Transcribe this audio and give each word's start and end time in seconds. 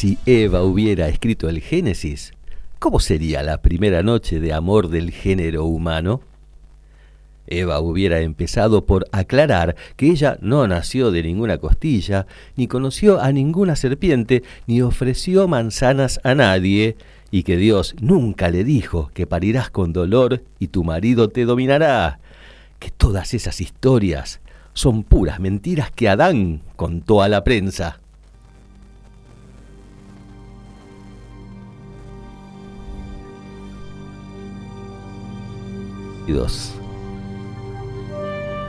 Si 0.00 0.16
Eva 0.24 0.62
hubiera 0.62 1.08
escrito 1.08 1.50
el 1.50 1.60
Génesis, 1.60 2.32
¿cómo 2.78 3.00
sería 3.00 3.42
la 3.42 3.60
primera 3.60 4.02
noche 4.02 4.40
de 4.40 4.54
amor 4.54 4.88
del 4.88 5.10
género 5.10 5.66
humano? 5.66 6.22
Eva 7.46 7.80
hubiera 7.80 8.20
empezado 8.20 8.86
por 8.86 9.06
aclarar 9.12 9.76
que 9.96 10.06
ella 10.06 10.38
no 10.40 10.66
nació 10.66 11.10
de 11.10 11.22
ninguna 11.22 11.58
costilla, 11.58 12.26
ni 12.56 12.66
conoció 12.66 13.20
a 13.20 13.30
ninguna 13.30 13.76
serpiente, 13.76 14.42
ni 14.66 14.80
ofreció 14.80 15.46
manzanas 15.48 16.18
a 16.24 16.34
nadie, 16.34 16.96
y 17.30 17.42
que 17.42 17.58
Dios 17.58 17.94
nunca 18.00 18.48
le 18.48 18.64
dijo 18.64 19.10
que 19.12 19.26
parirás 19.26 19.68
con 19.68 19.92
dolor 19.92 20.42
y 20.58 20.68
tu 20.68 20.82
marido 20.82 21.28
te 21.28 21.44
dominará. 21.44 22.20
Que 22.78 22.90
todas 22.90 23.34
esas 23.34 23.60
historias 23.60 24.40
son 24.72 25.02
puras 25.02 25.40
mentiras 25.40 25.90
que 25.90 26.08
Adán 26.08 26.62
contó 26.76 27.20
a 27.20 27.28
la 27.28 27.44
prensa. 27.44 28.00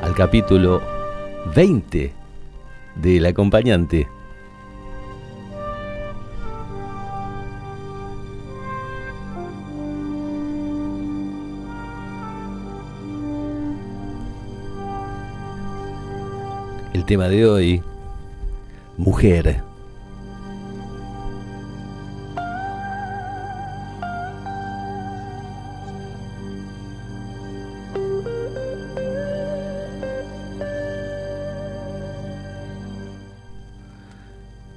Al 0.02 0.16
capítulo 0.16 0.82
20 1.56 2.12
del 2.96 3.26
acompañante. 3.28 4.08
El 16.94 17.06
tema 17.06 17.28
de 17.30 17.46
hoy, 17.46 17.84
mujer. 18.98 19.71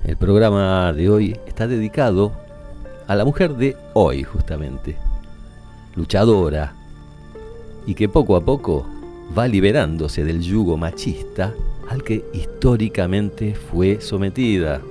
El 0.05 0.19
programa 0.19 0.92
de 0.92 1.09
hoy 1.09 1.34
está 1.47 1.66
dedicado 1.66 2.32
a 3.06 3.15
la 3.15 3.25
mujer 3.25 3.56
de 3.56 3.75
hoy, 3.94 4.22
justamente. 4.22 4.98
Luchadora. 5.94 6.75
Y 7.87 7.94
que 7.94 8.10
poco 8.10 8.37
a 8.37 8.44
poco 8.44 8.87
va 9.37 9.48
liberándose 9.48 10.22
del 10.22 10.43
yugo 10.43 10.76
machista 10.76 11.54
al 11.88 12.03
que 12.03 12.22
históricamente 12.34 13.54
fue 13.54 14.03
sometida. 14.03 14.82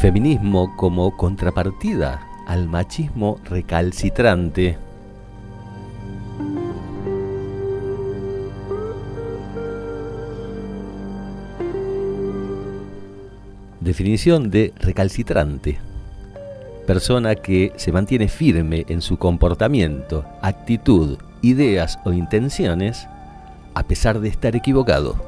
Feminismo 0.00 0.76
como 0.76 1.16
contrapartida 1.16 2.25
al 2.56 2.68
machismo 2.68 3.38
recalcitrante. 3.44 4.78
Definición 13.80 14.50
de 14.50 14.72
recalcitrante. 14.80 15.78
Persona 16.86 17.34
que 17.34 17.72
se 17.76 17.92
mantiene 17.92 18.28
firme 18.28 18.86
en 18.88 19.02
su 19.02 19.18
comportamiento, 19.18 20.24
actitud, 20.40 21.18
ideas 21.42 21.98
o 22.04 22.12
intenciones 22.12 23.06
a 23.74 23.82
pesar 23.82 24.20
de 24.20 24.28
estar 24.28 24.56
equivocado. 24.56 25.25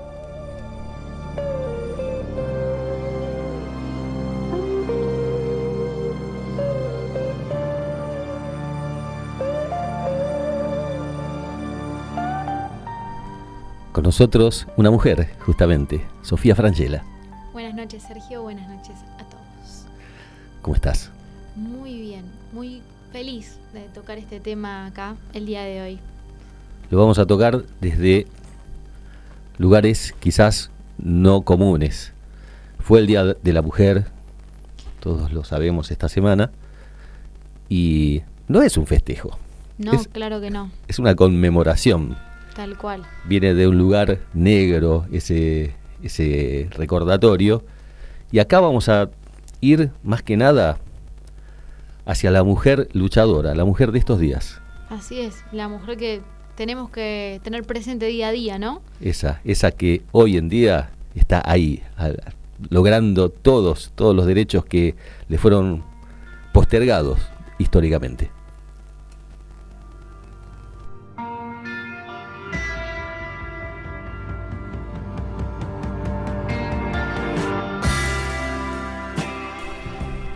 Nosotros 14.08 14.66
una 14.78 14.90
mujer, 14.90 15.28
justamente, 15.40 16.02
Sofía 16.22 16.54
Frangela. 16.54 17.04
Buenas 17.52 17.74
noches, 17.74 18.04
Sergio. 18.04 18.40
Buenas 18.40 18.66
noches 18.66 18.94
a 19.18 19.24
todos. 19.24 19.84
¿Cómo 20.62 20.74
estás? 20.76 21.10
Muy 21.54 22.00
bien, 22.00 22.24
muy 22.54 22.80
feliz 23.12 23.58
de 23.74 23.80
tocar 23.92 24.16
este 24.16 24.40
tema 24.40 24.86
acá 24.86 25.14
el 25.34 25.44
día 25.44 25.62
de 25.64 25.82
hoy. 25.82 25.98
Lo 26.90 26.96
vamos 26.96 27.18
a 27.18 27.26
tocar 27.26 27.64
desde 27.82 28.26
lugares 29.58 30.14
quizás 30.20 30.70
no 30.96 31.42
comunes. 31.42 32.14
Fue 32.78 33.00
el 33.00 33.06
Día 33.08 33.24
de 33.24 33.52
la 33.52 33.60
Mujer, 33.60 34.06
todos 35.00 35.34
lo 35.34 35.44
sabemos 35.44 35.90
esta 35.90 36.08
semana, 36.08 36.50
y 37.68 38.22
no 38.46 38.62
es 38.62 38.78
un 38.78 38.86
festejo. 38.86 39.38
No, 39.76 40.02
claro 40.04 40.40
que 40.40 40.48
no. 40.48 40.70
Es 40.88 40.98
una 40.98 41.14
conmemoración 41.14 42.16
Tal 42.54 42.76
cual. 42.76 43.02
Viene 43.26 43.54
de 43.54 43.68
un 43.68 43.78
lugar 43.78 44.18
negro 44.34 45.06
ese, 45.12 45.74
ese 46.02 46.68
recordatorio. 46.72 47.64
Y 48.30 48.40
acá 48.40 48.60
vamos 48.60 48.88
a 48.88 49.10
ir 49.60 49.90
más 50.02 50.22
que 50.22 50.36
nada 50.36 50.78
hacia 52.04 52.30
la 52.30 52.42
mujer 52.42 52.88
luchadora, 52.92 53.54
la 53.54 53.64
mujer 53.64 53.92
de 53.92 53.98
estos 53.98 54.18
días. 54.18 54.60
Así 54.88 55.20
es, 55.20 55.44
la 55.52 55.68
mujer 55.68 55.96
que 55.96 56.22
tenemos 56.54 56.90
que 56.90 57.40
tener 57.44 57.64
presente 57.64 58.06
día 58.06 58.28
a 58.28 58.32
día, 58.32 58.58
¿no? 58.58 58.82
Esa, 59.00 59.40
esa 59.44 59.70
que 59.70 60.02
hoy 60.12 60.36
en 60.38 60.48
día 60.48 60.90
está 61.14 61.42
ahí, 61.44 61.82
logrando 62.70 63.28
todos, 63.28 63.92
todos 63.94 64.16
los 64.16 64.26
derechos 64.26 64.64
que 64.64 64.94
le 65.28 65.38
fueron 65.38 65.84
postergados 66.52 67.20
históricamente. 67.58 68.30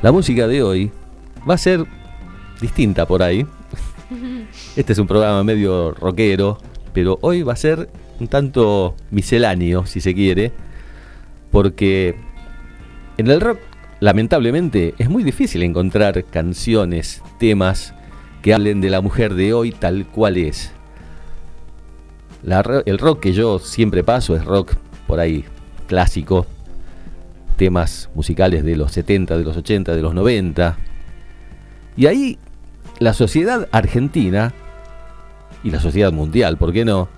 La 0.03 0.11
música 0.11 0.49
de 0.49 0.65
hoy 0.65 0.91
va 1.49 1.55
a 1.55 1.59
ser 1.59 1.87
distinta 2.61 3.07
por 3.07 3.23
ahí. 3.23 3.47
Este 4.77 4.93
es 4.93 4.99
un 4.99 5.07
programa 5.07 5.45
medio 5.45 5.93
rockero, 5.93 6.59
pero 6.93 7.19
hoy 7.23 7.43
va 7.43 7.53
a 7.53 7.57
ser 7.57 7.89
un 8.19 8.27
tanto 8.27 8.97
misceláneo, 9.13 9.87
si 9.87 10.01
se 10.01 10.13
quiere, 10.13 10.51
porque 11.53 12.17
en 13.17 13.29
el 13.29 13.41
rock, 13.41 13.61
lamentablemente, 14.01 14.95
es 14.99 15.09
muy 15.09 15.23
difícil 15.23 15.63
encontrar 15.63 16.25
canciones, 16.25 17.23
temas 17.39 17.95
que 18.43 18.55
hablen 18.55 18.81
de 18.81 18.91
la 18.91 19.01
mujer 19.03 19.35
de 19.35 19.53
hoy 19.55 19.71
tal 19.71 20.07
cual 20.07 20.37
es. 20.37 20.73
el 22.87 22.99
rock 22.99 23.21
que 23.21 23.33
yo 23.33 23.61
siempre 23.61 24.03
paso 24.03 24.35
es 24.35 24.45
rock 24.45 24.75
por 25.07 25.21
ahí 25.21 25.45
clásico, 25.87 26.47
temas 27.63 28.11
musicales 28.17 28.65
de 28.65 28.75
los 28.75 28.91
70, 28.91 29.39
de 29.39 29.45
los 29.45 29.57
80, 29.57 29.95
de 29.95 30.03
los 30.03 30.15
90. 30.15 30.79
Y 31.97 32.07
ahí 32.07 32.37
la 32.99 33.15
sociedad 33.15 33.69
argentina 33.71 34.53
y 35.63 35.71
la 35.71 35.79
sociedad 35.79 36.11
mundial, 36.11 36.57
¿por 36.57 36.73
qué 36.73 36.85
no? 36.85 37.09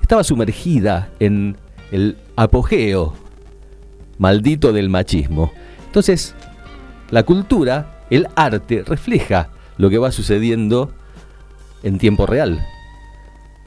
Estaba 0.00 0.24
sumergida 0.24 1.10
en 1.20 1.58
el 1.92 2.16
apogeo 2.34 3.12
maldito 4.16 4.72
del 4.72 4.88
machismo. 4.88 5.52
Entonces, 5.84 6.34
la 7.10 7.24
cultura, 7.24 8.00
el 8.08 8.26
arte, 8.36 8.82
refleja 8.86 9.50
lo 9.76 9.90
que 9.90 9.98
va 9.98 10.12
sucediendo 10.12 10.94
en 11.82 11.98
tiempo 11.98 12.24
real. 12.24 12.66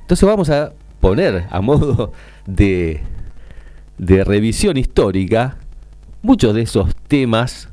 Entonces 0.01 0.27
vamos 0.27 0.50
a 0.50 0.74
poner 1.00 1.45
a 1.51 1.62
modo 1.62 2.12
de, 2.47 3.01
de 4.00 4.24
revisión 4.24 4.77
histórica 4.77 5.59
muchos 6.24 6.56
de 6.56 6.62
esos 6.62 6.96
temas 7.08 7.70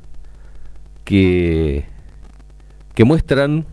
que, 1.05 1.87
que 2.95 3.05
muestran 3.05 3.65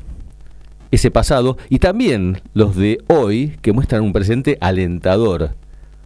ese 0.91 1.11
pasado 1.11 1.57
y 1.69 1.79
también 1.79 2.41
los 2.53 2.77
de 2.77 2.99
hoy 3.07 3.57
que 3.61 3.73
muestran 3.73 4.03
un 4.03 4.13
presente 4.13 4.57
alentador, 4.61 5.55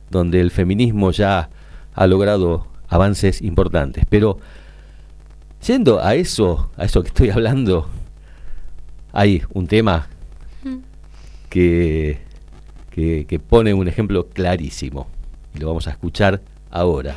donde 0.09 0.41
el 0.41 0.49
feminismo 0.49 1.11
ya 1.11 1.49
ha 1.93 2.07
logrado 2.07 2.67
avances 2.87 3.41
importantes. 3.41 4.05
Pero 4.09 4.39
yendo 5.65 6.03
a 6.03 6.15
eso, 6.15 6.71
a 6.77 6.85
eso 6.85 7.03
que 7.03 7.09
estoy 7.09 7.29
hablando, 7.29 7.87
hay 9.13 9.43
un 9.53 9.67
tema 9.67 10.07
que, 11.49 12.19
que, 12.89 13.25
que 13.27 13.39
pone 13.39 13.73
un 13.73 13.87
ejemplo 13.87 14.27
clarísimo 14.29 15.07
y 15.53 15.59
lo 15.59 15.67
vamos 15.67 15.87
a 15.87 15.91
escuchar 15.91 16.41
ahora. 16.71 17.15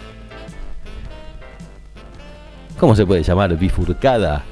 ¿Cómo 2.79 2.97
se 2.97 3.07
puede 3.07 3.23
llamar 3.23 3.57
bifurcada 3.57 4.45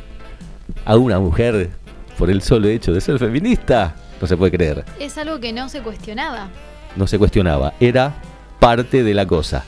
a 0.84 0.96
una 0.96 1.18
mujer 1.18 1.70
por 2.16 2.30
el 2.30 2.40
solo 2.40 2.68
hecho 2.68 2.92
de 2.92 3.00
ser 3.00 3.18
feminista? 3.18 3.94
No 4.20 4.26
se 4.26 4.36
puede 4.36 4.52
creer. 4.52 4.84
Es 5.00 5.18
algo 5.18 5.40
que 5.40 5.52
no 5.52 5.68
se 5.68 5.82
cuestionaba. 5.82 6.48
No 6.94 7.06
se 7.06 7.18
cuestionaba, 7.18 7.74
era 7.80 8.14
parte 8.60 9.02
de 9.02 9.14
la 9.14 9.26
cosa. 9.26 9.64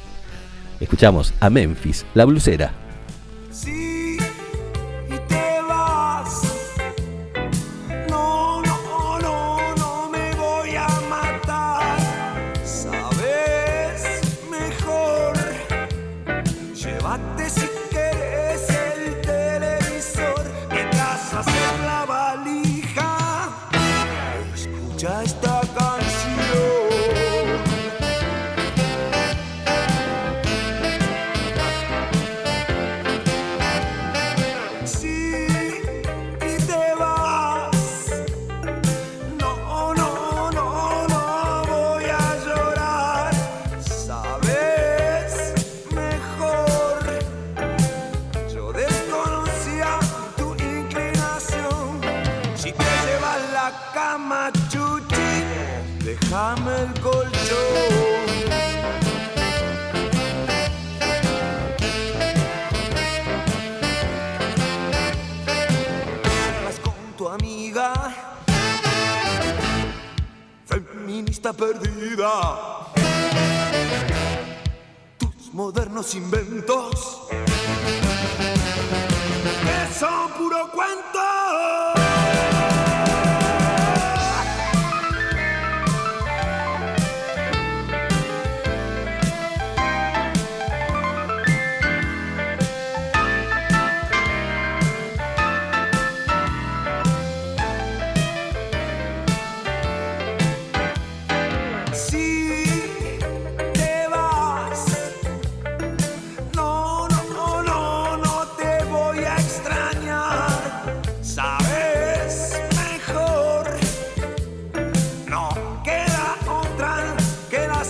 Escuchamos 0.79 1.35
a 1.41 1.51
Memphis, 1.51 2.07
la 2.15 2.25
blusera. 2.25 2.73
Sí, 3.51 3.84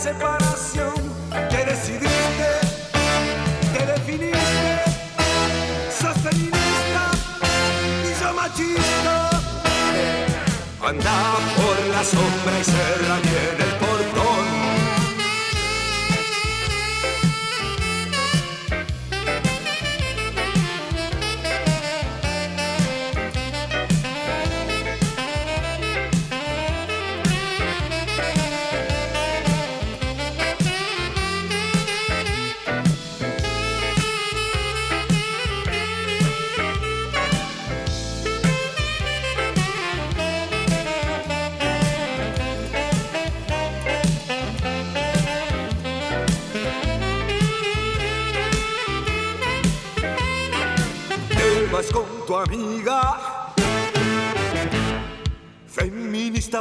separación. 0.04 0.92
Te 1.48 1.64
decidiste, 1.64 2.50
te 3.72 3.86
definiste, 3.86 4.72
sos 5.98 6.16
feminista 6.24 7.04
y 8.04 8.10
yo 8.20 8.28
machista. 8.34 9.16
Anda 10.86 11.16
por 11.56 11.76
la 11.94 12.04
sombra 12.04 12.54
y 12.60 12.64
cerra 12.64 13.16
bien 13.22 13.23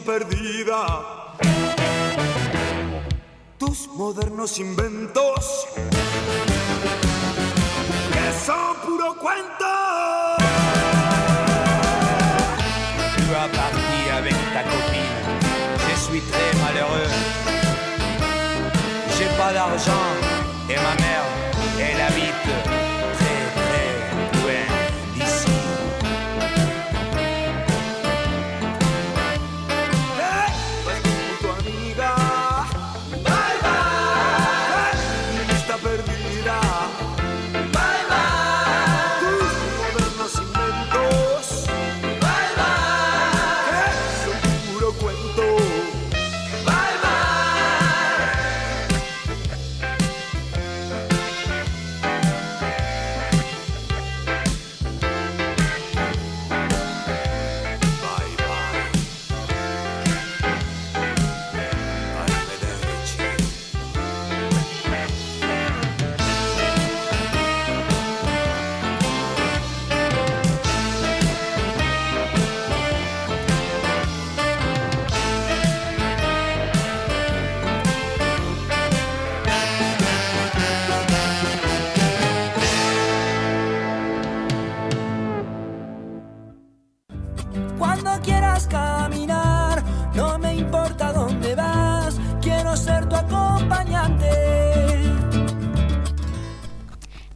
perdida. 0.02 0.86
Tus 3.58 3.88
modernos 3.90 4.60
inventos, 4.60 5.03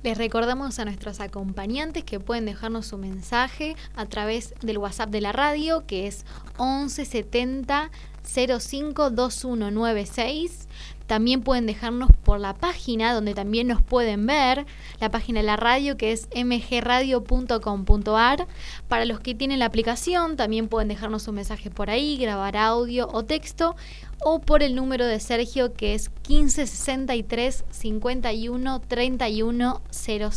Les 0.08 0.18
recordamos 0.18 0.80
a 0.80 0.86
nuestros 0.86 1.20
acompañantes 1.20 2.06
que 2.06 2.22
pueden 2.22 2.46
dejarnos 2.46 2.86
su 2.86 2.98
mensaje 2.98 3.76
a 3.94 4.06
través 4.06 4.54
del 4.62 4.78
WhatsApp 4.78 5.10
de 5.10 5.20
la 5.20 5.34
radio, 5.34 5.86
que 5.86 6.08
es 6.08 6.24
1170 6.60 7.92
052196. 8.24 10.70
También 11.08 11.42
pueden 11.42 11.66
dejarnos 11.66 12.10
por 12.24 12.40
la 12.40 12.54
página 12.54 13.14
donde 13.14 13.34
también 13.34 13.68
nos 13.68 13.82
pueden 13.82 14.26
ver, 14.26 14.66
la 15.00 15.12
página 15.12 15.42
de 15.42 15.46
la 15.46 15.58
radio 15.58 15.98
que 15.98 16.14
es 16.14 16.30
mgradio.com.ar. 16.36 18.48
Para 18.88 19.06
los 19.06 19.22
que 19.22 19.36
tienen 19.36 19.60
la 19.60 19.66
aplicación 19.66 20.38
también 20.38 20.70
pueden 20.70 20.88
dejarnos 20.88 21.28
un 21.28 21.36
mensaje 21.36 21.70
por 21.70 21.90
ahí, 21.90 22.16
grabar 22.18 22.56
audio 22.56 23.10
o 23.12 23.26
texto 23.26 23.76
o 24.22 24.40
por 24.40 24.64
el 24.64 24.76
número 24.76 25.06
de 25.06 25.20
Sergio 25.20 25.74
que 25.74 25.94
es 25.94 26.10
1563 26.28 27.64
51 27.70 28.82
31 28.88 29.82
00 29.90 30.32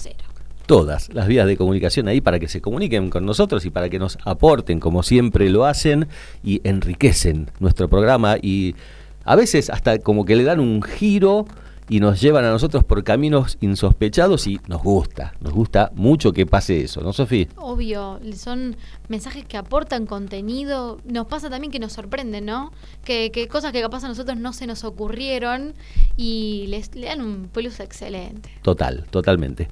todas 0.70 1.12
las 1.12 1.26
vías 1.26 1.48
de 1.48 1.56
comunicación 1.56 2.06
ahí 2.06 2.20
para 2.20 2.38
que 2.38 2.46
se 2.46 2.60
comuniquen 2.60 3.10
con 3.10 3.26
nosotros 3.26 3.66
y 3.66 3.70
para 3.70 3.88
que 3.88 3.98
nos 3.98 4.18
aporten, 4.24 4.78
como 4.78 5.02
siempre 5.02 5.50
lo 5.50 5.64
hacen, 5.64 6.06
y 6.44 6.60
enriquecen 6.62 7.50
nuestro 7.58 7.88
programa 7.88 8.36
y 8.40 8.76
a 9.24 9.34
veces 9.34 9.68
hasta 9.68 9.98
como 9.98 10.24
que 10.24 10.36
le 10.36 10.44
dan 10.44 10.60
un 10.60 10.80
giro 10.80 11.46
y 11.90 11.98
nos 11.98 12.20
llevan 12.20 12.44
a 12.44 12.50
nosotros 12.50 12.84
por 12.84 13.02
caminos 13.02 13.58
insospechados 13.60 14.46
y 14.46 14.60
nos 14.68 14.80
gusta, 14.80 15.34
nos 15.40 15.52
gusta 15.52 15.90
mucho 15.96 16.32
que 16.32 16.46
pase 16.46 16.82
eso, 16.82 17.00
¿no, 17.00 17.12
Sofía? 17.12 17.48
Obvio, 17.56 18.20
son 18.32 18.76
mensajes 19.08 19.44
que 19.44 19.56
aportan 19.56 20.06
contenido. 20.06 21.00
Nos 21.04 21.26
pasa 21.26 21.50
también 21.50 21.72
que 21.72 21.80
nos 21.80 21.92
sorprenden, 21.92 22.46
¿no? 22.46 22.72
Que, 23.04 23.32
que 23.32 23.48
cosas 23.48 23.72
que 23.72 23.80
capaz 23.80 24.04
a 24.04 24.08
nosotros 24.08 24.38
no 24.38 24.52
se 24.52 24.68
nos 24.68 24.84
ocurrieron 24.84 25.74
y 26.16 26.66
les, 26.68 26.94
le 26.94 27.08
dan 27.08 27.22
un 27.22 27.48
plus 27.52 27.80
excelente. 27.80 28.50
Total, 28.62 29.04
totalmente. 29.10 29.68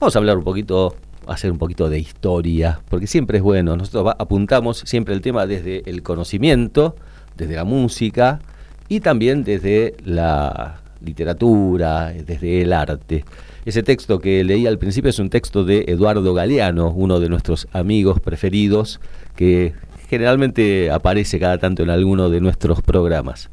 Vamos 0.00 0.16
a 0.16 0.18
hablar 0.18 0.38
un 0.38 0.44
poquito, 0.44 0.96
hacer 1.26 1.52
un 1.52 1.58
poquito 1.58 1.90
de 1.90 1.98
historia, 1.98 2.80
porque 2.88 3.06
siempre 3.06 3.36
es 3.36 3.44
bueno. 3.44 3.76
Nosotros 3.76 4.14
apuntamos 4.18 4.78
siempre 4.86 5.12
el 5.12 5.20
tema 5.20 5.46
desde 5.46 5.82
el 5.90 6.02
conocimiento, 6.02 6.96
desde 7.36 7.56
la 7.56 7.64
música 7.64 8.40
y 8.88 9.00
también 9.00 9.44
desde 9.44 9.94
la 10.04 10.80
literatura, 11.04 12.12
desde 12.12 12.62
el 12.62 12.72
arte. 12.72 13.24
Ese 13.64 13.82
texto 13.82 14.18
que 14.18 14.42
leí 14.44 14.66
al 14.66 14.78
principio 14.78 15.10
es 15.10 15.18
un 15.18 15.30
texto 15.30 15.64
de 15.64 15.84
Eduardo 15.88 16.32
Galeano, 16.34 16.90
uno 16.90 17.20
de 17.20 17.28
nuestros 17.28 17.68
amigos 17.72 18.20
preferidos, 18.20 19.00
que 19.36 19.74
generalmente 20.08 20.90
aparece 20.90 21.38
cada 21.38 21.58
tanto 21.58 21.82
en 21.82 21.90
alguno 21.90 22.30
de 22.30 22.40
nuestros 22.40 22.82
programas. 22.82 23.50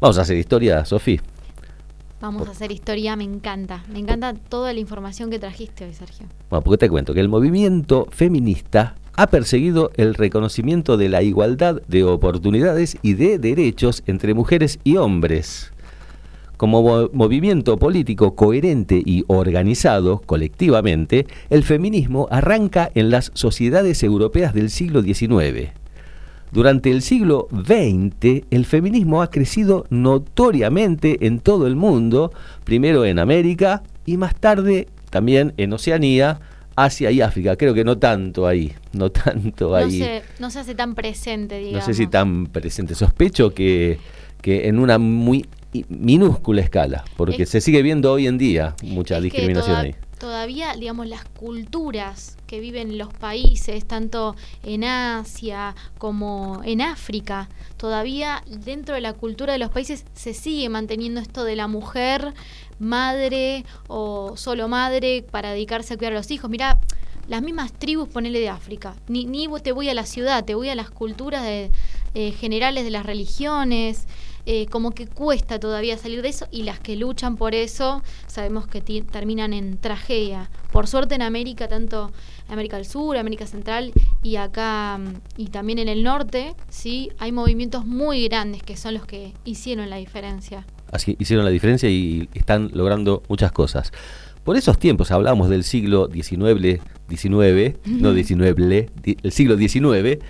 Vamos 0.00 0.18
a 0.18 0.22
hacer 0.22 0.36
historia, 0.36 0.84
Sofía. 0.84 1.22
Vamos 2.20 2.48
a 2.48 2.50
hacer 2.50 2.72
historia, 2.72 3.14
me 3.14 3.22
encanta. 3.24 3.84
Me 3.92 4.00
encanta 4.00 4.34
toda 4.34 4.72
la 4.72 4.80
información 4.80 5.30
que 5.30 5.38
trajiste 5.38 5.84
hoy, 5.84 5.94
Sergio. 5.94 6.26
Bueno, 6.50 6.64
porque 6.64 6.78
te 6.78 6.90
cuento 6.90 7.14
que 7.14 7.20
el 7.20 7.28
movimiento 7.28 8.08
feminista 8.10 8.96
ha 9.14 9.28
perseguido 9.28 9.90
el 9.96 10.14
reconocimiento 10.14 10.96
de 10.96 11.08
la 11.08 11.22
igualdad 11.22 11.80
de 11.86 12.04
oportunidades 12.04 12.98
y 13.02 13.14
de 13.14 13.38
derechos 13.38 14.02
entre 14.06 14.34
mujeres 14.34 14.80
y 14.84 14.96
hombres. 14.96 15.72
Como 16.58 17.08
movimiento 17.12 17.78
político 17.78 18.34
coherente 18.34 19.00
y 19.06 19.24
organizado 19.28 20.20
colectivamente, 20.26 21.28
el 21.50 21.62
feminismo 21.62 22.26
arranca 22.32 22.90
en 22.96 23.10
las 23.10 23.30
sociedades 23.32 24.02
europeas 24.02 24.52
del 24.54 24.68
siglo 24.68 25.00
XIX. 25.00 25.70
Durante 26.50 26.90
el 26.90 27.02
siglo 27.02 27.46
XX, 27.52 28.42
el 28.50 28.64
feminismo 28.64 29.22
ha 29.22 29.30
crecido 29.30 29.86
notoriamente 29.90 31.26
en 31.28 31.38
todo 31.38 31.68
el 31.68 31.76
mundo, 31.76 32.32
primero 32.64 33.04
en 33.04 33.20
América 33.20 33.84
y 34.04 34.16
más 34.16 34.34
tarde 34.34 34.88
también 35.10 35.54
en 35.58 35.72
Oceanía, 35.72 36.40
Asia 36.74 37.12
y 37.12 37.20
África. 37.20 37.54
Creo 37.54 37.72
que 37.72 37.84
no 37.84 37.98
tanto 37.98 38.48
ahí, 38.48 38.72
no 38.92 39.12
tanto 39.12 39.76
ahí. 39.76 40.00
No 40.00 40.04
se, 40.04 40.22
no 40.40 40.50
se 40.50 40.58
hace 40.58 40.74
tan 40.74 40.96
presente, 40.96 41.56
digamos. 41.58 41.86
No 41.86 41.86
sé 41.86 41.94
si 41.94 42.08
tan 42.08 42.46
presente. 42.46 42.96
Sospecho 42.96 43.54
que, 43.54 44.00
que 44.42 44.66
en 44.66 44.80
una 44.80 44.98
muy 44.98 45.46
minúscula 45.88 46.60
escala, 46.60 47.04
porque 47.16 47.46
se 47.46 47.60
sigue 47.60 47.82
viendo 47.82 48.12
hoy 48.12 48.26
en 48.26 48.38
día 48.38 48.74
mucha 48.82 49.20
discriminación 49.20 49.76
ahí 49.76 49.94
todavía, 50.18 50.74
digamos, 50.74 51.06
las 51.06 51.24
culturas 51.24 52.36
que 52.46 52.60
viven 52.60 52.98
los 52.98 53.12
países, 53.14 53.86
tanto 53.86 54.34
en 54.62 54.84
Asia 54.84 55.74
como 55.96 56.60
en 56.64 56.80
África, 56.80 57.48
todavía 57.76 58.42
dentro 58.46 58.94
de 58.94 59.00
la 59.00 59.12
cultura 59.12 59.52
de 59.52 59.58
los 59.58 59.70
países 59.70 60.04
se 60.12 60.34
sigue 60.34 60.68
manteniendo 60.68 61.20
esto 61.20 61.44
de 61.44 61.56
la 61.56 61.68
mujer 61.68 62.34
madre 62.78 63.64
o 63.86 64.36
solo 64.36 64.68
madre 64.68 65.24
para 65.28 65.52
dedicarse 65.52 65.94
a 65.94 65.96
cuidar 65.96 66.12
a 66.12 66.16
los 66.16 66.30
hijos. 66.30 66.50
Mira, 66.50 66.80
las 67.28 67.42
mismas 67.42 67.72
tribus, 67.72 68.08
ponele 68.08 68.40
de 68.40 68.48
África, 68.48 68.94
ni, 69.06 69.26
ni 69.26 69.48
te 69.62 69.72
voy 69.72 69.88
a 69.88 69.94
la 69.94 70.06
ciudad, 70.06 70.44
te 70.44 70.54
voy 70.54 70.70
a 70.70 70.74
las 70.74 70.90
culturas 70.90 71.42
de, 71.42 71.70
eh, 72.14 72.32
generales 72.32 72.84
de 72.84 72.90
las 72.90 73.04
religiones. 73.04 74.06
Eh, 74.50 74.64
como 74.70 74.92
que 74.92 75.06
cuesta 75.06 75.60
todavía 75.60 75.98
salir 75.98 76.22
de 76.22 76.30
eso 76.30 76.48
y 76.50 76.62
las 76.62 76.80
que 76.80 76.96
luchan 76.96 77.36
por 77.36 77.54
eso 77.54 78.02
sabemos 78.26 78.66
que 78.66 78.80
terminan 78.80 79.52
en 79.52 79.76
tragedia. 79.76 80.50
Por 80.72 80.86
suerte 80.86 81.14
en 81.14 81.20
América, 81.20 81.68
tanto 81.68 82.12
América 82.48 82.76
del 82.76 82.86
Sur, 82.86 83.18
América 83.18 83.46
Central 83.46 83.92
y 84.22 84.36
acá 84.36 84.96
mm, 84.96 85.16
y 85.36 85.48
también 85.48 85.78
en 85.78 85.90
el 85.90 86.02
norte, 86.02 86.54
sí, 86.70 87.10
hay 87.18 87.30
movimientos 87.30 87.84
muy 87.84 88.26
grandes 88.26 88.62
que 88.62 88.78
son 88.78 88.94
los 88.94 89.04
que 89.04 89.34
hicieron 89.44 89.90
la 89.90 89.96
diferencia. 89.96 90.64
Así 90.90 91.14
hicieron 91.18 91.44
la 91.44 91.50
diferencia 91.50 91.90
y 91.90 92.30
están 92.32 92.70
logrando 92.72 93.22
muchas 93.28 93.52
cosas. 93.52 93.92
Por 94.44 94.56
esos 94.56 94.78
tiempos 94.78 95.10
hablamos 95.10 95.50
del 95.50 95.62
siglo 95.62 96.08
XIX, 96.10 96.80
19, 97.06 97.76
no 97.84 98.14
19, 98.14 98.88
el 99.22 99.30
siglo 99.32 99.58
XIX 99.58 100.24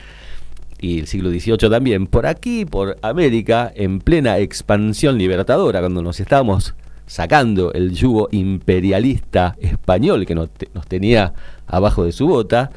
y 0.81 1.01
el 1.01 1.07
siglo 1.07 1.31
XVIII 1.31 1.71
también, 1.71 2.07
por 2.07 2.27
aquí, 2.27 2.65
por 2.65 2.99
América, 3.03 3.73
en 3.75 4.01
plena 4.01 4.39
expansión 4.39 5.19
libertadora, 5.19 5.81
cuando 5.81 6.03
nos 6.03 6.21
estábamos 6.21 6.75
sacando 7.07 7.73
el 7.73 7.93
yugo 7.93 8.29
imperialista 8.33 9.57
español 9.61 10.27
que 10.27 10.35
nos, 10.35 10.51
tenía 10.87 11.33
abajo 11.67 12.05
de 12.05 12.13
su 12.13 12.29
bota, 12.29 12.71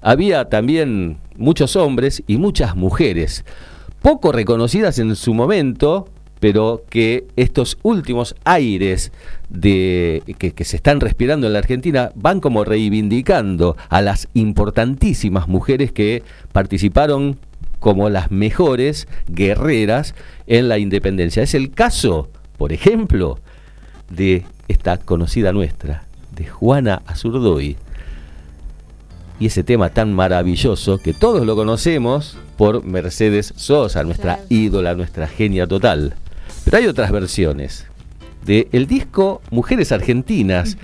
había 0.00 0.48
también 0.48 1.18
muchos 1.36 1.76
hombres 1.76 2.22
y 2.26 2.36
muchas 2.36 2.76
mujeres, 2.76 3.44
poco 4.02 4.32
reconocidas 4.32 4.98
en 4.98 5.16
su 5.16 5.32
momento, 5.32 6.08
pero 6.40 6.84
que 6.88 7.26
estos 7.36 7.78
últimos 7.82 8.34
aires 8.44 9.12
de, 9.48 10.22
que, 10.38 10.52
que, 10.52 10.64
se 10.64 10.76
están 10.76 11.00
respirando 11.00 11.46
en 11.46 11.52
la 11.52 11.58
Argentina 11.58 12.12
van 12.14 12.40
como 12.40 12.64
reivindicando 12.64 13.76
a 13.88 14.02
las 14.02 14.28
importantísimas 14.34 15.48
mujeres 15.48 15.92
que 15.92 16.22
participaron 16.52 17.38
como 17.80 18.10
las 18.10 18.30
mejores 18.30 19.08
guerreras 19.28 20.14
en 20.46 20.68
la 20.68 20.78
independencia. 20.78 21.42
Es 21.42 21.54
el 21.54 21.70
caso, 21.70 22.28
por 22.56 22.72
ejemplo, 22.72 23.38
de 24.10 24.44
esta 24.68 24.98
conocida 24.98 25.52
nuestra, 25.52 26.04
de 26.34 26.46
Juana 26.46 27.02
Azurdoy, 27.06 27.76
y 29.40 29.46
ese 29.46 29.62
tema 29.62 29.90
tan 29.90 30.12
maravilloso 30.14 30.98
que 30.98 31.14
todos 31.14 31.46
lo 31.46 31.54
conocemos 31.54 32.36
por 32.56 32.84
Mercedes 32.84 33.52
Sosa, 33.56 34.02
nuestra 34.02 34.40
ídola, 34.48 34.94
nuestra 34.94 35.28
genia 35.28 35.66
total. 35.66 36.14
Pero 36.70 36.82
hay 36.82 36.86
otras 36.86 37.10
versiones. 37.10 37.86
De 38.44 38.68
el 38.72 38.86
disco 38.86 39.40
Mujeres 39.50 39.90
Argentinas, 39.90 40.76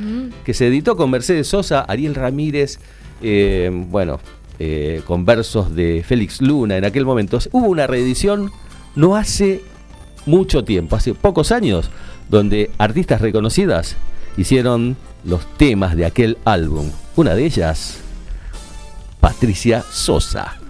que 0.43 0.55
se 0.55 0.69
editó 0.69 0.97
con 0.97 1.11
Mercedes 1.11 1.49
Sosa, 1.49 1.81
Ariel 1.81 2.14
Ramírez, 2.14 2.79
eh, 3.21 3.71
bueno, 3.91 4.19
eh, 4.59 5.03
con 5.07 5.26
versos 5.26 5.75
de 5.75 6.03
Félix 6.03 6.41
Luna 6.41 6.79
en 6.79 6.87
aquel 6.87 7.05
momento. 7.05 7.38
Hubo 7.53 7.67
una 7.67 7.87
reedición 7.87 8.50
no 8.97 9.14
hace 9.14 9.61
mucho 10.25 10.64
tiempo, 10.64 10.97
hace 10.97 11.12
pocos 11.12 11.53
años, 11.53 11.91
donde 12.31 12.71
artistas 12.79 13.21
reconocidas 13.21 13.95
hicieron 14.38 14.97
los 15.23 15.45
temas 15.59 15.97
de 15.97 16.07
aquel 16.07 16.38
álbum. 16.47 16.91
Una 17.14 17.35
de 17.35 17.45
ellas, 17.45 18.00
Patricia 19.21 19.85
Sosa. 19.91 20.63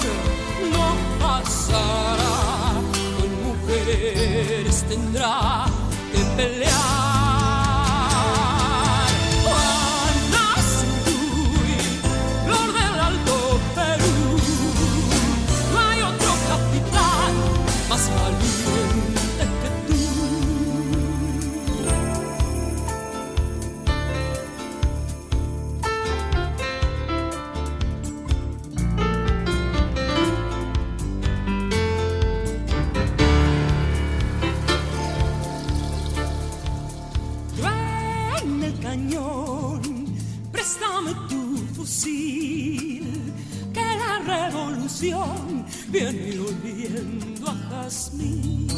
no 0.73 0.87
pasará, 1.19 2.81
con 3.17 3.31
mujeres 3.47 4.83
tendrá 4.87 5.65
pelear. 6.35 7.08
Viene 45.91 46.39
oliendo 46.39 47.49
a 47.49 47.55
jazmín. 47.69 48.68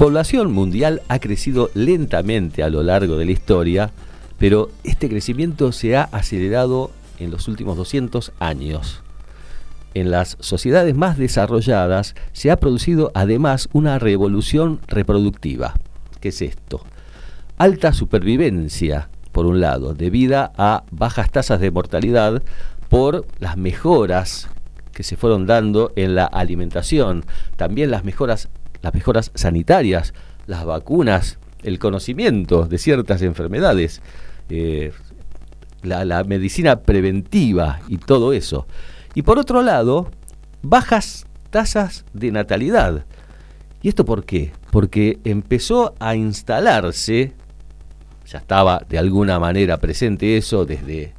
Población 0.00 0.50
mundial 0.54 1.02
ha 1.08 1.18
crecido 1.18 1.70
lentamente 1.74 2.62
a 2.62 2.70
lo 2.70 2.82
largo 2.82 3.18
de 3.18 3.26
la 3.26 3.32
historia, 3.32 3.90
pero 4.38 4.70
este 4.82 5.10
crecimiento 5.10 5.72
se 5.72 5.94
ha 5.94 6.04
acelerado 6.04 6.90
en 7.18 7.30
los 7.30 7.48
últimos 7.48 7.76
200 7.76 8.32
años. 8.38 9.02
En 9.92 10.10
las 10.10 10.38
sociedades 10.40 10.96
más 10.96 11.18
desarrolladas 11.18 12.14
se 12.32 12.50
ha 12.50 12.56
producido 12.56 13.12
además 13.12 13.68
una 13.74 13.98
revolución 13.98 14.80
reproductiva. 14.88 15.74
¿Qué 16.18 16.28
es 16.28 16.40
esto? 16.40 16.80
Alta 17.58 17.92
supervivencia, 17.92 19.10
por 19.32 19.44
un 19.44 19.60
lado, 19.60 19.92
debido 19.92 20.50
a 20.56 20.84
bajas 20.90 21.30
tasas 21.30 21.60
de 21.60 21.70
mortalidad 21.72 22.42
por 22.88 23.26
las 23.38 23.58
mejoras 23.58 24.48
que 24.94 25.02
se 25.02 25.18
fueron 25.18 25.44
dando 25.44 25.92
en 25.94 26.14
la 26.14 26.24
alimentación, 26.24 27.26
también 27.56 27.90
las 27.90 28.02
mejoras, 28.04 28.48
las 28.82 28.94
mejoras 28.94 29.30
sanitarias, 29.34 30.14
las 30.46 30.64
vacunas, 30.64 31.38
el 31.62 31.78
conocimiento 31.78 32.66
de 32.66 32.78
ciertas 32.78 33.22
enfermedades, 33.22 34.02
eh, 34.48 34.92
la, 35.82 36.04
la 36.04 36.24
medicina 36.24 36.80
preventiva 36.80 37.80
y 37.88 37.98
todo 37.98 38.32
eso. 38.32 38.66
Y 39.14 39.22
por 39.22 39.38
otro 39.38 39.62
lado, 39.62 40.10
bajas 40.62 41.26
tasas 41.50 42.04
de 42.12 42.30
natalidad. 42.30 43.04
¿Y 43.82 43.88
esto 43.88 44.04
por 44.04 44.24
qué? 44.24 44.52
Porque 44.70 45.18
empezó 45.24 45.94
a 45.98 46.14
instalarse, 46.14 47.32
ya 48.26 48.38
estaba 48.38 48.84
de 48.88 48.98
alguna 48.98 49.38
manera 49.38 49.78
presente 49.78 50.36
eso 50.36 50.64
desde 50.64 51.14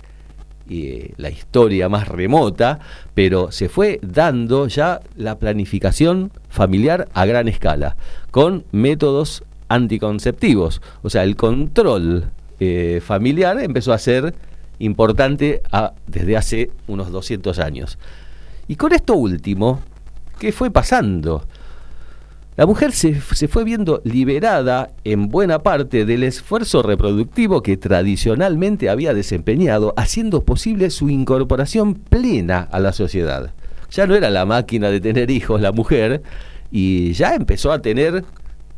eh, 0.69 1.13
la 1.17 1.29
historia 1.29 1.89
más 1.89 2.07
remota, 2.07 2.79
pero 3.13 3.51
se 3.51 3.69
fue 3.69 3.99
dando 4.01 4.67
ya 4.67 5.01
la 5.15 5.37
planificación 5.39 6.31
familiar 6.49 7.07
a 7.13 7.25
gran 7.25 7.47
escala, 7.47 7.95
con 8.31 8.65
métodos 8.71 9.43
anticonceptivos. 9.69 10.81
O 11.03 11.09
sea, 11.09 11.23
el 11.23 11.35
control 11.35 12.31
eh, 12.59 13.01
familiar 13.03 13.59
empezó 13.59 13.93
a 13.93 13.97
ser 13.97 14.33
importante 14.79 15.61
a- 15.71 15.93
desde 16.07 16.37
hace 16.37 16.71
unos 16.87 17.11
200 17.11 17.59
años. 17.59 17.97
Y 18.67 18.75
con 18.75 18.93
esto 18.93 19.15
último, 19.15 19.81
¿qué 20.39 20.51
fue 20.51 20.71
pasando? 20.71 21.45
La 22.57 22.65
mujer 22.65 22.91
se, 22.91 23.19
se 23.33 23.47
fue 23.47 23.63
viendo 23.63 24.01
liberada 24.03 24.91
en 25.03 25.29
buena 25.29 25.59
parte 25.59 26.05
del 26.05 26.23
esfuerzo 26.23 26.83
reproductivo 26.83 27.63
que 27.63 27.77
tradicionalmente 27.77 28.89
había 28.89 29.13
desempeñado, 29.13 29.93
haciendo 29.97 30.43
posible 30.43 30.89
su 30.89 31.09
incorporación 31.09 31.95
plena 31.95 32.67
a 32.71 32.79
la 32.79 32.91
sociedad. 32.91 33.53
Ya 33.89 34.05
no 34.05 34.15
era 34.15 34.29
la 34.29 34.45
máquina 34.45 34.89
de 34.89 34.99
tener 34.99 35.31
hijos 35.31 35.61
la 35.61 35.71
mujer 35.71 36.21
y 36.71 37.13
ya 37.13 37.35
empezó 37.35 37.71
a 37.71 37.81
tener 37.81 38.23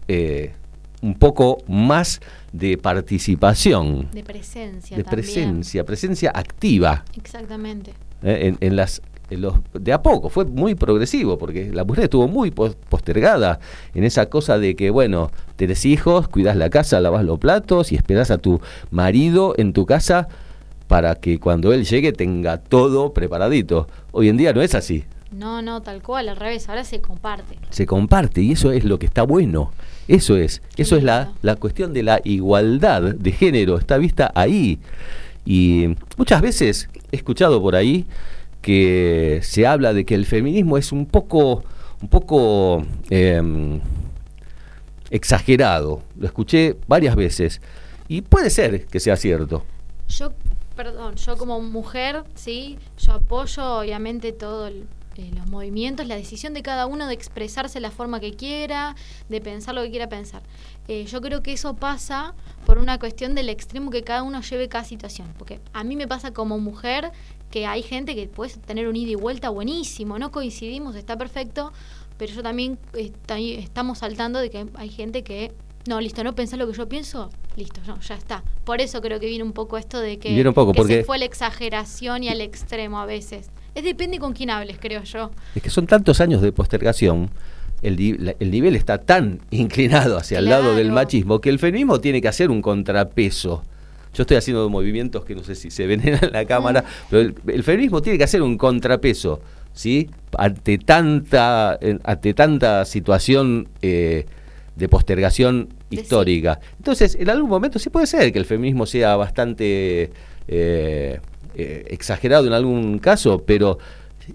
eh, 0.08 0.54
un 1.02 1.16
poco 1.16 1.58
más 1.68 2.22
de 2.52 2.78
participación, 2.78 4.08
De 4.12 4.24
presencia 4.24 4.96
de 4.98 5.04
también. 5.04 5.24
presencia, 5.26 5.84
presencia 5.84 6.32
activa 6.34 7.04
Exactamente. 7.18 7.92
eh, 8.24 8.48
en, 8.50 8.58
en 8.68 8.76
las 8.76 9.02
los, 9.32 9.56
de 9.74 9.94
a 9.94 10.02
poco, 10.02 10.30
fue 10.30 10.46
muy 10.46 10.76
progresivo, 10.76 11.38
porque 11.38 11.72
la 11.74 11.84
mujer 11.84 12.06
estuvo 12.06 12.28
muy 12.28 12.52
pos- 12.52 12.76
postergada 12.90 13.60
en 13.96 14.04
esa 14.04 14.28
cosa 14.28 14.60
de 14.60 14.76
que, 14.76 14.90
bueno, 14.90 15.32
tenés 15.56 15.86
hijos, 15.86 16.28
cuidas 16.28 16.56
la 16.56 16.70
casa, 16.70 17.00
lavas 17.00 17.24
los 17.26 17.40
platos 17.40 17.92
y 17.92 17.96
esperás 17.96 18.30
a 18.32 18.38
tu 18.38 18.62
marido 18.92 19.56
en 19.58 19.74
tu 19.74 19.86
casa 19.86 20.28
para 20.88 21.16
que 21.16 21.40
cuando 21.40 21.74
él 21.74 21.86
llegue 21.86 22.12
tenga 22.12 22.58
todo 22.58 23.14
preparadito. 23.14 23.88
Hoy 24.12 24.30
en 24.30 24.38
día 24.38 24.54
no 24.54 24.62
es 24.62 24.76
así, 24.76 25.06
No, 25.32 25.64
no, 25.64 25.82
tal 25.82 26.04
cual, 26.04 26.30
al 26.30 26.36
revés, 26.38 26.70
ahora 26.70 26.84
se 26.84 27.02
comparte. 27.02 27.58
se 27.72 27.88
comparte 27.88 28.42
y 28.42 28.52
eso 28.52 28.72
es 28.72 28.84
lo 28.84 29.00
que 29.00 29.08
está 29.08 29.24
bueno. 29.24 29.72
Eso 30.08 30.36
es, 30.36 30.62
Qué 30.76 30.84
eso 30.84 30.96
es 30.98 31.04
la, 31.04 31.32
la 31.42 31.56
cuestión 31.56 31.94
de 31.94 32.04
la 32.04 32.20
igualdad 32.26 33.02
de 33.02 33.32
género, 33.32 33.78
está 33.80 33.98
vista 33.98 34.32
ahí. 34.36 34.78
Y 35.46 35.96
muchas 36.18 36.42
veces 36.42 36.90
he 37.12 37.16
escuchado 37.16 37.62
por 37.62 37.76
ahí 37.76 38.06
que 38.64 39.42
se 39.44 39.68
habla 39.68 39.94
de 39.94 40.06
que 40.06 40.16
el 40.16 40.26
feminismo 40.26 40.78
es 40.80 40.92
un 40.92 41.06
poco, 41.06 41.64
un 42.02 42.08
poco 42.08 42.84
em, 43.12 43.80
exagerado. 45.12 46.02
Lo 46.18 46.26
escuché 46.26 46.78
varias 46.88 47.16
veces. 47.16 47.62
Y 48.08 48.22
puede 48.22 48.50
ser 48.50 48.86
que 48.88 49.00
sea 49.00 49.16
cierto. 49.16 49.64
Yo, 50.08 50.32
perdón, 50.76 51.16
yo 51.16 51.38
como 51.38 51.62
mujer, 51.62 52.24
sí, 52.36 52.78
yo 52.98 53.14
apoyo 53.14 53.80
obviamente 53.80 54.32
todo 54.32 54.68
el- 54.68 54.86
eh, 55.16 55.32
los 55.36 55.48
movimientos, 55.48 56.08
la 56.08 56.16
decisión 56.16 56.54
de 56.54 56.62
cada 56.64 56.86
uno 56.88 57.08
de 57.08 57.14
expresarse 57.14 57.80
la 57.80 57.92
forma 57.92 58.20
que 58.20 58.34
quiera, 58.34 58.96
de 59.30 59.42
pensar 59.42 59.76
lo 59.76 59.84
que 59.84 59.90
quiera 59.90 60.10
pensar. 60.10 60.42
Eh, 60.88 61.06
yo 61.06 61.22
creo 61.22 61.42
que 61.44 61.54
eso 61.54 61.76
pasa 61.76 62.34
por 62.66 62.78
una 62.78 62.98
cuestión 63.00 63.36
del 63.36 63.50
extremo 63.50 63.92
que 63.92 64.04
cada 64.04 64.24
uno 64.24 64.42
lleve 64.42 64.68
cada 64.70 64.84
situación. 64.84 65.34
Porque 65.38 65.60
a 65.74 65.84
mí 65.84 65.96
me 65.96 66.08
pasa 66.08 66.32
como 66.34 66.58
mujer 66.60 67.12
que 67.52 67.66
hay 67.68 67.84
gente 67.84 68.16
que 68.16 68.28
puede 68.28 68.54
tener 68.58 68.88
un 68.88 68.96
ida 68.96 69.12
y 69.12 69.16
vuelta 69.16 69.50
buenísimo, 69.50 70.18
no 70.18 70.32
coincidimos, 70.32 70.96
está 70.96 71.18
perfecto, 71.18 71.72
pero 72.18 72.34
yo 72.34 72.42
también 72.42 72.80
estamos 73.38 74.00
saltando 74.00 74.40
de 74.40 74.50
que 74.50 74.66
hay 74.76 74.90
gente 74.90 75.24
que 75.24 75.54
no, 75.88 76.00
listo, 76.00 76.24
no 76.24 76.34
pensás 76.34 76.58
lo 76.58 76.66
que 76.66 76.74
yo 76.74 76.88
pienso, 76.88 77.30
listo, 77.58 77.82
no, 77.86 78.00
ya 78.00 78.16
está. 78.16 78.44
Por 78.64 78.80
eso 78.82 79.02
creo 79.02 79.20
que 79.20 79.28
viene 79.28 79.44
un 79.44 79.52
poco 79.52 79.78
esto 79.78 80.00
de 80.00 80.18
que, 80.18 80.42
un 80.48 80.54
poco, 80.54 80.72
que 80.72 80.78
porque- 80.78 80.94
se 81.00 81.04
fue 81.04 81.18
a 81.18 81.20
la 81.20 81.26
exageración 81.26 82.24
y 82.24 82.30
al 82.30 82.42
extremo 82.42 83.00
a 83.00 83.06
veces. 83.06 83.50
Es 83.76 83.84
depende 83.84 84.20
con 84.20 84.34
quién 84.34 84.50
hables, 84.50 84.78
creo 84.80 85.04
yo. 85.04 85.32
Es 85.56 85.62
que 85.64 85.70
son 85.70 85.88
tantos 85.88 86.22
años 86.22 86.42
de 86.42 86.52
postergación, 86.52 87.30
el, 87.82 87.96
di- 87.96 88.18
la- 88.18 88.36
el 88.40 88.52
nivel 88.52 88.76
está 88.76 89.00
tan 89.00 89.40
inclinado 89.52 90.18
hacia 90.18 90.40
el 90.40 90.46
lado 90.46 90.76
del 90.76 90.92
machismo 90.92 91.40
que 91.42 91.50
el 91.50 91.60
feminismo 91.60 92.00
tiene 92.00 92.22
que 92.22 92.28
hacer 92.28 92.50
un 92.52 92.62
contrapeso. 92.62 93.64
Yo 94.14 94.22
estoy 94.24 94.38
haciendo 94.38 94.70
movimientos 94.70 95.26
que 95.26 95.34
no 95.36 95.44
sé 95.44 95.56
si 95.56 95.72
se 95.72 95.88
ven 95.88 96.08
en 96.08 96.20
la 96.32 96.46
cámara, 96.46 96.84
pero 97.10 97.24
el, 97.24 97.36
el 97.48 97.64
feminismo 97.64 98.02
tiene 98.02 98.18
que 98.20 98.24
hacer 98.24 98.44
un 98.44 98.58
contrapeso, 98.60 99.42
¿sí? 99.74 100.08
Ante 100.38 100.78
tanta, 100.78 101.80
ante 102.04 102.34
tanta 102.36 102.86
situación 102.86 103.68
eh, 103.82 104.28
de 104.76 104.88
postergación 104.88 105.70
histórica. 105.90 106.60
Entonces, 106.78 107.16
en 107.20 107.28
algún 107.30 107.50
momento 107.50 107.80
sí 107.80 107.90
puede 107.90 108.06
ser 108.06 108.32
que 108.32 108.38
el 108.40 108.46
feminismo 108.46 108.86
sea 108.86 109.16
bastante 109.16 110.12
eh, 110.48 111.20
eh, 111.56 111.86
exagerado 111.90 112.48
en 112.48 112.54
algún 112.54 113.00
caso, 113.00 113.44
pero 113.46 113.78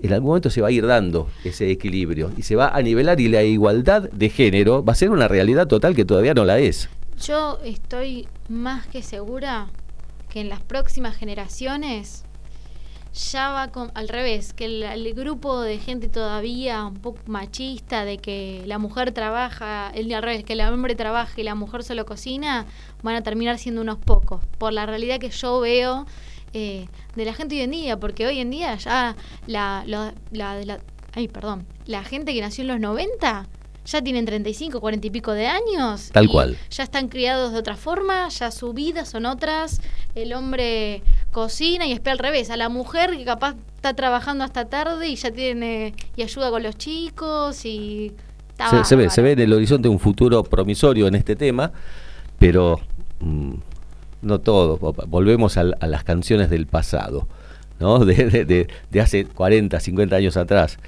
en 0.03 0.13
algún 0.13 0.29
momento 0.29 0.51
se 0.51 0.61
va 0.61 0.69
a 0.69 0.71
ir 0.71 0.87
dando 0.87 1.29
ese 1.45 1.71
equilibrio 1.71 2.31
y 2.37 2.43
se 2.43 2.57
va 2.57 2.69
a 2.69 2.83
nivelar 2.83 3.21
y 3.21 3.29
la 3.29 3.43
igualdad 3.43 4.11
de 4.11 4.29
género 4.29 4.85
va 4.85 4.93
a 4.93 4.97
ser 4.97 5.11
una 5.11 5.29
realidad 5.29 5.67
total 5.67 5.95
que 5.95 6.05
todavía 6.05 6.35
no 6.35 6.45
la 6.45 6.59
es. 6.59 6.89
Yo 7.25 7.59
estoy 7.65 8.29
más 8.49 8.87
que 8.87 9.03
segura 9.03 9.69
que 10.29 10.41
en 10.41 10.49
las 10.49 10.61
próximas 10.61 11.17
generaciones 11.17 12.25
ya 13.33 13.49
va 13.51 13.71
al 13.95 14.09
revés, 14.09 14.53
que 14.53 14.67
el, 14.67 14.83
el 14.83 15.15
grupo 15.15 15.61
de 15.61 15.79
gente 15.79 16.09
todavía 16.09 16.85
un 16.85 16.99
poco 16.99 17.19
machista 17.27 18.05
de 18.05 18.19
que 18.19 18.63
la 18.67 18.79
mujer 18.79 19.13
trabaja, 19.13 19.91
el 19.95 20.13
al 20.13 20.23
revés, 20.23 20.45
que 20.45 20.53
el 20.53 20.61
hombre 20.61 20.95
trabaja 20.95 21.41
y 21.41 21.43
la 21.43 21.55
mujer 21.55 21.83
solo 21.83 22.07
cocina, 22.07 22.67
van 23.03 23.17
a 23.17 23.23
terminar 23.23 23.59
siendo 23.59 23.81
unos 23.81 23.99
pocos, 23.99 24.41
por 24.59 24.73
la 24.73 24.87
realidad 24.87 25.19
que 25.19 25.31
yo 25.31 25.59
veo 25.61 26.07
eh, 26.53 26.87
de 27.17 27.25
la 27.25 27.35
gente 27.35 27.55
hoy 27.57 27.63
en 27.63 27.71
día, 27.71 27.99
porque 27.99 28.27
hoy 28.27 28.39
en 28.41 28.51
día 28.51 28.75
ya 28.77 29.17
la, 29.47 29.83
la, 29.87 30.15
la, 30.31 30.65
la- 30.65 30.81
ay, 31.15 31.29
perdón, 31.29 31.67
la 31.87 32.03
gente 32.05 32.33
que 32.35 32.41
nació 32.41 32.63
en 32.63 32.69
los 32.69 32.81
90 32.81 33.47
ya 33.87 34.03
tienen 34.03 34.27
35, 34.27 34.81
40 34.81 35.07
y 35.07 35.11
pico 35.11 35.33
de 35.33 35.47
años. 35.47 36.11
Tal 36.13 36.29
cual. 36.29 36.59
Ya 36.71 36.83
están 36.85 37.09
criados 37.09 37.53
de 37.53 37.59
otra 37.59 37.75
forma, 37.75 38.29
ya 38.29 38.51
su 38.51 38.75
vida 38.75 39.07
son 39.07 39.25
otras. 39.25 39.81
El 40.15 40.35
hombre 40.35 41.03
cocina 41.33 41.87
y 41.87 41.93
espera 41.93 42.13
al 42.13 42.19
revés. 42.19 42.51
A 42.51 42.59
la 42.59 42.69
mujer 42.69 43.17
que 43.17 43.25
capaz 43.25 43.57
está 43.77 43.95
trabajando 43.95 44.45
hasta 44.45 44.67
tarde 44.67 45.09
y 45.09 45.17
ya 45.17 45.31
tiene 45.31 45.95
y 46.17 46.23
ayuda 46.23 46.51
con 46.51 46.63
los 46.65 46.77
chicos 46.77 47.65
y 47.65 48.13
Se, 48.71 48.85
se 48.85 48.97
ve, 48.97 49.09
se 49.09 49.23
ve 49.23 49.33
en 49.33 49.39
el 49.41 49.53
horizonte 49.55 49.89
un 49.89 49.99
futuro 49.99 50.43
promisorio 50.45 51.07
en 51.07 51.15
este 51.15 51.35
tema, 51.35 51.73
pero 52.39 52.79
mm, 53.21 53.53
no 54.23 54.41
todo. 54.41 54.79
Volvemos 55.07 55.57
a, 55.57 55.65
las 55.65 56.05
canciones 56.05 56.51
del 56.51 56.67
pasado, 56.67 57.29
¿no? 57.81 57.99
De, 58.05 58.15
de- 58.31 58.45
de- 58.45 58.69
de 58.91 59.01
hace 59.01 59.25
40, 59.25 59.79
50 59.81 60.17
años 60.17 60.37
atrás, 60.37 60.79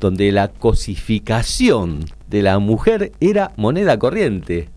donde 0.00 0.30
la 0.32 0.48
cosificación 0.48 2.04
de 2.28 2.42
la 2.42 2.58
mujer 2.58 3.12
era 3.20 3.52
moneda 3.56 3.98
corriente. 3.98 4.68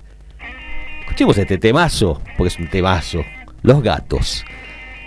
Escuchemos 1.01 1.37
este 1.37 1.57
temazo, 1.57 2.21
porque 2.37 2.49
es 2.53 2.59
un 2.59 2.69
temazo. 2.69 3.21
Los 3.63 3.81
gatos. 3.81 4.43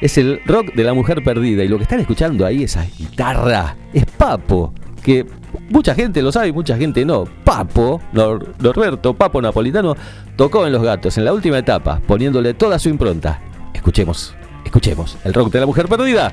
Es 0.01 0.17
el 0.19 0.41
rock 0.47 0.75
de 0.75 0.83
la 0.83 0.95
mujer 0.95 1.23
perdida. 1.23 1.63
Y 1.63 1.69
lo 1.69 1.77
que 1.77 1.85
están 1.85 2.01
escuchando 2.01 2.45
ahí, 2.47 2.65
esa 2.65 2.87
guitarra, 2.99 3.77
es 3.93 4.05
Papo. 4.07 4.73
Que 5.03 5.27
mucha 5.71 5.95
gente 5.95 6.23
lo 6.23 6.31
sabe 6.33 6.49
y 6.49 6.53
mucha 6.53 6.77
gente 6.77 7.05
no. 7.05 7.25
Papo, 7.45 8.01
Nor- 8.13 8.55
Norberto, 8.59 9.15
Papo 9.15 9.41
Napolitano, 9.41 9.97
tocó 10.37 10.67
en 10.67 10.73
Los 10.73 10.83
Gatos 10.83 11.17
en 11.19 11.25
la 11.25 11.33
última 11.33 11.59
etapa, 11.59 12.01
poniéndole 12.07 12.55
toda 12.55 12.79
su 12.79 12.89
impronta. 12.89 13.41
Escuchemos, 13.75 14.35
escuchemos. 14.65 15.17
El 15.25 15.33
rock 15.35 15.51
de 15.53 15.61
la 15.61 15.67
mujer 15.67 15.89
perdida. 15.89 16.33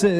Parte 0.00 0.12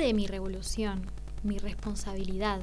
de 0.00 0.14
mi 0.14 0.26
revolución, 0.26 1.02
mi 1.42 1.58
responsabilidad, 1.58 2.60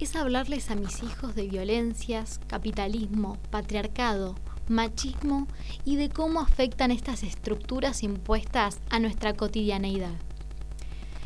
es 0.00 0.16
hablarles 0.16 0.72
a 0.72 0.74
mis 0.74 1.04
hijos 1.04 1.36
de 1.36 1.46
violencias, 1.46 2.40
capitalismo, 2.48 3.38
patriarcado, 3.50 4.34
machismo 4.68 5.46
y 5.84 5.94
de 5.94 6.08
cómo 6.08 6.40
afectan 6.40 6.90
estas 6.90 7.22
estructuras 7.22 8.02
impuestas 8.02 8.80
a 8.90 8.98
nuestra 8.98 9.34
cotidianeidad. 9.34 10.16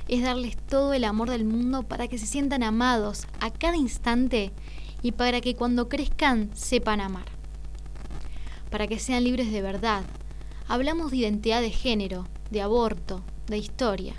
Es 0.08 0.22
darles 0.22 0.56
todo 0.56 0.94
el 0.94 1.04
amor 1.04 1.30
del 1.30 1.44
mundo 1.44 1.82
para 1.82 2.06
que 2.06 2.18
se 2.18 2.26
sientan 2.26 2.62
amados 2.62 3.26
a 3.40 3.50
cada 3.50 3.76
instante 3.76 4.52
y 5.02 5.12
para 5.12 5.40
que 5.40 5.56
cuando 5.56 5.88
crezcan 5.88 6.50
sepan 6.54 7.00
amar. 7.00 7.26
Para 8.70 8.86
que 8.86 8.98
sean 9.00 9.24
libres 9.24 9.50
de 9.50 9.62
verdad. 9.62 10.04
Hablamos 10.68 11.10
de 11.10 11.18
identidad 11.18 11.60
de 11.60 11.70
género, 11.70 12.26
de 12.50 12.62
aborto, 12.62 13.22
de 13.48 13.58
historia. 13.58 14.14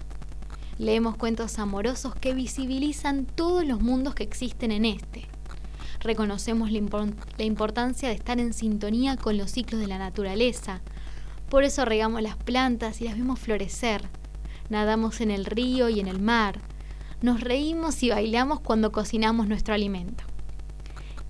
Leemos 0.77 1.15
cuentos 1.17 1.57
amorosos 1.57 2.15
que 2.15 2.33
visibilizan 2.33 3.25
todos 3.25 3.65
los 3.65 3.81
mundos 3.81 4.13
que 4.13 4.23
existen 4.23 4.71
en 4.71 4.85
este. 4.85 5.25
Reconocemos 6.01 6.71
la, 6.71 7.07
la 7.37 7.43
importancia 7.43 8.09
de 8.09 8.15
estar 8.15 8.39
en 8.39 8.53
sintonía 8.53 9.17
con 9.17 9.37
los 9.37 9.51
ciclos 9.51 9.81
de 9.81 9.87
la 9.87 9.97
naturaleza. 9.97 10.81
Por 11.49 11.63
eso 11.63 11.85
regamos 11.85 12.21
las 12.21 12.35
plantas 12.35 13.01
y 13.01 13.05
las 13.05 13.17
vemos 13.17 13.39
florecer. 13.39 14.07
Nadamos 14.69 15.21
en 15.21 15.31
el 15.31 15.45
río 15.45 15.89
y 15.89 15.99
en 15.99 16.07
el 16.07 16.19
mar. 16.19 16.59
Nos 17.21 17.41
reímos 17.41 18.03
y 18.03 18.09
bailamos 18.09 18.59
cuando 18.59 18.91
cocinamos 18.91 19.47
nuestro 19.47 19.73
alimento. 19.73 20.23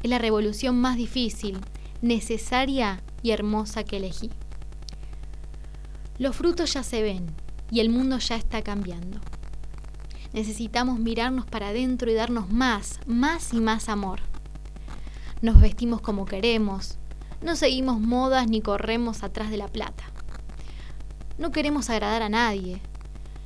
Es 0.04 0.10
la 0.10 0.17
revolución 0.17 0.80
más 0.80 0.97
difícil, 0.97 1.60
necesaria 2.02 3.02
y 3.21 3.32
hermosa 3.32 3.84
que 3.84 3.97
elegí. 3.97 4.30
Los 6.19 6.36
frutos 6.36 6.73
ya 6.73 6.84
se 6.84 7.02
ven, 7.02 7.28
y 7.71 7.80
el 7.80 7.89
mundo 7.89 8.17
ya 8.17 8.36
está 8.36 8.62
cambiando. 8.62 9.19
Necesitamos 10.34 11.00
mirarnos 11.00 11.45
para 11.45 11.69
adentro 11.69 12.12
y 12.12 12.13
darnos 12.13 12.50
más, 12.50 13.00
más 13.06 13.54
y 13.54 13.60
más 13.60 13.89
amor. 13.89 14.21
Nos 15.41 15.62
vestimos 15.62 16.02
como 16.02 16.26
queremos, 16.26 16.97
no 17.41 17.56
seguimos 17.56 18.00
modas 18.00 18.47
ni 18.47 18.62
corremos 18.62 19.23
atrás 19.23 19.52
de 19.52 19.58
la 19.58 19.67
plata. 19.67 20.04
No 21.38 21.52
queremos 21.52 21.89
agradar 21.91 22.23
a 22.23 22.30
nadie. 22.30 22.82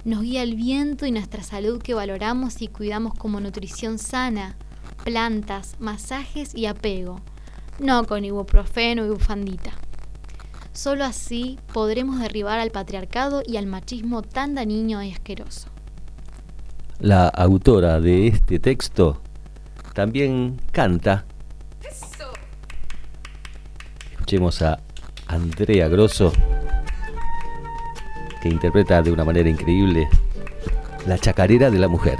Nos 0.03 0.21
guía 0.21 0.41
el 0.41 0.55
viento 0.55 1.05
y 1.05 1.11
nuestra 1.11 1.43
salud 1.43 1.79
que 1.79 1.93
valoramos 1.93 2.61
y 2.63 2.67
cuidamos 2.67 3.13
como 3.13 3.39
nutrición 3.39 3.99
sana, 3.99 4.55
plantas, 5.03 5.75
masajes 5.79 6.55
y 6.55 6.65
apego, 6.65 7.21
no 7.79 8.05
con 8.05 8.25
ibuprofeno 8.25 9.05
y 9.05 9.09
bufandita. 9.09 9.71
Solo 10.73 11.05
así 11.05 11.59
podremos 11.71 12.19
derribar 12.19 12.59
al 12.59 12.71
patriarcado 12.71 13.43
y 13.45 13.57
al 13.57 13.67
machismo 13.67 14.23
tan 14.23 14.55
dañino 14.55 15.03
y 15.03 15.11
asqueroso. 15.11 15.67
La 16.99 17.27
autora 17.27 17.99
de 17.99 18.27
este 18.27 18.57
texto 18.57 19.21
también 19.93 20.59
canta. 20.71 21.25
Escuchemos 24.11 24.61
a 24.61 24.79
Andrea 25.27 25.87
Grosso, 25.89 26.31
que 28.41 28.49
interpreta 28.49 29.01
de 29.01 29.11
una 29.11 29.23
manera 29.23 29.49
increíble 29.49 30.09
la 31.05 31.17
chacarera 31.17 31.69
de 31.69 31.79
la 31.79 31.87
mujer. 31.87 32.19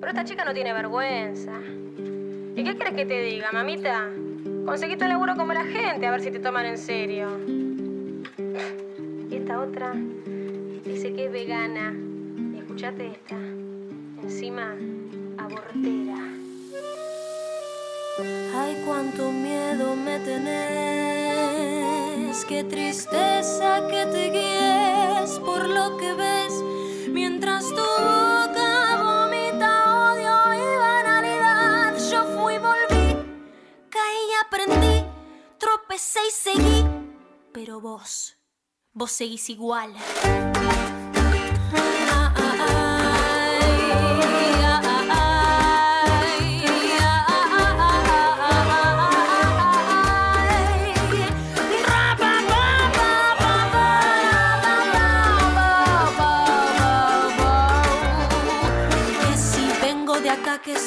Pero 0.00 0.12
esta 0.12 0.24
chica 0.24 0.44
no 0.44 0.54
tiene 0.54 0.72
vergüenza. 0.72 1.52
¿Y 2.56 2.64
qué 2.64 2.74
quieres 2.74 2.94
que 2.94 3.04
te 3.04 3.22
diga, 3.22 3.50
mamita? 3.52 4.08
Conseguiste 4.64 5.04
un 5.04 5.10
laburo 5.10 5.36
como 5.36 5.52
la 5.52 5.64
gente, 5.64 6.06
a 6.06 6.10
ver 6.10 6.22
si 6.22 6.30
te 6.30 6.38
toman 6.38 6.64
en 6.64 6.78
serio. 6.78 7.28
Y 9.30 9.34
esta 9.34 9.60
otra 9.60 9.92
dice 10.84 11.12
que 11.12 11.26
es 11.26 11.32
vegana. 11.32 11.94
Y 12.54 12.58
escuchate 12.58 13.08
esta. 13.08 13.36
Encima, 14.22 14.74
abortera. 15.36 16.30
Ay, 18.54 18.82
cuánto 18.86 19.30
miedo 19.30 19.94
me 19.96 20.18
tenés, 20.20 20.50
Qué 22.46 22.64
tristeza 22.64 23.86
que 23.88 24.06
te 24.06 24.30
guíes 24.30 25.38
por 25.38 25.68
lo 25.68 25.96
que 25.98 26.12
ves 26.14 26.52
mientras 27.12 27.68
tu 27.68 27.82
aprendí, 34.50 35.04
tropecé 35.58 36.18
y 36.28 36.32
seguí, 36.32 36.84
pero 37.52 37.80
vos, 37.80 38.36
vos 38.92 39.12
seguís 39.12 39.48
igual. 39.48 39.94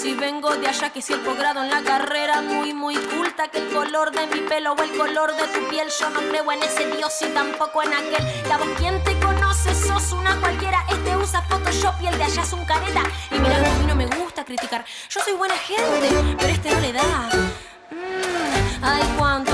Si 0.04 0.14
vengo 0.16 0.54
de 0.58 0.68
allá, 0.68 0.90
que 0.90 1.02
si 1.02 1.14
el 1.14 1.22
posgrado 1.22 1.64
en 1.64 1.70
la 1.70 1.82
carrera 1.82 2.42
muy, 2.42 2.74
muy 2.74 2.98
culta, 2.98 3.48
que 3.48 3.60
el 3.60 3.70
color 3.70 4.12
de 4.12 4.28
mi 4.28 4.42
pelo 4.42 4.74
o 4.74 4.84
el 4.84 4.92
color 4.98 5.34
de 5.34 5.48
tu 5.48 5.66
piel, 5.70 5.88
yo 5.98 6.10
no 6.10 6.20
creo 6.20 6.52
en 6.52 6.62
ese 6.62 6.88
Dios 6.94 7.14
y 7.22 7.28
tampoco 7.28 7.82
en 7.84 7.94
aquel. 7.94 8.50
La 8.50 8.58
voz, 8.58 8.68
¿quién 8.78 9.02
te 9.06 9.18
conoce? 9.20 9.74
Sos 9.74 10.12
una 10.12 10.38
cualquiera. 10.42 10.84
Este 10.90 11.16
usa 11.16 11.42
Photoshop 11.44 11.94
y 12.02 12.08
el 12.08 12.18
de 12.18 12.24
allá 12.26 12.42
es 12.42 12.52
un 12.52 12.66
careta. 12.66 13.04
Y 13.32 13.40
mira 13.40 13.56
a 13.56 13.60
mí 13.62 13.86
no 13.88 13.96
me 13.96 14.08
gusta 14.08 14.44
criticar. 14.44 14.84
Yo 15.10 15.22
soy 15.22 15.36
buena 15.36 15.56
gente, 15.56 16.10
pero 16.38 16.52
este 16.52 16.70
no 16.72 16.82
le 16.82 16.92
da. 16.92 17.30
Mm, 17.92 18.84
ay, 18.84 19.16
cuánto 19.18 19.53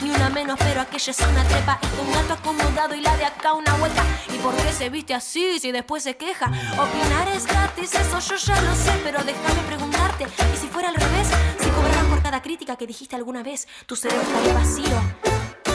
Ni 0.00 0.10
una 0.10 0.30
menos, 0.30 0.58
pero 0.58 0.80
aquella 0.80 1.10
es 1.10 1.20
una 1.20 1.44
trepa. 1.44 1.78
Es 1.82 1.98
un 1.98 2.12
gato 2.12 2.34
acomodado 2.34 2.94
y 2.94 3.00
la 3.00 3.16
de 3.16 3.24
acá 3.24 3.54
una 3.54 3.74
vuelta. 3.74 4.02
¿Y 4.34 4.38
por 4.38 4.54
qué 4.56 4.72
se 4.72 4.88
viste 4.88 5.14
así 5.14 5.58
si 5.60 5.72
después 5.72 6.02
se 6.02 6.16
queja? 6.16 6.46
Opinar 6.46 7.28
es 7.34 7.46
gratis, 7.46 7.94
eso 7.94 8.18
yo 8.18 8.36
ya 8.36 8.60
lo 8.62 8.74
sé 8.74 8.92
Pero 9.04 9.22
déjame 9.22 9.62
preguntarte. 9.66 10.26
¿Y 10.54 10.56
si 10.56 10.68
fuera 10.68 10.88
al 10.88 10.94
revés? 10.94 11.28
Si 11.60 11.68
cobraran 11.70 12.06
por 12.06 12.22
cada 12.22 12.42
crítica 12.42 12.76
que 12.76 12.86
dijiste 12.86 13.16
alguna 13.16 13.42
vez 13.42 13.68
Tu 13.86 13.96
cerebro 13.96 14.22
estaría 14.22 14.54
vacío. 14.54 15.02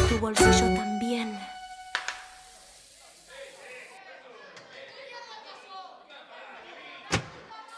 Tu 0.09 0.17
bolsillo 0.19 0.73
también 0.75 1.56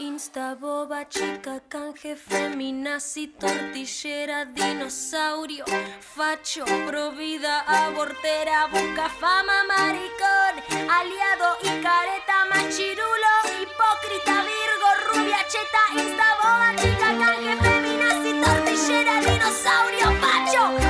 Insta, 0.09 0.57
boba, 0.59 1.05
chica, 1.05 1.61
canje, 1.69 2.15
feminazi, 2.15 3.27
tortillera, 3.39 4.43
dinosaurio, 4.45 5.63
facho, 5.99 6.65
provida, 6.87 7.63
abortera, 7.67 8.67
busca 8.71 9.07
fama, 9.07 9.57
maricón, 9.71 10.55
aliado 10.97 11.49
y 11.61 11.69
careta, 11.85 12.37
machirulo, 12.51 13.33
hipócrita, 13.61 14.35
virgo, 14.49 14.89
rubia, 15.05 15.41
cheta, 15.51 15.83
insta, 16.01 16.27
boba, 16.41 16.69
chica, 16.81 17.09
canje, 17.21 17.53
feminazi, 17.61 18.31
tortillera, 18.43 19.15
dinosaurio, 19.21 20.07
facho, 20.21 20.88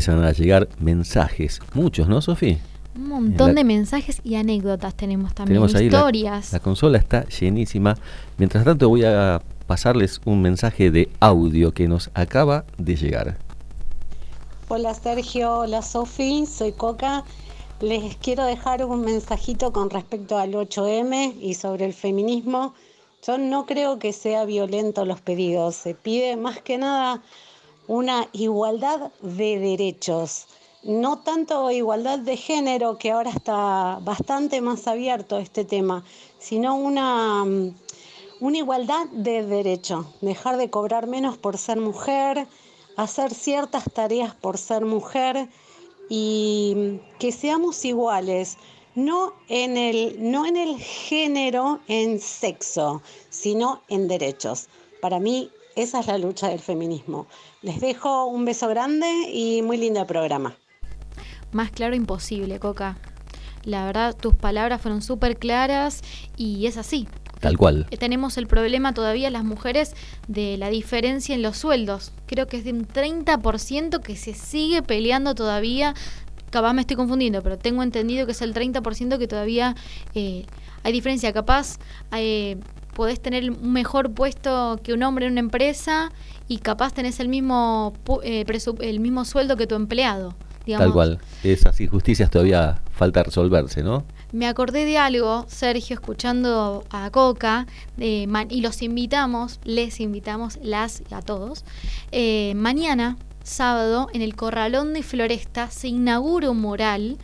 Empiezan 0.00 0.24
a 0.24 0.32
llegar 0.32 0.66
mensajes, 0.78 1.60
muchos, 1.74 2.08
¿no, 2.08 2.22
Sofi? 2.22 2.56
Un 2.96 3.08
montón 3.10 3.48
la- 3.48 3.54
de 3.56 3.64
mensajes 3.64 4.22
y 4.24 4.36
anécdotas 4.36 4.94
tenemos 4.94 5.34
también, 5.34 5.56
Tenemos 5.56 5.74
ahí 5.74 5.90
la- 5.90 5.98
historias. 5.98 6.52
La, 6.54 6.60
consola 6.60 6.96
está 6.96 7.26
llenísima. 7.28 7.98
Mientras 8.38 8.64
tanto 8.64 8.88
voy 8.88 9.04
a 9.04 9.42
pasarles 9.66 10.22
un 10.24 10.40
mensaje 10.40 10.90
de 10.90 11.10
audio 11.20 11.74
que 11.74 11.86
nos 11.86 12.08
acaba 12.14 12.64
de 12.78 12.96
llegar. 12.96 13.36
Hola 14.68 14.94
Sergio, 14.94 15.52
hola 15.58 15.82
Sofi, 15.82 16.46
soy 16.46 16.72
Coca. 16.72 17.24
Les 17.82 18.16
quiero 18.16 18.46
dejar 18.46 18.82
un 18.86 19.02
mensajito 19.02 19.70
con 19.70 19.90
respecto 19.90 20.38
al 20.38 20.54
8M 20.54 21.34
y 21.42 21.52
sobre 21.52 21.84
el 21.84 21.92
feminismo. 21.92 22.72
Yo 23.26 23.36
no 23.36 23.66
creo 23.66 23.98
que 23.98 24.14
sea 24.14 24.46
violento 24.46 25.04
los 25.04 25.20
pedidos. 25.20 25.74
Se 25.76 25.94
pide 25.94 26.36
más 26.36 26.62
que 26.62 26.78
nada 26.78 27.20
una 27.90 28.28
igualdad 28.32 29.10
de 29.20 29.58
derechos. 29.58 30.46
No 30.84 31.22
tanto 31.22 31.72
igualdad 31.72 32.20
de 32.20 32.36
género, 32.36 32.98
que 32.98 33.10
ahora 33.10 33.30
está 33.30 33.98
bastante 34.02 34.60
más 34.60 34.86
abierto 34.86 35.38
este 35.38 35.64
tema, 35.64 36.04
sino 36.38 36.76
una, 36.76 37.44
mm, 37.44 37.74
una 38.38 38.58
igualdad 38.58 39.06
de 39.10 39.44
derecho. 39.44 40.06
Dejar 40.20 40.56
de 40.56 40.70
cobrar 40.70 41.08
menos 41.08 41.36
por 41.36 41.58
ser 41.58 41.80
mujer, 41.80 42.46
hacer 42.96 43.34
ciertas 43.34 43.82
tareas 43.92 44.36
por 44.36 44.56
ser 44.56 44.84
mujer 44.84 45.48
y 46.08 47.00
que 47.18 47.32
seamos 47.32 47.84
iguales, 47.84 48.56
no 48.94 49.32
en 49.48 49.76
el, 49.76 50.30
no 50.30 50.46
en 50.46 50.56
el 50.56 50.78
género, 50.78 51.80
en 51.88 52.20
sexo, 52.20 53.02
sino 53.30 53.82
en 53.88 54.06
derechos. 54.06 54.68
Para 55.00 55.18
mí 55.18 55.50
esa 55.76 56.00
es 56.00 56.06
la 56.06 56.18
lucha 56.18 56.48
del 56.48 56.60
feminismo. 56.60 57.26
Les 57.62 57.80
dejo 57.80 58.26
un 58.26 58.44
beso 58.46 58.68
grande 58.68 59.06
y 59.32 59.60
muy 59.62 59.76
lindo 59.76 60.06
programa. 60.06 60.56
Más 61.52 61.70
claro 61.70 61.94
imposible, 61.94 62.58
Coca. 62.58 62.96
La 63.64 63.84
verdad, 63.84 64.16
tus 64.16 64.34
palabras 64.34 64.80
fueron 64.80 65.02
súper 65.02 65.36
claras 65.36 66.00
y 66.36 66.66
es 66.66 66.78
así. 66.78 67.06
Tal 67.40 67.58
cual. 67.58 67.86
Eh, 67.90 67.98
Tenemos 67.98 68.38
el 68.38 68.46
problema 68.46 68.94
todavía 68.94 69.28
las 69.30 69.44
mujeres 69.44 69.94
de 70.28 70.56
la 70.56 70.70
diferencia 70.70 71.34
en 71.34 71.42
los 71.42 71.58
sueldos. 71.58 72.12
Creo 72.26 72.46
que 72.46 72.58
es 72.58 72.64
de 72.64 72.72
un 72.72 72.86
30% 72.86 74.00
que 74.00 74.16
se 74.16 74.32
sigue 74.32 74.82
peleando 74.82 75.34
todavía. 75.34 75.94
Capaz 76.50 76.72
me 76.72 76.80
estoy 76.80 76.96
confundiendo, 76.96 77.42
pero 77.42 77.58
tengo 77.58 77.82
entendido 77.82 78.24
que 78.24 78.32
es 78.32 78.42
el 78.42 78.54
30% 78.54 79.18
que 79.18 79.28
todavía 79.28 79.74
eh, 80.14 80.46
hay 80.82 80.92
diferencia. 80.92 81.32
Capaz 81.32 81.78
eh, 82.12 82.58
podés 83.00 83.18
tener 83.18 83.50
un 83.50 83.72
mejor 83.72 84.10
puesto 84.12 84.78
que 84.82 84.92
un 84.92 85.02
hombre 85.02 85.24
en 85.24 85.32
una 85.32 85.40
empresa 85.40 86.12
y 86.48 86.58
capaz 86.58 86.92
tenés 86.92 87.18
el 87.18 87.28
mismo, 87.28 87.94
eh, 88.22 88.44
el 88.80 89.00
mismo 89.00 89.24
sueldo 89.24 89.56
que 89.56 89.66
tu 89.66 89.74
empleado. 89.74 90.34
Digamos. 90.66 90.84
Tal 90.84 90.92
cual. 90.92 91.18
Esas 91.42 91.80
injusticias 91.80 92.28
todavía 92.28 92.82
falta 92.92 93.22
resolverse, 93.22 93.82
¿no? 93.82 94.04
me 94.32 94.46
acordé 94.46 94.84
de 94.84 94.98
algo, 94.98 95.46
Sergio, 95.48 95.94
escuchando 95.94 96.84
a 96.90 97.10
Coca, 97.10 97.66
ma- 98.28 98.44
y 98.50 98.60
los 98.60 98.82
invitamos, 98.82 99.58
les 99.64 99.98
invitamos, 99.98 100.58
las 100.62 101.02
y 101.10 101.14
a 101.14 101.22
todos. 101.22 101.64
eh, 102.12 102.52
mañana, 102.54 103.16
sábado, 103.42 104.08
en 104.12 104.20
el 104.20 104.36
Corralón 104.36 104.92
de 104.92 105.02
Floresta, 105.02 105.70
se 105.70 105.88
inaugura 105.88 106.50
un 106.50 106.60
mural 106.60 107.16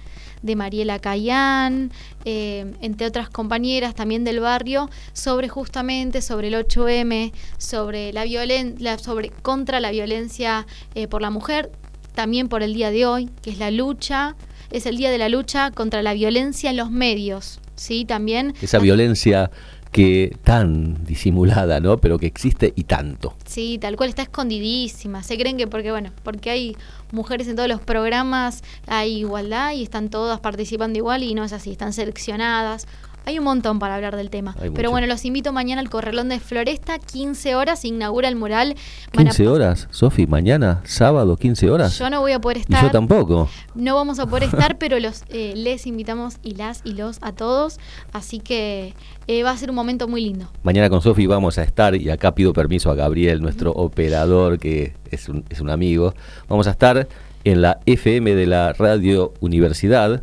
de 0.42 0.56
Mariela 0.56 0.98
Cayán, 0.98 1.90
eh, 2.24 2.72
entre 2.80 3.06
otras 3.06 3.28
compañeras 3.28 3.94
también 3.94 4.24
del 4.24 4.40
barrio, 4.40 4.90
sobre 5.12 5.48
justamente 5.48 6.22
sobre 6.22 6.48
el 6.48 6.54
8M, 6.54 7.32
sobre 7.58 8.12
la 8.12 8.24
violencia, 8.24 8.98
sobre 8.98 9.30
contra 9.30 9.80
la 9.80 9.90
violencia 9.90 10.66
eh, 10.94 11.08
por 11.08 11.22
la 11.22 11.30
mujer, 11.30 11.70
también 12.14 12.48
por 12.48 12.62
el 12.62 12.74
día 12.74 12.90
de 12.90 13.06
hoy, 13.06 13.30
que 13.42 13.50
es 13.50 13.58
la 13.58 13.70
lucha, 13.70 14.36
es 14.70 14.86
el 14.86 14.96
día 14.96 15.10
de 15.10 15.18
la 15.18 15.28
lucha 15.28 15.70
contra 15.70 16.02
la 16.02 16.14
violencia 16.14 16.70
en 16.70 16.76
los 16.76 16.90
medios, 16.90 17.60
sí, 17.76 18.04
también. 18.04 18.54
Esa 18.60 18.78
violencia 18.78 19.50
que 19.96 20.36
tan 20.44 21.06
disimulada, 21.06 21.80
¿no? 21.80 21.96
Pero 21.96 22.18
que 22.18 22.26
existe 22.26 22.70
y 22.76 22.84
tanto. 22.84 23.34
Sí, 23.46 23.78
tal 23.80 23.96
cual 23.96 24.10
está 24.10 24.20
escondidísima. 24.20 25.22
Se 25.22 25.38
creen 25.38 25.56
que 25.56 25.66
porque, 25.66 25.90
bueno, 25.90 26.12
porque 26.22 26.50
hay 26.50 26.76
mujeres 27.12 27.48
en 27.48 27.56
todos 27.56 27.70
los 27.70 27.80
programas, 27.80 28.62
hay 28.86 29.20
igualdad 29.20 29.72
y 29.72 29.82
están 29.82 30.10
todas 30.10 30.38
participando 30.40 30.98
igual 30.98 31.22
y 31.22 31.34
no 31.34 31.44
es 31.44 31.54
así, 31.54 31.70
están 31.70 31.94
seleccionadas. 31.94 32.86
Hay 33.26 33.38
un 33.40 33.44
montón 33.44 33.78
para 33.80 33.96
hablar 33.96 34.16
del 34.16 34.30
tema. 34.30 34.52
Hay 34.60 34.70
Pero 34.70 34.84
mucho. 34.84 34.90
bueno, 34.92 35.06
los 35.08 35.24
invito 35.24 35.52
mañana 35.52 35.80
al 35.80 35.90
Corralón 35.90 36.28
de 36.28 36.38
Floresta, 36.40 36.98
15 37.00 37.56
horas, 37.56 37.80
se 37.80 37.88
inaugura 37.88 38.28
el 38.28 38.36
mural. 38.36 38.76
Van 39.12 39.26
a- 39.26 39.30
15 39.30 39.48
horas, 39.48 39.88
Sofi, 39.90 40.26
mañana, 40.28 40.80
sábado, 40.84 41.36
15 41.36 41.68
horas. 41.70 41.98
Yo 41.98 42.08
no 42.08 42.20
voy 42.20 42.32
a 42.32 42.40
poder 42.40 42.58
y 42.58 42.60
estar. 42.60 42.82
yo 42.84 42.90
tampoco. 42.90 43.48
No 43.74 43.96
vamos 43.96 44.20
a 44.20 44.26
poder 44.26 44.44
estar, 44.44 44.78
pero 44.78 44.98
los 45.00 45.24
eh, 45.28 45.54
les 45.56 45.86
invitamos 45.86 46.36
y 46.42 46.54
las 46.54 46.80
y 46.84 46.92
los 46.94 47.18
a 47.20 47.32
todos. 47.32 47.78
Así 48.12 48.38
que 48.38 48.94
eh, 49.26 49.42
va 49.42 49.50
a 49.50 49.56
ser 49.56 49.70
un 49.70 49.76
momento 49.76 50.06
muy 50.06 50.20
lindo. 50.22 50.48
Mañana 50.62 50.88
con 50.88 51.02
Sofi 51.02 51.26
vamos 51.26 51.58
a 51.58 51.64
estar, 51.64 51.96
y 51.96 52.08
acá 52.10 52.32
pido 52.34 52.52
permiso 52.52 52.90
a 52.90 52.94
Gabriel, 52.94 53.42
nuestro 53.42 53.72
operador, 53.72 54.58
que 54.60 54.94
es 55.10 55.28
un, 55.28 55.44
es 55.50 55.60
un 55.60 55.70
amigo. 55.70 56.14
Vamos 56.48 56.68
a 56.68 56.70
estar 56.70 57.08
en 57.42 57.60
la 57.62 57.80
FM 57.86 58.34
de 58.36 58.46
la 58.46 58.72
Radio 58.72 59.32
Universidad, 59.40 60.22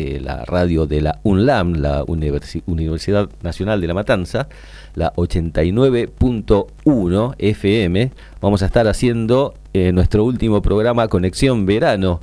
eh, 0.00 0.20
la 0.20 0.44
radio 0.46 0.86
de 0.86 1.00
la 1.02 1.18
UNLAM, 1.24 1.74
la 1.74 2.04
Universi- 2.06 2.62
Universidad 2.66 3.28
Nacional 3.42 3.80
de 3.80 3.86
La 3.86 3.94
Matanza, 3.94 4.48
la 4.94 5.12
89.1 5.14 7.34
FM. 7.38 8.10
Vamos 8.40 8.62
a 8.62 8.66
estar 8.66 8.86
haciendo 8.88 9.54
eh, 9.72 9.92
nuestro 9.92 10.24
último 10.24 10.62
programa 10.62 11.08
Conexión 11.08 11.66
Verano 11.66 12.20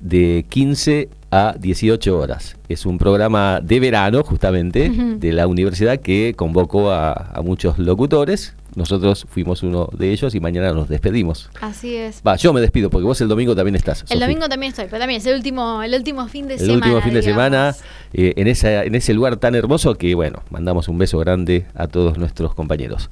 de 0.00 0.44
15 0.48 1.08
a 1.30 1.54
18 1.58 2.18
horas. 2.18 2.56
Es 2.68 2.86
un 2.86 2.98
programa 2.98 3.60
de 3.62 3.80
verano, 3.80 4.22
justamente, 4.22 4.90
de 4.90 5.32
la 5.32 5.46
universidad 5.46 5.98
que 5.98 6.34
convocó 6.36 6.90
a, 6.92 7.12
a 7.12 7.42
muchos 7.42 7.78
locutores. 7.78 8.54
Nosotros 8.76 9.26
fuimos 9.30 9.62
uno 9.62 9.88
de 9.96 10.12
ellos 10.12 10.34
y 10.34 10.40
mañana 10.40 10.70
nos 10.72 10.88
despedimos. 10.88 11.48
Así 11.62 11.96
es. 11.96 12.20
Va, 12.24 12.36
yo 12.36 12.52
me 12.52 12.60
despido 12.60 12.90
porque 12.90 13.06
vos 13.06 13.18
el 13.22 13.28
domingo 13.28 13.56
también 13.56 13.74
estás. 13.74 14.04
El 14.10 14.20
domingo 14.20 14.48
también 14.50 14.70
estoy, 14.70 14.84
pero 14.84 14.98
también 14.98 15.18
es 15.20 15.26
el 15.26 15.34
último, 15.34 15.82
el 15.82 15.94
último 15.94 16.28
fin 16.28 16.46
de 16.46 16.54
el 16.54 16.60
semana. 16.60 16.74
último 16.76 17.00
fin 17.00 17.14
de 17.14 17.22
semana 17.22 17.74
eh, 18.12 18.34
en, 18.36 18.46
esa, 18.46 18.84
en 18.84 18.94
ese 18.94 19.14
lugar 19.14 19.38
tan 19.38 19.54
hermoso 19.54 19.94
que, 19.94 20.14
bueno, 20.14 20.42
mandamos 20.50 20.88
un 20.88 20.98
beso 20.98 21.18
grande 21.18 21.64
a 21.74 21.86
todos 21.88 22.18
nuestros 22.18 22.54
compañeros. 22.54 23.08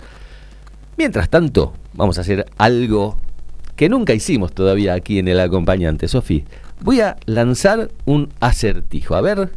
Mientras 0.99 1.31
tanto, 1.31 1.73
vamos 1.95 2.19
a 2.19 2.21
hacer 2.21 2.45
algo 2.59 3.17
que 3.75 3.89
nunca 3.89 4.13
hicimos 4.13 4.53
todavía 4.53 4.93
aquí 4.93 5.19
en 5.19 5.29
el 5.29 5.41
acompañante. 5.41 6.09
Sofi, 6.09 6.45
voy 6.81 7.01
a 7.01 7.17
lanzar 7.25 7.91
un 8.05 8.29
acertijo. 8.39 9.15
A 9.15 9.23
ver, 9.23 9.51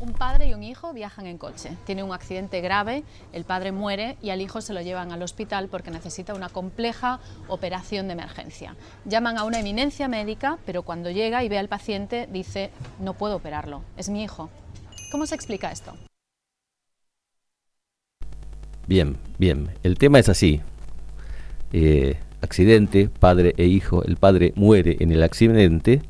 Un 0.00 0.12
padre 0.12 0.46
y 0.46 0.54
un 0.54 0.62
hijo 0.62 0.92
viajan 0.92 1.26
en 1.26 1.38
coche. 1.38 1.76
Tiene 1.84 2.02
un 2.02 2.12
accidente 2.12 2.60
grave, 2.60 3.02
el 3.32 3.44
padre 3.44 3.72
muere 3.72 4.16
y 4.22 4.30
al 4.30 4.40
hijo 4.40 4.60
se 4.60 4.72
lo 4.72 4.80
llevan 4.80 5.10
al 5.10 5.22
hospital 5.22 5.68
porque 5.68 5.90
necesita 5.90 6.34
una 6.34 6.48
compleja 6.48 7.18
operación 7.48 8.06
de 8.06 8.12
emergencia. 8.12 8.76
Llaman 9.04 9.38
a 9.38 9.44
una 9.44 9.58
eminencia 9.58 10.06
médica, 10.06 10.58
pero 10.64 10.82
cuando 10.82 11.10
llega 11.10 11.42
y 11.42 11.48
ve 11.48 11.58
al 11.58 11.68
paciente 11.68 12.28
dice, 12.30 12.70
no 13.00 13.14
puedo 13.14 13.36
operarlo, 13.36 13.82
es 13.96 14.08
mi 14.08 14.22
hijo. 14.22 14.50
¿Cómo 15.10 15.26
se 15.26 15.34
explica 15.34 15.72
esto? 15.72 15.94
bien, 18.88 19.18
bien. 19.38 19.68
El 19.82 19.98
tema 19.98 20.18
es 20.18 20.28
así. 20.28 20.60
Eh, 21.72 22.16
accidente, 22.40 23.08
padre 23.08 23.54
e 23.56 23.66
hijo. 23.66 24.02
El 24.02 24.16
padre 24.16 24.52
muere 24.56 24.96
en 25.00 25.12
el 25.12 25.22
accidente. 25.22 26.02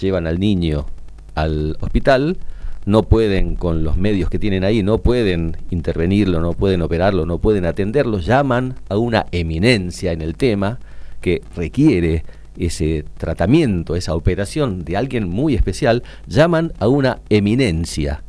Llevan 0.00 0.26
al 0.26 0.40
niño 0.40 0.86
al 1.34 1.76
hospital. 1.80 2.38
No 2.84 3.04
pueden, 3.04 3.54
con 3.54 3.84
los 3.84 3.96
medios 3.96 4.28
que 4.28 4.40
tienen 4.40 4.64
ahí, 4.64 4.82
no 4.82 4.98
pueden 4.98 5.56
intervenirlo, 5.70 6.40
no 6.40 6.52
pueden 6.52 6.82
operarlo, 6.82 7.26
no 7.26 7.38
pueden 7.38 7.64
atenderlo. 7.64 8.18
Llaman 8.18 8.74
a 8.88 8.96
una 8.96 9.26
eminencia 9.30 10.12
en 10.12 10.20
el 10.20 10.34
tema 10.34 10.80
que 11.20 11.42
requiere 11.54 12.24
ese 12.58 13.04
tratamiento, 13.16 13.94
esa 13.94 14.14
operación 14.14 14.84
de 14.84 14.96
alguien 14.96 15.28
muy 15.28 15.54
especial. 15.54 16.02
Llaman 16.26 16.72
a 16.80 16.88
una 16.88 17.20
eminencia. 17.30 18.24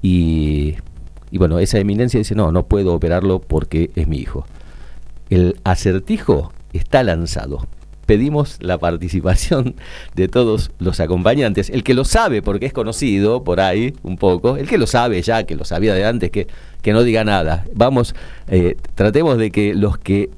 Y, 0.00 0.76
y 1.30 1.38
bueno, 1.38 1.58
esa 1.58 1.78
eminencia 1.78 2.18
dice, 2.18 2.34
no, 2.34 2.52
no 2.52 2.66
puedo 2.66 2.94
operarlo 2.94 3.40
porque 3.40 3.90
es 3.94 4.08
mi 4.08 4.16
hijo. 4.18 4.46
El 5.28 5.60
acertijo 5.64 6.52
está 6.72 7.02
lanzado. 7.02 7.66
Pedimos 8.06 8.58
la 8.60 8.78
participación 8.78 9.74
de 10.14 10.28
todos 10.28 10.70
los 10.78 11.00
acompañantes. 11.00 11.70
El 11.70 11.82
que 11.82 11.94
lo 11.94 12.04
sabe, 12.04 12.40
porque 12.40 12.66
es 12.66 12.72
conocido 12.72 13.42
por 13.44 13.60
ahí 13.60 13.94
un 14.02 14.16
poco, 14.16 14.56
el 14.56 14.68
que 14.68 14.78
lo 14.78 14.86
sabe 14.86 15.20
ya, 15.22 15.44
que 15.44 15.56
lo 15.56 15.64
sabía 15.64 15.92
de 15.94 16.04
antes, 16.04 16.30
que, 16.30 16.46
que 16.82 16.92
no 16.92 17.02
diga 17.02 17.24
nada. 17.24 17.64
Vamos, 17.74 18.14
eh, 18.48 18.76
tratemos 18.94 19.38
de 19.38 19.50
que 19.50 19.74
los 19.74 19.98
que 19.98 20.30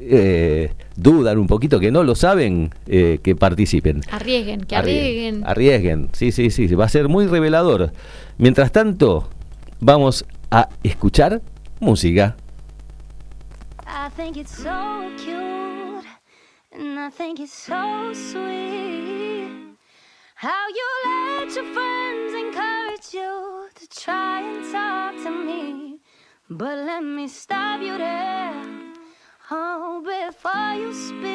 eh, 0.00 0.72
dudan 0.96 1.38
un 1.38 1.46
poquito, 1.46 1.78
que 1.78 1.92
no 1.92 2.02
lo 2.02 2.14
saben, 2.16 2.70
eh, 2.86 3.20
que 3.22 3.36
participen. 3.36 4.00
Arriesguen, 4.10 4.62
que 4.62 4.74
Arriesguen. 4.74 5.44
arriesguen. 5.44 5.46
Arriesguen, 5.46 6.08
sí, 6.12 6.32
sí, 6.32 6.50
sí, 6.50 6.66
va 6.74 6.86
a 6.86 6.88
ser 6.88 7.08
muy 7.08 7.26
revelador. 7.26 7.92
Mientras 8.38 8.72
tanto, 8.72 9.28
vamos 9.80 10.24
a 10.50 10.68
escuchar 10.82 11.40
música. 11.78 12.36
I 13.86 14.08
think 14.16 14.36
it's 14.36 14.50
so 14.50 15.02
cute, 15.16 15.71
and 16.74 16.98
I 16.98 17.10
think 17.10 17.40
it's 17.40 17.52
so 17.52 18.12
sweet. 18.12 19.76
How 20.34 20.68
you 20.68 20.88
let 21.06 21.54
your 21.54 21.72
friends 21.72 22.34
encourage 22.34 23.14
you 23.14 23.68
to 23.74 23.88
try 23.88 24.40
and 24.42 24.72
talk 24.72 25.14
to 25.24 25.30
me. 25.30 25.98
But 26.50 26.78
let 26.78 27.02
me 27.04 27.28
stop 27.28 27.80
you 27.80 27.96
there, 27.96 28.52
oh, 29.50 30.02
before 30.04 30.74
you 30.74 30.92
speak. 30.92 31.32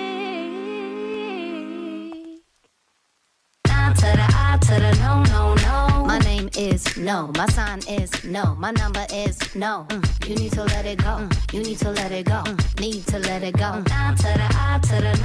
I 3.70 3.94
to 3.94 4.02
the 4.02 4.26
I 4.30 4.58
to 4.62 4.74
the 4.82 4.92
no, 5.02 5.24
no, 5.24 5.56
no. 5.56 6.06
My 6.06 6.20
name 6.20 6.50
is 6.58 6.98
no. 6.98 7.32
My 7.38 7.48
sign 7.48 7.80
is 7.88 8.12
no. 8.26 8.56
My 8.56 8.72
number 8.72 9.06
is 9.14 9.38
no. 9.56 9.86
Mm, 9.90 10.28
You 10.30 10.36
need 10.36 10.52
to 10.54 10.64
let 10.66 10.86
it 10.86 11.00
go. 11.00 11.06
Mm, 11.22 11.54
You 11.54 11.64
need 11.64 11.80
to 11.80 11.92
let 11.92 12.12
it 12.12 12.26
go. 12.26 12.44
Mm, 12.46 12.80
Need 12.82 13.08
to 13.08 13.20
let 13.20 13.44
it 13.44 13.58
go. 13.58 13.84
I 13.90 14.14
to 14.16 14.24
the 14.24 14.48
I 14.52 14.80
to 14.84 14.96
the 15.02 15.17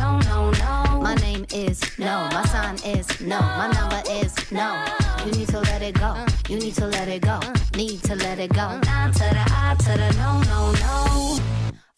is 1.54 1.80
no. 1.98 2.28
My 2.32 2.44
sign 2.46 2.76
is 2.84 3.20
no. 3.20 3.40
My 3.40 3.70
number 3.72 4.02
is 4.10 4.34
no. 4.50 4.84
You 5.24 5.32
need 5.32 5.48
to 5.48 5.60
let 5.60 5.82
it 5.82 5.94
go. 5.94 6.14
You 6.48 6.58
need 6.58 6.74
to 6.76 6.86
let 6.86 7.08
it 7.08 7.22
go. 7.22 7.40
Need 7.76 8.02
to 8.04 8.14
let 8.16 8.38
it 8.38 8.52
go. 8.52 8.80
I 8.86 9.10
to 9.10 9.18
the 9.18 9.44
I 9.48 9.76
to 9.78 9.92
the 9.98 10.10
no, 10.18 10.40
no, 10.50 10.72
no. 10.72 11.38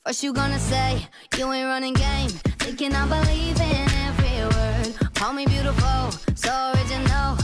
First 0.04 0.22
you 0.22 0.32
gonna 0.32 0.58
say 0.58 1.06
you 1.38 1.50
ain't 1.52 1.66
running 1.66 1.94
game, 1.94 2.28
thinking 2.58 2.94
I 2.94 3.06
believe 3.08 3.58
in 3.60 3.88
every 4.06 4.36
word. 4.54 5.14
Call 5.14 5.32
me 5.32 5.46
beautiful, 5.46 6.10
so 6.34 6.50
original, 6.74 7.38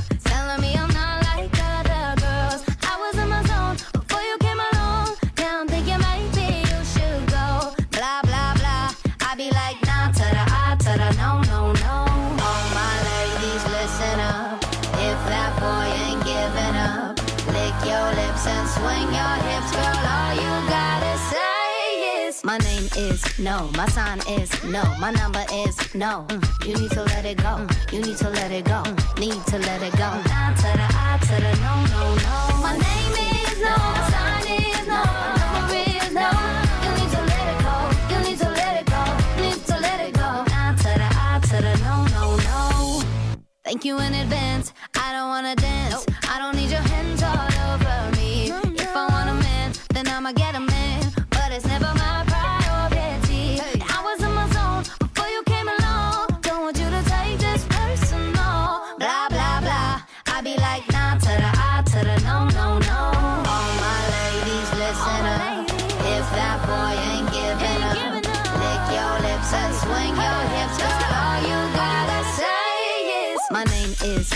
no. 23.40 23.70
My 23.76 23.86
sign 23.88 24.20
is 24.28 24.50
no. 24.64 24.82
My 24.98 25.10
number 25.10 25.44
is 25.52 25.76
no. 25.94 26.26
Mm, 26.28 26.66
You 26.66 26.74
need 26.76 26.90
to 26.92 27.02
let 27.04 27.24
it 27.24 27.38
go. 27.38 27.56
Mm, 27.66 27.92
You 27.92 28.00
need 28.02 28.16
to 28.18 28.28
let 28.30 28.50
it 28.50 28.64
go. 28.64 28.82
Mm, 28.84 29.18
Need 29.20 29.46
to 29.46 29.58
let 29.58 29.82
it 29.82 29.92
go. 29.92 30.10
To 30.60 30.68
the 30.80 30.86
I 30.90 31.18
to 31.22 31.34
the 31.44 31.52
no 31.64 31.74
no 31.92 32.02
no. 32.26 32.62
My 32.62 32.72
name 32.76 33.14
is 33.30 33.58
no. 33.60 33.74
My 33.76 34.10
sign 34.12 34.46
is 34.60 34.86
no. 34.86 35.02
My 35.02 35.32
number 35.40 35.76
is 35.76 36.12
no. 36.12 36.28
You 36.84 36.90
need 36.98 37.10
to 37.16 37.22
let 37.32 37.46
it 37.52 37.58
go. 37.66 37.74
You 38.12 38.18
need 38.28 38.38
to 38.38 38.48
let 38.50 38.74
it 38.80 38.86
go. 38.86 39.02
Need 39.42 39.64
to 39.66 39.76
let 39.80 40.00
it 40.06 40.14
go. 40.14 40.30
No 41.84 42.04
no 42.14 42.36
no. 42.36 43.02
Thank 43.64 43.84
you 43.84 43.98
in 43.98 44.14
advance. 44.14 44.72
I 44.98 45.12
don't 45.12 45.28
wanna 45.28 45.56
dance. 45.56 46.06
I 46.28 46.38
don't 46.38 46.56
need 46.56 46.70
your 46.70 46.80
hands 46.92 47.22
or 47.22 47.49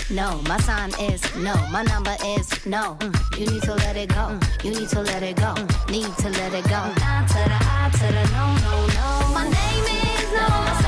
no. 0.09 0.41
My 0.47 0.57
sign 0.59 0.91
is 0.99 1.21
no. 1.35 1.53
My 1.71 1.83
number 1.83 2.15
is 2.25 2.47
no. 2.65 2.95
Mm, 2.99 3.39
You 3.39 3.45
need 3.51 3.63
to 3.63 3.73
let 3.75 3.95
it 3.97 4.09
go. 4.09 4.15
Mm, 4.15 4.63
You 4.63 4.71
need 4.71 4.89
to 4.89 5.01
let 5.01 5.23
it 5.23 5.35
go. 5.37 5.53
Mm, 5.55 5.91
Need 5.91 6.17
to 6.17 6.29
let 6.29 6.53
it 6.53 6.63
go. 6.69 6.81
I 6.97 7.25
to 7.27 7.41
the 7.51 7.59
I 7.61 7.89
to 7.91 8.07
the 8.13 8.23
no, 8.35 8.45
no, 8.65 8.73
no. 8.97 9.33
My 9.33 9.43
name 9.43 9.85
is 9.85 10.31
no. 10.31 10.84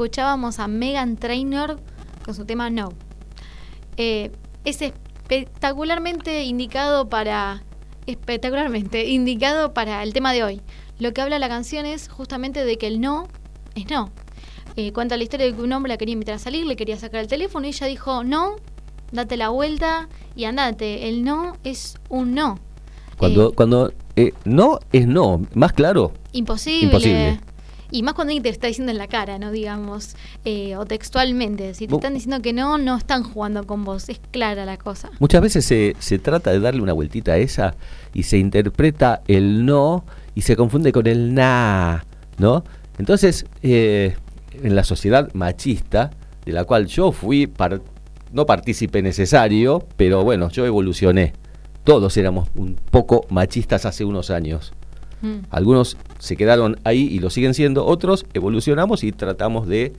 Escuchábamos 0.00 0.60
a 0.60 0.66
Megan 0.66 1.18
Trainor 1.18 1.78
con 2.24 2.34
su 2.34 2.46
tema 2.46 2.70
No. 2.70 2.88
Eh, 3.98 4.32
es 4.64 4.80
espectacularmente 4.80 6.44
indicado 6.44 7.10
para. 7.10 7.62
Espectacularmente 8.06 9.08
indicado 9.10 9.74
para 9.74 10.02
el 10.02 10.14
tema 10.14 10.32
de 10.32 10.42
hoy. 10.42 10.62
Lo 10.98 11.12
que 11.12 11.20
habla 11.20 11.38
la 11.38 11.50
canción 11.50 11.84
es 11.84 12.08
justamente 12.08 12.64
de 12.64 12.78
que 12.78 12.86
el 12.86 12.98
no 13.02 13.28
es 13.74 13.90
no. 13.90 14.10
Eh, 14.76 14.92
cuenta 14.92 15.18
la 15.18 15.22
historia 15.22 15.44
de 15.44 15.54
que 15.54 15.60
un 15.60 15.70
hombre 15.74 15.90
la 15.90 15.98
quería 15.98 16.14
invitar 16.14 16.36
a 16.36 16.38
salir, 16.38 16.64
le 16.64 16.76
quería 16.76 16.96
sacar 16.96 17.20
el 17.20 17.26
teléfono 17.26 17.66
y 17.66 17.68
ella 17.68 17.86
dijo 17.86 18.24
no, 18.24 18.56
date 19.12 19.36
la 19.36 19.50
vuelta 19.50 20.08
y 20.34 20.44
andate. 20.46 21.10
El 21.10 21.24
no 21.24 21.58
es 21.62 21.98
un 22.08 22.34
no. 22.34 22.58
Cuando, 23.18 23.52
cuando 23.52 23.92
eh, 24.16 24.32
no 24.46 24.78
es 24.92 25.06
no, 25.06 25.42
más 25.52 25.74
claro. 25.74 26.14
Imposible. 26.32 26.86
Imposible. 26.86 27.40
Y 27.90 28.02
más 28.02 28.14
cuando 28.14 28.30
alguien 28.30 28.42
te 28.42 28.48
está 28.48 28.66
diciendo 28.66 28.92
en 28.92 28.98
la 28.98 29.06
cara, 29.08 29.38
¿no? 29.38 29.50
Digamos, 29.50 30.14
eh, 30.44 30.76
o 30.76 30.86
textualmente. 30.86 31.74
Si 31.74 31.86
te 31.86 31.94
están 31.94 32.14
diciendo 32.14 32.40
que 32.42 32.52
no, 32.52 32.78
no 32.78 32.96
están 32.96 33.22
jugando 33.22 33.66
con 33.66 33.84
vos. 33.84 34.08
Es 34.08 34.20
clara 34.30 34.64
la 34.64 34.76
cosa. 34.76 35.10
Muchas 35.18 35.40
veces 35.42 35.64
se, 35.64 35.96
se 35.98 36.18
trata 36.18 36.50
de 36.52 36.60
darle 36.60 36.82
una 36.82 36.92
vueltita 36.92 37.32
a 37.32 37.36
esa 37.38 37.74
y 38.14 38.22
se 38.24 38.38
interpreta 38.38 39.22
el 39.26 39.64
no 39.66 40.04
y 40.34 40.42
se 40.42 40.56
confunde 40.56 40.92
con 40.92 41.06
el 41.06 41.34
na, 41.34 42.04
¿no? 42.38 42.62
Entonces, 42.98 43.46
eh, 43.62 44.16
en 44.62 44.74
la 44.76 44.84
sociedad 44.84 45.30
machista, 45.34 46.10
de 46.44 46.52
la 46.52 46.64
cual 46.64 46.86
yo 46.86 47.12
fui 47.12 47.46
par- 47.46 47.80
no 48.32 48.46
partícipe 48.46 49.02
necesario, 49.02 49.86
pero 49.96 50.22
bueno, 50.22 50.48
yo 50.50 50.64
evolucioné. 50.66 51.32
Todos 51.82 52.16
éramos 52.16 52.48
un 52.54 52.76
poco 52.90 53.26
machistas 53.30 53.86
hace 53.86 54.04
unos 54.04 54.30
años. 54.30 54.72
Mm. 55.22 55.46
Algunos 55.50 55.96
se 56.18 56.36
quedaron 56.36 56.78
ahí 56.84 57.08
y 57.10 57.18
lo 57.18 57.30
siguen 57.30 57.54
siendo, 57.54 57.86
otros 57.86 58.26
evolucionamos 58.34 59.04
y 59.04 59.12
tratamos 59.12 59.66
de 59.66 59.92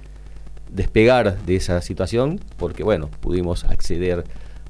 despegar 0.69 1.43
de 1.45 1.55
esa 1.55 1.81
situación 1.81 2.39
porque, 2.57 2.83
bueno, 2.83 3.09
pudimos 3.19 3.65
acceder, 3.65 4.23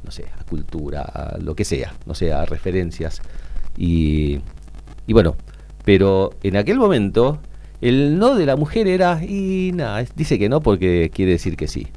no 0.03 0.11
sé, 0.11 0.25
a 0.39 0.43
cultura, 0.43 1.01
a 1.01 1.37
lo 1.37 1.55
que 1.55 1.65
sea, 1.65 1.93
no 2.05 2.15
sé, 2.15 2.33
a 2.33 2.45
referencias. 2.45 3.21
Y, 3.77 4.39
y 5.07 5.13
bueno, 5.13 5.35
pero 5.85 6.31
en 6.43 6.57
aquel 6.57 6.77
momento 6.77 7.39
el 7.81 8.19
no 8.19 8.35
de 8.35 8.45
la 8.45 8.55
mujer 8.55 8.87
era, 8.87 9.23
y 9.23 9.71
nada, 9.73 10.05
dice 10.15 10.37
que 10.37 10.49
no 10.49 10.61
porque 10.61 11.09
quiere 11.13 11.31
decir 11.31 11.57
que 11.57 11.67
sí. 11.67 11.87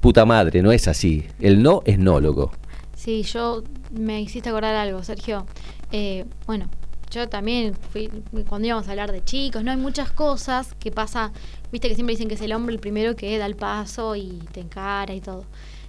Puta 0.00 0.26
madre, 0.26 0.62
no 0.62 0.72
es 0.72 0.88
así. 0.88 1.24
El 1.40 1.62
no 1.62 1.82
es 1.86 1.98
no, 1.98 2.20
loco. 2.20 2.52
Sí, 2.94 3.22
yo 3.22 3.62
me 3.92 4.20
hiciste 4.20 4.50
acordar 4.50 4.74
algo, 4.74 5.02
Sergio. 5.02 5.46
Eh, 5.90 6.26
bueno, 6.46 6.68
yo 7.12 7.28
también 7.28 7.74
fui, 7.74 8.08
cuando 8.48 8.66
íbamos 8.66 8.88
a 8.88 8.90
hablar 8.90 9.12
de 9.12 9.22
chicos, 9.22 9.62
¿no? 9.62 9.70
Hay 9.70 9.76
muchas 9.76 10.10
cosas 10.10 10.74
que 10.80 10.90
pasa, 10.90 11.30
viste 11.70 11.88
que 11.88 11.94
siempre 11.94 12.14
dicen 12.14 12.28
que 12.28 12.34
es 12.34 12.40
el 12.40 12.52
hombre 12.52 12.74
el 12.74 12.80
primero 12.80 13.14
que 13.14 13.36
da 13.36 13.46
el 13.46 13.54
paso 13.54 14.16
y 14.16 14.40
te 14.52 14.60
encara 14.60 15.14
y 15.14 15.20
todo. 15.20 15.44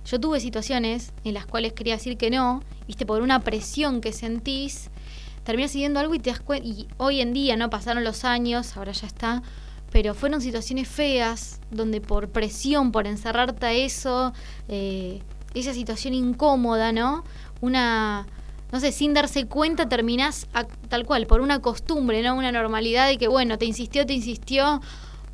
Yo 0.05 0.19
tuve 0.19 0.41
situaciones 0.41 1.13
en 1.23 1.33
las 1.33 1.45
cuales 1.45 1.73
quería 1.73 1.93
decir 1.95 2.17
que 2.17 2.29
no, 2.29 2.61
viste, 2.87 3.05
por 3.05 3.21
una 3.21 3.39
presión 3.39 4.01
que 4.01 4.11
sentís, 4.11 4.89
terminas 5.45 5.71
siguiendo 5.71 5.99
algo 5.99 6.13
y 6.13 6.19
te 6.19 6.29
das 6.29 6.41
cuenta, 6.41 6.67
y 6.67 6.87
hoy 6.97 7.21
en 7.21 7.33
día, 7.33 7.55
¿no? 7.55 7.69
Pasaron 7.69 8.03
los 8.03 8.25
años, 8.25 8.75
ahora 8.75 8.91
ya 8.91 9.07
está, 9.07 9.43
pero 9.91 10.13
fueron 10.13 10.41
situaciones 10.41 10.89
feas, 10.89 11.61
donde 11.71 12.01
por 12.01 12.29
presión, 12.29 12.91
por 12.91 13.07
encerrarte 13.07 13.65
a 13.65 13.71
eso, 13.71 14.33
eh, 14.67 15.21
esa 15.53 15.73
situación 15.73 16.13
incómoda, 16.13 16.91
¿no? 16.91 17.23
Una, 17.61 18.27
no 18.73 18.79
sé, 18.79 18.91
sin 18.91 19.13
darse 19.13 19.45
cuenta 19.45 19.87
terminás 19.87 20.47
a- 20.53 20.65
tal 20.65 21.05
cual, 21.05 21.27
por 21.27 21.41
una 21.41 21.59
costumbre, 21.59 22.23
¿no? 22.23 22.33
Una 22.35 22.51
normalidad 22.51 23.07
de 23.07 23.17
que, 23.17 23.27
bueno, 23.27 23.59
te 23.59 23.65
insistió, 23.65 24.03
te 24.05 24.13
insistió, 24.13 24.81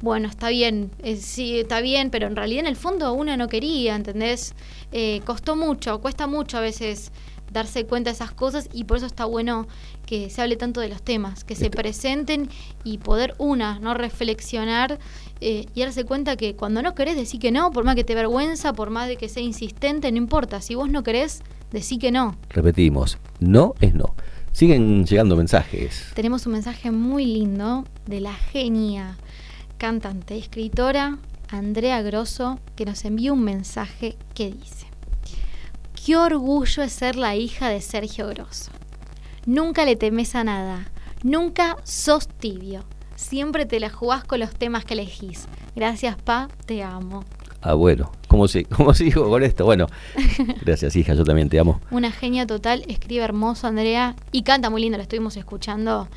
bueno, 0.01 0.27
está 0.27 0.49
bien, 0.49 0.91
eh, 1.03 1.15
sí, 1.15 1.59
está 1.59 1.79
bien, 1.79 2.09
pero 2.09 2.27
en 2.27 2.35
realidad 2.35 2.59
en 2.61 2.67
el 2.67 2.75
fondo 2.75 3.13
uno 3.13 3.35
no 3.37 3.47
quería, 3.47 3.95
¿entendés? 3.95 4.53
Eh, 4.91 5.21
costó 5.25 5.55
mucho, 5.55 5.99
cuesta 6.01 6.27
mucho 6.27 6.57
a 6.57 6.61
veces 6.61 7.13
darse 7.51 7.85
cuenta 7.85 8.09
de 8.09 8.15
esas 8.15 8.31
cosas 8.31 8.69
y 8.73 8.83
por 8.83 8.97
eso 8.97 9.05
está 9.05 9.23
bueno 9.25 9.67
que 10.05 10.29
se 10.29 10.41
hable 10.41 10.57
tanto 10.57 10.81
de 10.81 10.89
los 10.89 11.01
temas, 11.01 11.43
que 11.45 11.55
se 11.55 11.69
presenten 11.69 12.49
y 12.83 12.97
poder 12.99 13.35
una, 13.37 13.79
no 13.79 13.93
reflexionar 13.93 14.99
eh, 15.39 15.65
y 15.73 15.79
darse 15.81 16.03
cuenta 16.03 16.35
que 16.35 16.55
cuando 16.55 16.81
no 16.81 16.93
querés 16.93 17.15
decir 17.15 17.39
que 17.39 17.51
no, 17.51 17.71
por 17.71 17.85
más 17.85 17.95
que 17.95 18.03
te 18.03 18.15
vergüenza, 18.15 18.73
por 18.73 18.89
más 18.89 19.07
de 19.07 19.15
que 19.15 19.29
sea 19.29 19.43
insistente, 19.43 20.11
no 20.11 20.17
importa, 20.17 20.61
si 20.61 20.75
vos 20.75 20.89
no 20.89 21.03
querés, 21.03 21.41
decí 21.71 21.97
que 21.97 22.11
no. 22.11 22.35
Repetimos, 22.49 23.17
no 23.39 23.75
es 23.79 23.93
no. 23.93 24.15
Siguen 24.51 25.05
llegando 25.05 25.35
mensajes. 25.35 26.11
Tenemos 26.15 26.45
un 26.45 26.53
mensaje 26.53 26.91
muy 26.91 27.25
lindo 27.25 27.85
de 28.05 28.19
la 28.19 28.33
genia, 28.33 29.17
cantante 29.77 30.35
y 30.35 30.39
escritora 30.39 31.19
Andrea 31.49 32.01
Grosso, 32.01 32.59
que 32.75 32.85
nos 32.85 33.03
envió 33.05 33.33
un 33.33 33.43
mensaje 33.43 34.17
que 34.33 34.51
dice, 34.51 34.87
qué 36.05 36.15
orgullo 36.15 36.83
es 36.83 36.93
ser 36.93 37.15
la 37.15 37.35
hija 37.35 37.69
de 37.69 37.81
Sergio 37.81 38.27
Grosso. 38.27 38.71
Nunca 39.45 39.85
le 39.85 39.95
temes 39.95 40.35
a 40.35 40.43
nada, 40.43 40.91
nunca 41.23 41.77
sos 41.83 42.27
tibio, 42.27 42.83
siempre 43.15 43.65
te 43.65 43.79
la 43.79 43.89
jugás 43.89 44.23
con 44.23 44.39
los 44.39 44.53
temas 44.53 44.85
que 44.85 44.93
elegís. 44.93 45.47
Gracias, 45.75 46.17
Pa, 46.21 46.49
te 46.65 46.83
amo. 46.83 47.23
Ah, 47.61 47.73
bueno, 47.73 48.11
¿cómo, 48.27 48.47
se, 48.47 48.65
¿cómo 48.77 48.93
sigo 48.93 49.29
con 49.29 49.43
esto? 49.43 49.65
Bueno, 49.65 49.87
gracias 50.65 50.95
hija, 50.95 51.13
yo 51.13 51.23
también 51.23 51.49
te 51.49 51.59
amo. 51.59 51.81
Una 51.91 52.11
genia 52.11 52.47
total, 52.47 52.83
escribe 52.87 53.23
hermoso 53.23 53.67
Andrea 53.67 54.15
y 54.31 54.43
canta 54.43 54.69
muy 54.69 54.81
lindo, 54.81 54.97
la 54.97 55.03
estuvimos 55.03 55.35
escuchando. 55.37 56.07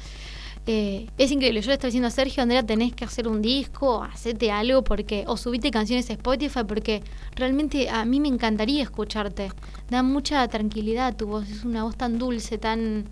Eh, 0.65 1.09
es 1.19 1.33
increíble, 1.33 1.61
yo 1.61 1.69
le 1.69 1.75
estoy 1.75 1.89
diciendo 1.89 2.07
a 2.07 2.13
Sergio, 2.13 2.41
Andrea, 2.41 2.63
tenés 2.63 2.93
que 2.95 3.05
hacer 3.05 3.27
un 3.27 3.43
disco, 3.43 4.05
hacete 4.05 4.53
algo 4.53 4.85
porque 4.85 5.25
o 5.27 5.37
subite 5.37 5.73
canciones 5.73 6.09
a 6.11 6.13
Spotify 6.13 6.61
porque 6.67 7.03
realmente 7.35 7.91
a 7.91 8.05
mí 8.05 8.21
me 8.21 8.29
encantaría 8.29 8.85
escucharte. 8.85 9.51
Da 9.91 10.05
mucha 10.05 10.47
tranquilidad 10.47 11.17
tu 11.17 11.27
voz, 11.27 11.49
es 11.49 11.65
una 11.65 11.83
voz 11.83 11.97
tan 11.97 12.19
dulce, 12.19 12.59
tan 12.59 13.07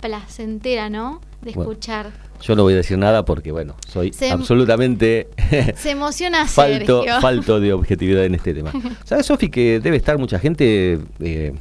placentera, 0.00 0.90
¿no? 0.90 1.22
De 1.44 1.52
Bueno. 1.52 1.70
escuchar. 1.72 2.10
Yo 2.42 2.56
no 2.56 2.62
voy 2.62 2.72
a 2.72 2.76
decir 2.76 2.96
nada 2.98 3.24
porque, 3.24 3.52
bueno, 3.52 3.74
soy 3.86 4.12
Se- 4.12 4.30
absolutamente 4.30 5.28
Se 5.76 5.90
emociona 5.90 6.46
falto, 6.46 7.02
Sergio. 7.04 7.20
falto 7.20 7.60
de 7.60 7.72
objetividad 7.72 8.24
en 8.24 8.34
este 8.34 8.54
tema. 8.54 8.72
¿Sabes, 9.04 9.26
Sofi, 9.26 9.48
que 9.50 9.78
debe 9.80 9.96
estar 9.96 10.18
mucha 10.18 10.38
gente 10.38 10.98
eh, 11.20 11.54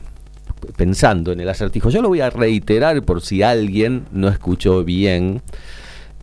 pensando 0.77 1.31
en 1.31 1.39
el 1.41 1.49
acertijo? 1.49 1.89
Yo 1.89 2.01
lo 2.01 2.07
voy 2.09 2.21
a 2.21 2.29
reiterar 2.29 3.03
por 3.03 3.21
si 3.21 3.43
alguien 3.43 4.05
no 4.11 4.27
escuchó 4.29 4.83
bien. 4.83 5.41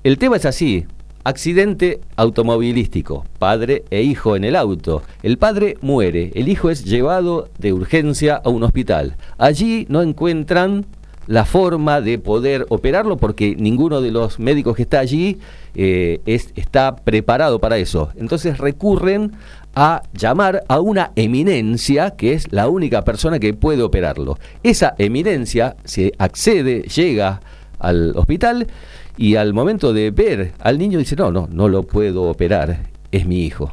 El 0.05 0.19
tema 0.19 0.37
es 0.37 0.47
así. 0.47 0.87
Accidente 1.23 2.01
automovilístico, 2.17 3.27
padre 3.39 3.85
e 3.91 4.01
hijo 4.03 4.37
en 4.37 4.45
el 4.45 4.57
auto. 4.57 5.03
El 5.23 5.37
padre 5.37 5.77
muere, 5.83 6.33
el 6.35 6.49
hijo 6.49 6.71
es 6.71 6.83
llevado 6.87 7.51
de 7.59 7.75
urgencia 7.75 8.41
a 8.43 8.49
un 8.49 8.63
hospital. 8.63 9.17
Allí 9.37 9.85
no 9.91 10.01
encuentran 10.01 10.87
la 11.27 11.45
forma 11.45 12.01
de 12.01 12.19
poder 12.19 12.67
operarlo 12.71 13.17
porque 13.17 13.55
ninguno 13.57 14.01
de 14.01 14.11
los 14.11 14.39
médicos 14.39 14.75
que 14.77 14.83
está 14.83 14.99
allí 15.01 15.39
eh, 15.75 16.21
es- 16.27 16.53
está 16.57 16.97
preparado 16.97 17.61
para 17.61 17.77
eso. 17.79 18.11
Entonces 18.17 18.59
recurren 18.59 19.33
a 19.77 20.03
llamar 20.13 20.65
a 20.67 20.81
una 20.81 21.13
eminencia 21.17 22.11
que 22.17 22.33
es 22.33 22.53
la 22.53 22.69
única 22.69 23.05
persona 23.05 23.39
que 23.39 23.55
puede 23.55 23.83
operarlo. 23.83 24.39
Esa 24.65 24.95
eminencia 24.99 25.77
se 25.85 26.13
accede, 26.19 26.83
llega 26.83 27.41
al 27.79 28.13
hospital 28.17 28.67
y 29.17 29.37
al 29.37 29.55
momento 29.55 29.93
de 29.93 30.11
ver 30.11 30.53
al 30.59 30.79
niño 30.79 30.99
dice, 30.99 31.15
no, 31.17 31.31
no, 31.31 31.49
no 31.53 31.69
lo 31.69 31.85
puedo 31.85 32.25
operar, 32.25 32.89
es 33.13 33.27
mi 33.27 33.45
hijo. 33.45 33.73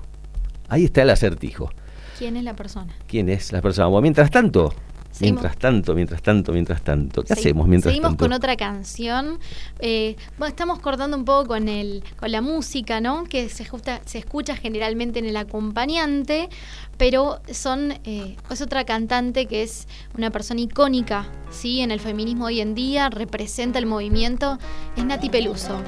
Ahí 0.70 0.86
está 0.86 1.02
el 1.02 1.10
acertijo. 1.10 1.72
¿Quién 2.20 2.36
es 2.38 2.43
la 2.43 2.56
persona? 2.56 2.93
¿Quién 3.08 3.30
es 3.30 3.52
la 3.52 3.62
persona? 3.62 3.88
Bueno, 3.88 4.02
mientras 4.04 4.30
tanto, 4.30 4.74
Seguimos. 5.18 5.41
mientras 5.41 5.57
tanto, 5.59 5.93
mientras 5.95 6.22
tanto, 6.22 6.51
mientras 6.53 6.82
tanto, 6.82 7.24
¿qué 7.24 7.34
Segui- 7.34 7.39
hacemos 7.39 7.68
mientras 7.68 7.91
Seguimos 7.91 8.11
tanto? 8.11 8.26
con 8.26 8.34
otra 8.34 8.55
canción. 8.57 9.39
Eh, 9.80 10.15
bueno, 10.38 10.49
estamos 10.49 10.80
cortando 10.80 11.18
un 11.18 11.26
poco 11.26 11.47
con 11.49 11.68
el, 11.68 12.03
con 12.20 12.32
la 12.32 12.41
música, 12.41 13.01
¿no? 13.01 13.24
Que 13.26 13.49
se, 13.49 13.65
justa- 13.65 14.01
se 14.05 14.18
escucha 14.20 14.55
generalmente 14.55 15.20
en 15.20 15.26
el 15.26 15.38
acompañante, 15.38 16.49
pero 16.97 17.39
son 17.51 17.93
eh, 18.05 18.36
es 18.49 18.61
otra 18.61 18.84
cantante 18.86 19.45
que 19.45 19.63
es 19.63 19.88
una 20.18 20.32
persona 20.32 20.61
icónica, 20.61 21.28
sí, 21.51 21.82
en 21.82 21.91
el 21.91 21.99
feminismo 21.99 22.45
hoy 22.45 22.61
en 22.61 22.76
día 22.76 23.09
representa 23.09 23.80
el 23.80 23.86
movimiento. 23.86 24.57
Es 24.95 25.05
Nati 25.05 25.30
Peluso, 25.30 25.80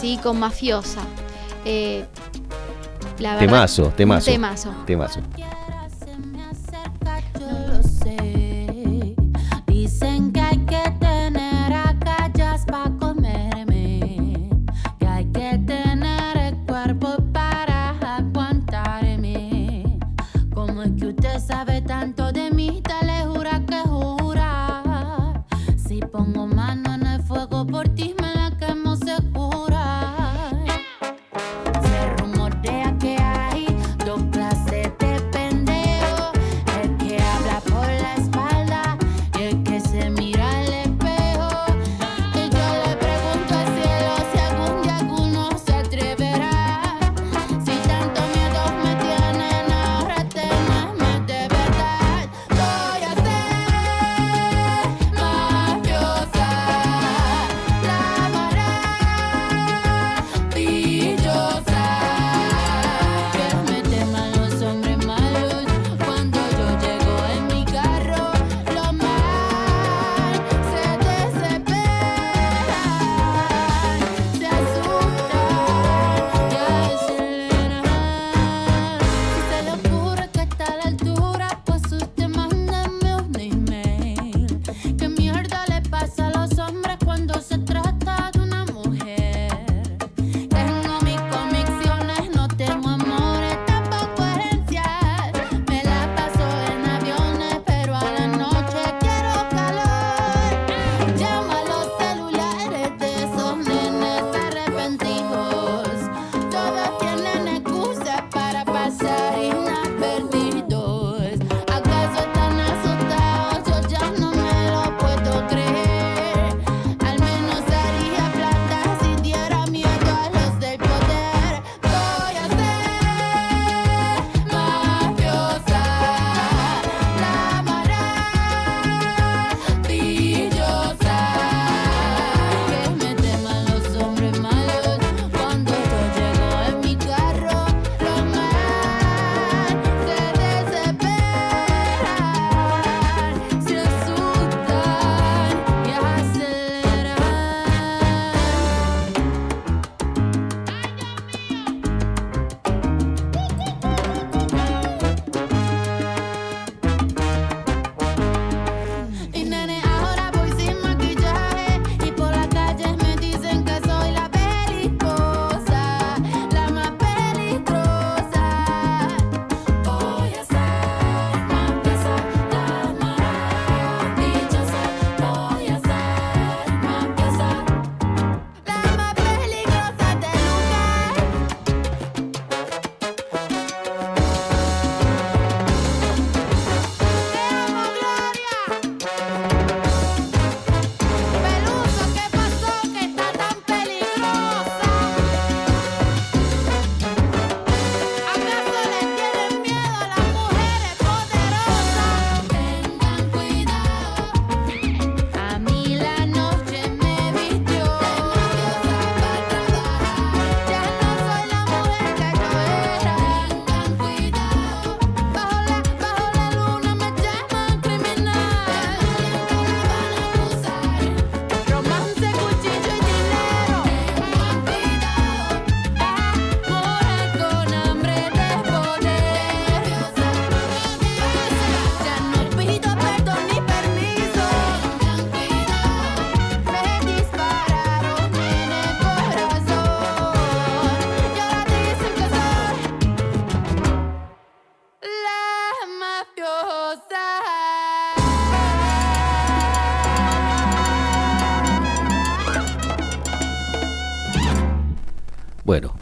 sí, 0.00 0.18
con 0.22 0.38
mafiosa. 0.40 1.02
Eh, 1.64 2.04
la 3.18 3.32
verdad, 3.34 3.46
Temazo, 3.46 3.92
temazo. 3.96 4.30
temazo. 4.30 4.74
Temazo. 4.86 5.20
up 26.14 26.36
on 26.36 26.49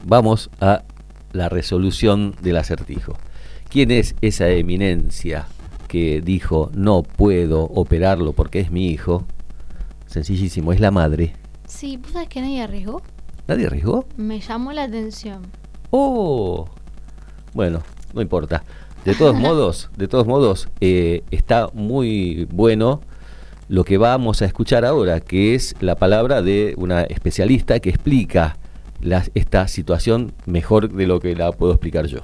vamos 0.08 0.50
a 0.60 0.84
la 1.32 1.48
resolución 1.48 2.34
del 2.40 2.56
acertijo. 2.56 3.16
¿Quién 3.68 3.90
es 3.90 4.14
esa 4.22 4.48
eminencia 4.48 5.46
que 5.86 6.22
dijo 6.22 6.70
no 6.74 7.02
puedo 7.02 7.64
operarlo 7.64 8.32
porque 8.32 8.60
es 8.60 8.70
mi 8.70 8.88
hijo? 8.88 9.24
Sencillísimo, 10.06 10.72
es 10.72 10.80
la 10.80 10.90
madre. 10.90 11.34
Sí, 11.66 11.98
¿vos 11.98 12.12
sabés 12.12 12.28
que 12.28 12.40
nadie 12.40 12.62
arriesgó? 12.62 13.02
¿Nadie 13.46 13.66
arriesgó? 13.66 14.06
Me 14.16 14.40
llamó 14.40 14.72
la 14.72 14.84
atención. 14.84 15.42
Oh, 15.90 16.66
bueno, 17.52 17.82
no 18.14 18.22
importa. 18.22 18.64
De 19.04 19.14
todos 19.14 19.34
modos, 19.38 19.90
de 19.96 20.08
todos 20.08 20.26
modos, 20.26 20.68
eh, 20.80 21.22
está 21.30 21.68
muy 21.74 22.46
bueno 22.50 23.02
lo 23.68 23.84
que 23.84 23.98
vamos 23.98 24.40
a 24.40 24.46
escuchar 24.46 24.86
ahora, 24.86 25.20
que 25.20 25.54
es 25.54 25.76
la 25.80 25.94
palabra 25.96 26.40
de 26.40 26.72
una 26.78 27.02
especialista 27.02 27.80
que 27.80 27.90
explica 27.90 28.56
la- 29.00 29.24
esta 29.34 29.68
situación 29.68 30.32
mejor 30.46 30.92
de 30.92 31.06
lo 31.06 31.20
que 31.20 31.34
la 31.34 31.52
puedo 31.52 31.72
explicar 31.72 32.06
yo. 32.06 32.20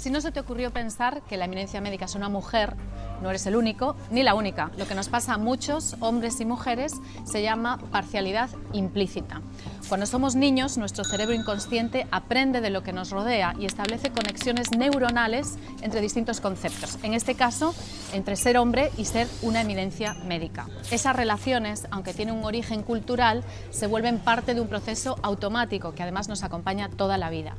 Si 0.00 0.08
no 0.08 0.22
se 0.22 0.32
te 0.32 0.40
ocurrió 0.40 0.70
pensar 0.70 1.20
que 1.28 1.36
la 1.36 1.44
eminencia 1.44 1.82
médica 1.82 2.06
es 2.06 2.14
una 2.14 2.30
mujer, 2.30 2.74
no 3.20 3.28
eres 3.28 3.44
el 3.44 3.54
único 3.54 3.96
ni 4.10 4.22
la 4.22 4.32
única. 4.32 4.70
Lo 4.78 4.88
que 4.88 4.94
nos 4.94 5.10
pasa 5.10 5.34
a 5.34 5.36
muchos 5.36 5.94
hombres 6.00 6.40
y 6.40 6.46
mujeres 6.46 6.94
se 7.30 7.42
llama 7.42 7.78
parcialidad 7.92 8.48
implícita. 8.72 9.42
Cuando 9.90 10.06
somos 10.06 10.36
niños, 10.36 10.78
nuestro 10.78 11.04
cerebro 11.04 11.34
inconsciente 11.34 12.06
aprende 12.12 12.62
de 12.62 12.70
lo 12.70 12.82
que 12.82 12.94
nos 12.94 13.10
rodea 13.10 13.54
y 13.60 13.66
establece 13.66 14.10
conexiones 14.10 14.70
neuronales 14.70 15.58
entre 15.82 16.00
distintos 16.00 16.40
conceptos. 16.40 16.96
En 17.02 17.12
este 17.12 17.34
caso, 17.34 17.74
entre 18.14 18.36
ser 18.36 18.56
hombre 18.56 18.90
y 18.96 19.04
ser 19.04 19.28
una 19.42 19.60
eminencia 19.60 20.14
médica. 20.24 20.66
Esas 20.90 21.14
relaciones, 21.14 21.86
aunque 21.90 22.14
tienen 22.14 22.36
un 22.36 22.44
origen 22.44 22.82
cultural, 22.84 23.44
se 23.68 23.86
vuelven 23.86 24.18
parte 24.18 24.54
de 24.54 24.62
un 24.62 24.68
proceso 24.68 25.18
automático 25.22 25.92
que 25.92 26.02
además 26.02 26.26
nos 26.26 26.42
acompaña 26.42 26.88
toda 26.88 27.18
la 27.18 27.28
vida. 27.28 27.54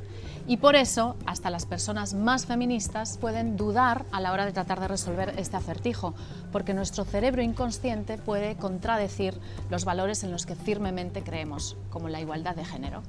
Y 0.46 0.56
por 0.56 0.74
eso, 0.74 1.16
hasta 1.24 1.50
las 1.50 1.66
personas 1.66 2.14
más 2.14 2.46
feministas 2.46 3.16
pueden 3.18 3.56
dudar 3.56 4.04
a 4.10 4.20
la 4.20 4.32
hora 4.32 4.44
de 4.44 4.52
tratar 4.52 4.80
de 4.80 4.88
resolver 4.88 5.34
este 5.38 5.56
acertijo, 5.56 6.14
porque 6.50 6.74
nuestro 6.74 7.04
cerebro 7.04 7.42
inconsciente 7.42 8.18
puede 8.18 8.56
contradecir 8.56 9.38
los 9.70 9.84
valores 9.84 10.24
en 10.24 10.32
los 10.32 10.44
que 10.44 10.56
firmemente 10.56 11.22
creemos, 11.22 11.76
como 11.90 12.08
la 12.08 12.20
igualdad 12.20 12.56
de 12.56 12.64
género. 12.64 13.02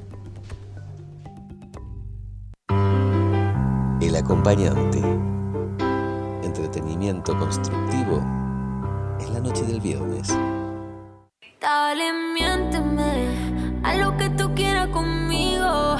El 4.00 4.16
acompañante. 4.16 5.00
Entretenimiento 6.44 7.38
constructivo 7.40 8.18
en 9.20 9.34
la 9.34 9.40
noche 9.40 9.64
del 9.64 9.82
viernes. 9.82 10.28
Dale, 11.60 12.12
miénteme 12.34 13.82
a 13.84 13.96
lo 13.96 14.16
que 14.18 14.30
tú 14.32 14.54
quieras 14.54 14.90
conmigo. 14.90 15.98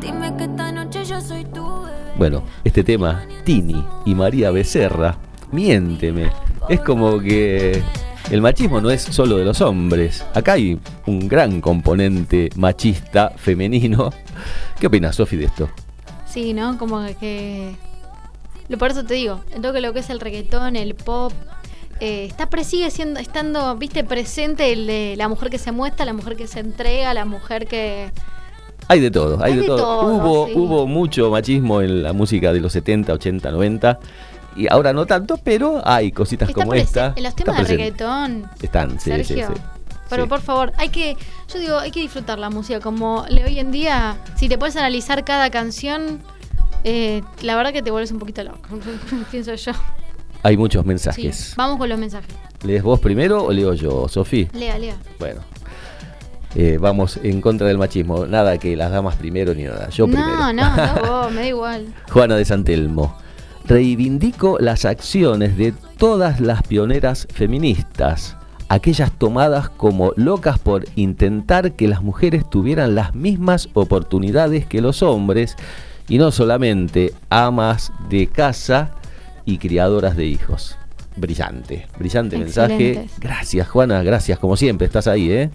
Dime 0.00 0.34
que 0.36 0.44
esta 0.44 0.72
noche 0.72 1.04
yo 1.04 1.20
soy 1.20 1.44
tu 1.44 1.82
bebé. 1.82 2.12
Bueno, 2.16 2.42
este 2.64 2.82
tema, 2.82 3.26
Tini 3.44 3.84
y 4.06 4.14
María 4.14 4.50
Becerra, 4.50 5.18
miénteme. 5.52 6.30
Es 6.68 6.80
como 6.80 7.20
que 7.20 7.82
el 8.30 8.40
machismo 8.40 8.80
no 8.80 8.90
es 8.90 9.02
solo 9.02 9.36
de 9.36 9.44
los 9.44 9.60
hombres. 9.60 10.24
Acá 10.34 10.54
hay 10.54 10.80
un 11.06 11.28
gran 11.28 11.60
componente 11.60 12.48
machista 12.56 13.30
femenino. 13.36 14.10
¿Qué 14.78 14.86
opinas, 14.86 15.16
Sofi, 15.16 15.36
de 15.36 15.44
esto? 15.44 15.68
Sí, 16.26 16.54
¿no? 16.54 16.78
Como 16.78 17.04
que... 17.18 17.74
Lo 18.68 18.78
por 18.78 18.92
eso 18.92 19.04
te 19.04 19.14
digo, 19.14 19.42
en 19.52 19.62
todo 19.62 19.72
que 19.72 19.80
lo 19.80 19.92
que 19.92 19.98
es 19.98 20.10
el 20.10 20.20
reggaetón, 20.20 20.76
el 20.76 20.94
pop, 20.94 21.32
eh, 21.98 22.24
está 22.24 22.48
sigue 22.62 22.90
siendo, 22.90 23.18
estando, 23.18 23.76
viste, 23.76 24.04
presente 24.04 24.72
el 24.72 24.86
de 24.86 25.14
la 25.18 25.28
mujer 25.28 25.50
que 25.50 25.58
se 25.58 25.72
muestra, 25.72 26.06
la 26.06 26.12
mujer 26.12 26.36
que 26.36 26.46
se 26.46 26.60
entrega, 26.60 27.12
la 27.12 27.24
mujer 27.24 27.66
que... 27.66 28.10
Hay 28.90 29.00
de 29.00 29.10
todo, 29.10 29.42
hay, 29.42 29.52
Hay 29.52 29.56
de, 29.56 29.62
de 29.62 29.66
todo. 29.68 29.76
todo, 29.78 30.14
hubo, 30.14 30.46
sí. 30.46 30.52
hubo 30.56 30.86
mucho 30.86 31.30
machismo 31.30 31.80
en 31.80 32.02
la 32.02 32.12
música 32.12 32.52
de 32.52 32.60
los 32.60 32.72
70, 32.72 33.12
80, 33.12 33.50
90. 33.52 33.98
Y 34.56 34.66
ahora 34.68 34.92
no 34.92 35.06
tanto, 35.06 35.36
pero 35.36 35.80
hay 35.84 36.10
cositas 36.10 36.48
Está 36.48 36.60
como 36.62 36.74
esta. 36.74 37.12
En 37.16 37.22
los 37.22 37.34
temas 37.36 37.56
de 37.58 37.64
reggaetón, 37.64 38.50
Están, 38.60 38.98
sí, 38.98 39.10
sí, 39.12 39.24
Sergio. 39.24 39.48
sí. 39.54 39.60
Pero 40.08 40.24
Sí. 40.24 40.28
por 40.28 40.40
favor, 40.40 40.72
hay 40.76 40.88
que, 40.88 41.16
yo 41.52 41.60
digo, 41.60 41.78
hay 41.78 41.92
que 41.92 42.00
disfrutar 42.00 42.40
la 42.40 42.50
música. 42.50 42.80
Como 42.80 43.24
le- 43.28 43.44
hoy 43.44 43.60
en 43.60 43.70
día, 43.70 44.16
si 44.34 44.48
te 44.48 44.58
puedes 44.58 44.74
analizar 44.76 45.24
cada 45.24 45.50
canción, 45.50 46.18
eh, 46.82 47.22
la 47.42 47.54
verdad 47.54 47.72
que 47.72 47.82
te 47.82 47.92
vuelves 47.92 48.10
un 48.10 48.18
poquito 48.18 48.42
loco, 48.42 48.58
pienso 49.30 49.54
yo. 49.54 49.70
Hay 50.42 50.56
muchos 50.56 50.82
Sí. 50.82 50.88
mensajes. 50.88 51.54
Vamos 51.56 51.78
con 51.78 51.88
los 51.88 51.98
mensajes. 51.98 52.34
¿Lees 52.64 52.82
vos 52.82 52.98
primero 52.98 53.44
o 53.44 53.52
leo 53.52 53.72
yo, 53.74 54.08
Sofi? 54.08 54.48
Lea, 54.52 54.78
lea. 54.80 54.96
Bueno. 55.20 55.42
Eh, 56.54 56.78
vamos 56.80 57.18
en 57.22 57.40
contra 57.40 57.66
del 57.66 57.78
machismo. 57.78 58.26
Nada 58.26 58.58
que 58.58 58.76
las 58.76 58.90
damas 58.90 59.16
primero 59.16 59.54
ni 59.54 59.64
nada. 59.64 59.88
Yo 59.90 60.06
primero. 60.06 60.52
no, 60.52 60.52
no, 60.52 60.76
no, 61.04 61.30
me 61.30 61.42
da 61.42 61.46
igual. 61.46 61.86
Juana 62.10 62.36
de 62.36 62.44
Santelmo. 62.44 63.16
Reivindico 63.64 64.58
las 64.58 64.84
acciones 64.84 65.56
de 65.56 65.72
todas 65.96 66.40
las 66.40 66.62
pioneras 66.62 67.28
feministas, 67.32 68.36
aquellas 68.68 69.12
tomadas 69.12 69.68
como 69.68 70.12
locas 70.16 70.58
por 70.58 70.86
intentar 70.96 71.72
que 71.72 71.86
las 71.86 72.02
mujeres 72.02 72.48
tuvieran 72.48 72.94
las 72.94 73.14
mismas 73.14 73.68
oportunidades 73.74 74.66
que 74.66 74.80
los 74.80 75.02
hombres 75.02 75.56
y 76.08 76.18
no 76.18 76.32
solamente 76.32 77.12
amas 77.28 77.92
de 78.08 78.26
casa 78.26 78.92
y 79.44 79.58
criadoras 79.58 80.16
de 80.16 80.24
hijos. 80.26 80.76
Brillante, 81.16 81.86
brillante 81.98 82.38
mensaje. 82.38 83.06
Gracias 83.18 83.68
Juana, 83.68 84.02
gracias 84.02 84.38
como 84.38 84.56
siempre, 84.56 84.86
estás 84.86 85.06
ahí, 85.06 85.30
¿eh? 85.30 85.50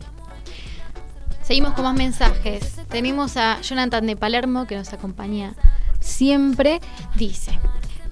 Seguimos 1.46 1.74
con 1.74 1.84
más 1.84 1.96
mensajes. 1.96 2.82
Tenemos 2.90 3.38
a 3.38 3.62
Jonathan 3.62 4.08
de 4.08 4.16
Palermo 4.16 4.66
que 4.66 4.76
nos 4.76 4.92
acompaña 4.94 5.54
siempre. 6.00 6.82
Dice, 7.16 7.52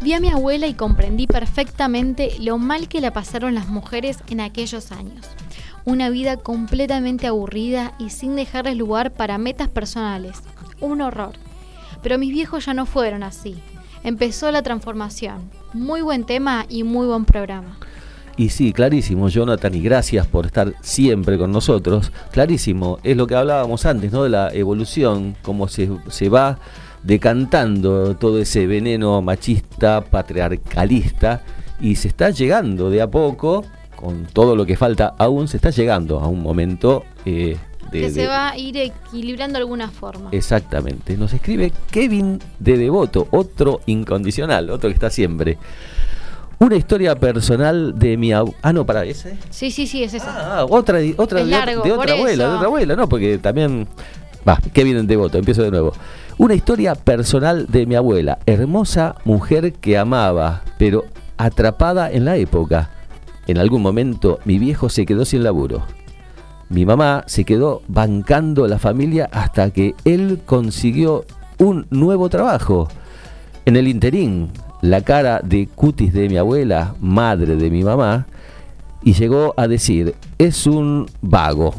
vi 0.02 0.14
a 0.14 0.20
mi 0.20 0.30
abuela 0.30 0.68
y 0.68 0.76
comprendí 0.76 1.26
perfectamente 1.26 2.36
lo 2.40 2.60
mal 2.60 2.88
que 2.88 3.02
la 3.02 3.12
pasaron 3.12 3.56
las 3.56 3.70
mujeres 3.70 4.20
en 4.30 4.40
aquellos 4.40 4.92
años. 4.92 5.26
Una 5.84 6.12
vida 6.12 6.38
completamente 6.38 7.26
aburrida 7.26 7.96
y 7.98 8.12
sin 8.12 8.36
dejarles 8.36 8.78
lugar 8.78 9.12
para 9.14 9.40
metas 9.40 9.68
personales. 9.68 10.44
Un 10.80 11.02
horror. 11.02 11.34
Pero 12.04 12.20
mis 12.20 12.32
viejos 12.32 12.68
ya 12.68 12.76
no 12.76 12.86
fueron 12.86 13.24
así. 13.24 13.56
Empezó 14.04 14.52
la 14.52 14.62
transformación. 14.62 15.50
Muy 15.74 16.02
buen 16.02 16.26
tema 16.26 16.68
y 16.70 16.84
muy 16.84 17.08
buen 17.08 17.26
programa. 17.26 17.80
Y 18.36 18.50
sí, 18.50 18.74
clarísimo, 18.74 19.30
Jonathan, 19.30 19.76
y 19.76 19.82
gracias 19.82 20.26
por 20.26 20.48
estar 20.48 20.74
siempre 20.82 21.38
con 21.38 21.52
nosotros. 21.52 22.12
Clarísimo, 22.32 22.98
es 23.04 23.16
lo 23.16 23.28
que 23.28 23.36
hablábamos 23.36 23.86
antes, 23.86 24.12
¿no? 24.12 24.24
De 24.24 24.30
la 24.30 24.52
evolución, 24.54 25.36
cómo 25.44 25.68
se, 25.68 25.90
se 26.10 26.30
va 26.30 26.58
decantando 27.04 28.16
todo 28.16 28.40
ese 28.40 28.66
veneno 28.66 29.22
machista, 29.22 30.02
patriarcalista, 30.02 31.42
y 31.80 31.96
se 31.96 32.08
está 32.08 32.32
llegando 32.32 32.90
de 32.90 33.02
a 33.02 33.08
poco, 33.12 33.66
con 33.96 34.26
todo 34.26 34.56
lo 34.56 34.66
que 34.66 34.76
falta 34.78 35.14
aún, 35.20 35.48
se 35.48 35.58
está 35.58 35.70
llegando 35.70 36.20
a 36.20 36.28
un 36.28 36.42
momento 36.42 37.04
eh, 37.26 37.58
de... 37.92 38.00
que 38.02 38.10
se 38.10 38.22
de- 38.22 38.28
va 38.28 38.50
a 38.52 38.58
ir 38.58 38.78
equilibrando 38.78 39.54
de 39.54 39.60
alguna 39.64 39.92
forma. 39.92 40.30
Exactamente, 40.32 41.18
nos 41.18 41.34
escribe 41.34 41.72
Kevin 41.92 42.40
de 42.60 42.78
Devoto, 42.78 43.28
otro 43.32 43.82
incondicional, 43.86 44.70
otro 44.72 44.90
que 44.90 44.96
está 44.96 45.10
siempre. 45.10 45.58
Una 46.64 46.78
historia 46.78 47.14
personal 47.16 48.00
de 48.00 48.16
mi 48.16 48.32
abuela. 48.32 48.58
Ah, 48.62 48.72
no, 48.72 48.86
para 48.86 49.04
ese. 49.04 49.38
Sí, 49.50 49.70
sí, 49.70 49.86
sí, 49.86 50.02
es 50.02 50.14
eso. 50.14 50.28
Ah, 50.30 50.66
otra, 50.70 51.00
otra 51.18 51.42
Es 51.42 51.48
de, 51.48 51.52
largo, 51.52 51.84
de 51.84 51.90
por 51.90 52.00
otra 52.00 52.14
abuela, 52.14 52.44
eso. 52.44 52.52
de 52.52 52.56
otra 52.56 52.68
abuela, 52.68 52.96
¿no? 52.96 53.10
Porque 53.10 53.38
también. 53.38 53.86
Va, 54.48 54.58
Kevin 54.72 54.96
en 54.96 55.06
Devoto, 55.08 55.38
empiezo 55.38 55.62
de 55.62 55.72
nuevo. 55.72 55.92
Una 56.38 56.54
historia 56.54 56.96
personal 56.96 57.68
de 57.68 57.86
mi 57.86 57.96
abuela, 57.96 58.40
hermosa 58.46 59.16
mujer 59.26 59.74
que 59.74 59.98
amaba, 59.98 60.62
pero 60.78 61.04
atrapada 61.36 62.10
en 62.10 62.24
la 62.24 62.38
época. 62.38 62.92
En 63.46 63.58
algún 63.58 63.82
momento 63.82 64.40
mi 64.46 64.58
viejo 64.58 64.88
se 64.88 65.06
quedó 65.06 65.26
sin 65.26 65.44
laburo. 65.44 65.84
Mi 66.70 66.86
mamá 66.86 67.26
se 67.28 67.44
quedó 67.44 67.82
bancando 67.90 68.70
la 68.70 68.80
familia 68.80 69.28
hasta 69.34 69.70
que 69.72 69.96
él 70.06 70.40
consiguió 70.46 71.26
un 71.58 71.88
nuevo 71.90 72.30
trabajo. 72.30 72.88
En 73.66 73.76
el 73.76 73.90
interín, 73.90 74.50
la 74.84 75.00
cara 75.02 75.40
de 75.42 75.68
cutis 75.74 76.12
de 76.14 76.28
mi 76.28 76.36
abuela, 76.36 76.94
madre 77.00 77.56
de 77.56 77.70
mi 77.70 77.84
mamá, 77.84 78.28
y 79.02 79.14
llegó 79.14 79.54
a 79.56 79.68
decir, 79.68 80.14
es 80.38 80.68
un 80.68 81.08
vago. 81.22 81.74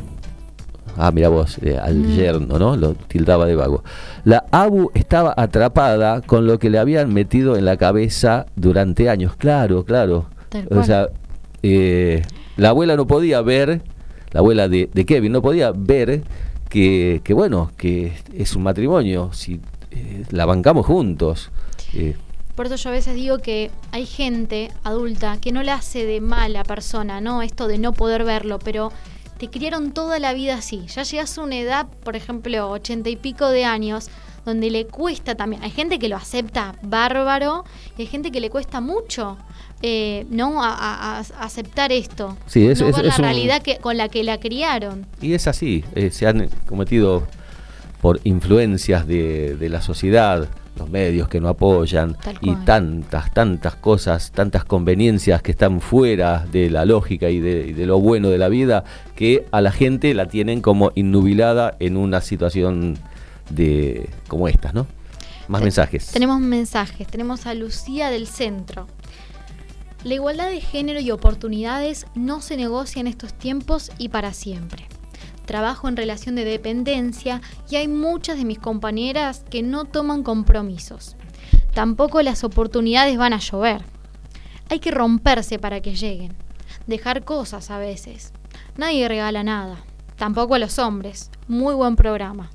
Ah, 0.96 1.10
mira 1.12 1.28
vos, 1.28 1.58
eh, 1.62 1.76
al 1.76 1.96
Mm. 1.96 2.16
yerno, 2.16 2.58
¿no? 2.58 2.76
Lo 2.76 2.94
tildaba 2.94 3.44
de 3.46 3.56
vago. 3.56 3.82
La 4.24 4.44
Abu 4.50 4.90
estaba 4.94 5.34
atrapada 5.36 6.22
con 6.22 6.46
lo 6.46 6.58
que 6.58 6.70
le 6.70 6.78
habían 6.78 7.12
metido 7.12 7.56
en 7.56 7.64
la 7.66 7.76
cabeza 7.76 8.46
durante 8.56 9.10
años. 9.10 9.36
Claro, 9.36 9.84
claro. 9.84 10.26
O 10.70 10.82
sea, 10.84 11.08
eh, 11.62 12.22
la 12.56 12.70
abuela 12.70 12.96
no 12.96 13.06
podía 13.06 13.42
ver, 13.42 13.82
la 14.32 14.40
abuela 14.40 14.68
de, 14.68 14.88
de 14.94 15.04
Kevin 15.04 15.32
no 15.32 15.42
podía 15.42 15.72
ver 15.74 16.22
que, 16.70 17.20
que, 17.24 17.34
bueno, 17.34 17.70
que 17.76 18.12
es 18.34 18.54
un 18.56 18.62
matrimonio, 18.62 19.30
si 19.32 19.60
eh, 19.90 20.22
la 20.30 20.46
bancamos 20.46 20.86
juntos. 20.86 21.50
Por 22.54 22.66
eso 22.66 22.76
yo 22.76 22.90
a 22.90 22.92
veces 22.92 23.14
digo 23.14 23.38
que 23.38 23.70
hay 23.90 24.06
gente 24.06 24.70
adulta 24.84 25.38
que 25.40 25.50
no 25.52 25.62
le 25.62 25.72
hace 25.72 26.04
de 26.06 26.20
mala 26.20 26.62
persona, 26.64 27.20
¿no? 27.20 27.42
Esto 27.42 27.66
de 27.66 27.78
no 27.78 27.92
poder 27.92 28.24
verlo, 28.24 28.58
pero 28.60 28.92
te 29.38 29.48
criaron 29.50 29.90
toda 29.92 30.18
la 30.20 30.32
vida 30.34 30.54
así. 30.54 30.86
Ya 30.86 31.02
llegas 31.02 31.36
a 31.36 31.42
una 31.42 31.56
edad, 31.58 31.86
por 32.04 32.14
ejemplo, 32.14 32.70
ochenta 32.70 33.10
y 33.10 33.16
pico 33.16 33.48
de 33.48 33.64
años, 33.64 34.08
donde 34.44 34.70
le 34.70 34.86
cuesta 34.86 35.34
también. 35.34 35.62
Hay 35.64 35.70
gente 35.70 35.98
que 35.98 36.08
lo 36.08 36.16
acepta 36.16 36.76
bárbaro 36.82 37.64
y 37.98 38.02
hay 38.02 38.06
gente 38.08 38.30
que 38.30 38.40
le 38.40 38.50
cuesta 38.50 38.80
mucho. 38.80 39.36
eh, 39.86 40.24
no 40.30 40.62
a, 40.64 40.68
a- 40.72 41.18
a 41.18 41.20
aceptar 41.44 41.92
esto 41.92 42.38
Sí, 42.46 42.66
es- 42.68 42.80
no 42.80 42.88
es- 42.88 42.96
ver 42.96 43.04
es 43.06 43.12
la 43.12 43.16
un- 43.18 43.22
realidad 43.24 43.60
que, 43.60 43.76
con 43.78 43.98
la 43.98 44.08
que 44.08 44.22
la 44.24 44.40
criaron 44.40 45.04
Y 45.20 45.34
es 45.34 45.46
así, 45.46 45.84
eh, 45.94 46.10
se 46.10 46.26
han 46.26 46.48
cometido 46.66 47.26
por 48.00 48.18
influencias 48.24 49.06
de, 49.06 49.56
de 49.56 49.68
la 49.68 49.82
sociedad, 49.82 50.48
los 50.76 50.90
medios 50.90 51.28
que 51.28 51.40
no 51.40 51.48
apoyan 51.48 52.16
y 52.40 52.54
tantas, 52.56 53.32
tantas 53.32 53.76
cosas, 53.76 54.32
tantas 54.32 54.64
conveniencias 54.64 55.42
que 55.42 55.52
están 55.52 55.80
fuera 55.80 56.46
de 56.50 56.70
la 56.70 56.84
lógica 56.84 57.30
y 57.30 57.40
de, 57.40 57.68
y 57.68 57.72
de 57.72 57.86
lo 57.86 58.00
bueno 58.00 58.28
de 58.28 58.38
la 58.38 58.48
vida, 58.48 58.84
que 59.14 59.46
a 59.52 59.60
la 59.60 59.70
gente 59.70 60.14
la 60.14 60.26
tienen 60.26 60.60
como 60.60 60.92
innubilada 60.94 61.76
en 61.78 61.96
una 61.96 62.20
situación 62.20 62.98
de 63.50 64.08
como 64.28 64.48
estas, 64.48 64.74
¿no? 64.74 64.86
Más 65.48 65.62
mensajes. 65.62 66.08
Tenemos 66.08 66.40
mensajes, 66.40 67.06
tenemos 67.06 67.46
a 67.46 67.54
Lucía 67.54 68.10
del 68.10 68.26
Centro. 68.26 68.86
La 70.02 70.14
igualdad 70.14 70.50
de 70.50 70.60
género 70.60 71.00
y 71.00 71.10
oportunidades 71.10 72.06
no 72.14 72.40
se 72.40 72.56
negocia 72.56 73.00
en 73.00 73.06
estos 73.06 73.32
tiempos 73.34 73.90
y 73.98 74.08
para 74.08 74.32
siempre. 74.32 74.86
Trabajo 75.44 75.88
en 75.88 75.96
relación 75.96 76.34
de 76.34 76.44
dependencia 76.44 77.42
y 77.70 77.76
hay 77.76 77.88
muchas 77.88 78.38
de 78.38 78.44
mis 78.44 78.58
compañeras 78.58 79.44
que 79.50 79.62
no 79.62 79.84
toman 79.84 80.22
compromisos. 80.22 81.16
Tampoco 81.74 82.22
las 82.22 82.44
oportunidades 82.44 83.18
van 83.18 83.32
a 83.32 83.38
llover. 83.38 83.82
Hay 84.70 84.78
que 84.78 84.90
romperse 84.90 85.58
para 85.58 85.80
que 85.80 85.94
lleguen. 85.94 86.32
Dejar 86.86 87.24
cosas 87.24 87.70
a 87.70 87.78
veces. 87.78 88.32
Nadie 88.76 89.08
regala 89.08 89.44
nada. 89.44 89.78
Tampoco 90.16 90.54
a 90.54 90.58
los 90.58 90.78
hombres. 90.78 91.30
Muy 91.48 91.74
buen 91.74 91.96
programa. 91.96 92.50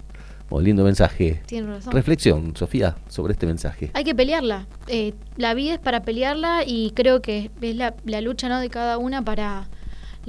Oh, 0.50 0.60
lindo 0.60 0.84
mensaje. 0.84 1.44
Tiene 1.46 1.68
razón. 1.68 1.94
Reflexión, 1.94 2.56
Sofía, 2.56 2.98
sobre 3.08 3.34
este 3.34 3.46
mensaje. 3.46 3.92
Hay 3.94 4.04
que 4.04 4.16
pelearla. 4.16 4.66
Eh, 4.88 5.14
la 5.38 5.54
vida 5.54 5.74
es 5.74 5.80
para 5.80 6.02
pelearla 6.02 6.64
y 6.66 6.92
creo 6.96 7.22
que 7.22 7.52
es 7.62 7.76
la, 7.76 7.94
la 8.06 8.22
lucha 8.22 8.50
¿no? 8.50 8.60
de 8.60 8.70
cada 8.70 8.98
una 8.98 9.24
para 9.24 9.68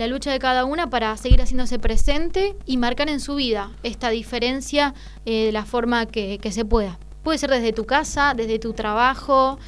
la 0.00 0.06
lucha 0.06 0.32
de 0.32 0.38
cada 0.38 0.64
una 0.64 0.88
para 0.88 1.14
seguir 1.18 1.42
haciéndose 1.42 1.78
presente 1.78 2.56
y 2.64 2.78
marcar 2.78 3.10
en 3.10 3.20
su 3.20 3.34
vida 3.34 3.70
esta 3.82 4.08
diferencia 4.08 4.94
eh, 5.26 5.44
de 5.46 5.52
la 5.52 5.66
forma 5.66 6.06
que, 6.06 6.38
que 6.40 6.52
se 6.52 6.64
pueda. 6.64 6.98
Puede 7.22 7.36
ser 7.36 7.50
desde 7.50 7.74
tu 7.74 7.84
casa, 7.84 8.32
desde 8.34 8.58
tu 8.58 8.72
trabajo, 8.72 9.58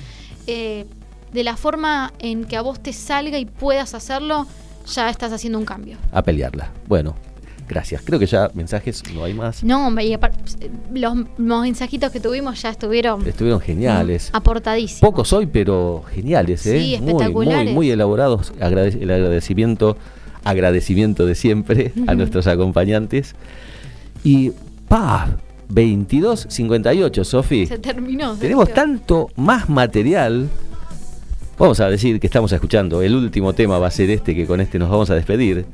eh, 0.46 0.86
de 1.34 1.44
la 1.44 1.58
forma 1.58 2.14
en 2.18 2.44
que 2.46 2.56
a 2.56 2.62
vos 2.62 2.80
te 2.82 2.94
salga 2.94 3.38
y 3.38 3.44
puedas 3.44 3.92
hacerlo, 3.94 4.46
ya 4.86 5.10
estás 5.10 5.32
haciendo 5.34 5.58
un 5.58 5.66
cambio. 5.66 5.98
A 6.12 6.22
pelearla. 6.22 6.70
Bueno, 6.88 7.14
gracias. 7.68 8.00
Creo 8.02 8.18
que 8.18 8.24
ya 8.26 8.50
mensajes 8.54 9.02
no 9.14 9.24
hay 9.24 9.34
más. 9.34 9.62
No, 9.62 9.90
y 10.00 10.16
los, 10.94 11.14
los 11.36 11.60
mensajitos 11.60 12.10
que 12.10 12.20
tuvimos 12.20 12.62
ya 12.62 12.70
estuvieron 12.70 13.26
Estuvieron 13.26 13.60
geniales. 13.60 14.30
aportadísimos. 14.32 15.00
Pocos 15.02 15.30
hoy, 15.34 15.44
pero 15.46 16.02
geniales, 16.10 16.64
¿eh? 16.66 16.80
Sí, 16.80 16.86
muy, 17.02 17.10
espectaculares. 17.10 17.64
muy, 17.66 17.74
muy 17.74 17.90
elaborados. 17.90 18.52
Agrade- 18.60 18.98
el 19.00 19.10
agradecimiento, 19.10 19.96
agradecimiento 20.44 21.26
de 21.26 21.34
siempre 21.34 21.92
a 22.06 22.14
nuestros 22.14 22.46
acompañantes. 22.46 23.34
Y, 24.24 24.52
pa, 24.88 25.36
22.58, 25.70 27.24
Sofi. 27.24 27.66
Se 27.66 27.78
terminó. 27.78 28.36
Tenemos 28.36 28.72
tanto 28.72 29.30
más 29.36 29.68
material. 29.68 30.48
Vamos 31.58 31.80
a 31.80 31.88
decir 31.88 32.20
que 32.20 32.26
estamos 32.26 32.52
escuchando. 32.52 33.02
El 33.02 33.14
último 33.14 33.52
tema 33.52 33.78
va 33.78 33.86
a 33.86 33.90
ser 33.90 34.10
este, 34.10 34.34
que 34.34 34.46
con 34.46 34.60
este 34.60 34.78
nos 34.78 34.90
vamos 34.90 35.10
a 35.10 35.14
despedir. 35.14 35.64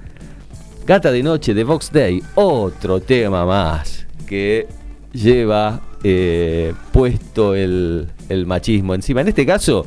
Gata 0.86 1.10
de 1.10 1.22
Noche 1.22 1.54
de 1.54 1.64
Vox 1.64 1.90
Day. 1.92 2.22
Otro 2.34 3.00
tema 3.00 3.44
más 3.44 4.06
que 4.26 4.66
lleva 5.12 5.80
eh, 6.04 6.72
puesto 6.92 7.54
el, 7.54 8.08
el 8.28 8.46
machismo 8.46 8.94
encima. 8.94 9.20
En 9.22 9.28
este 9.28 9.44
caso, 9.44 9.86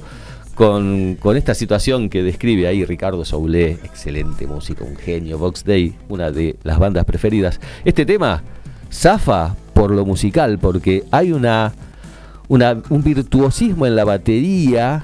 con, 0.62 1.18
esta 1.36 1.56
situación 1.56 2.08
que 2.08 2.22
describe 2.22 2.68
ahí 2.68 2.86
Ricardo 2.86 3.26
Soulé, 3.26 3.72
excelente 3.84 4.46
músico, 4.46 4.86
un 4.86 4.96
genio. 4.96 5.40
Vox 5.40 5.66
Day, 5.66 5.96
una 6.08 6.30
de 6.30 6.56
las 6.62 6.78
bandas 6.78 7.04
preferidas. 7.06 7.60
Este 7.84 8.06
tema 8.06 8.44
zafa 8.92 9.56
por 9.74 9.90
lo 9.90 10.06
musical, 10.06 10.60
porque 10.60 11.04
hay 11.10 11.32
una, 11.32 11.74
una- 12.48 12.80
un 12.92 13.02
virtuosismo 13.04 13.88
en 13.88 13.96
la 13.96 14.04
batería 14.06 15.02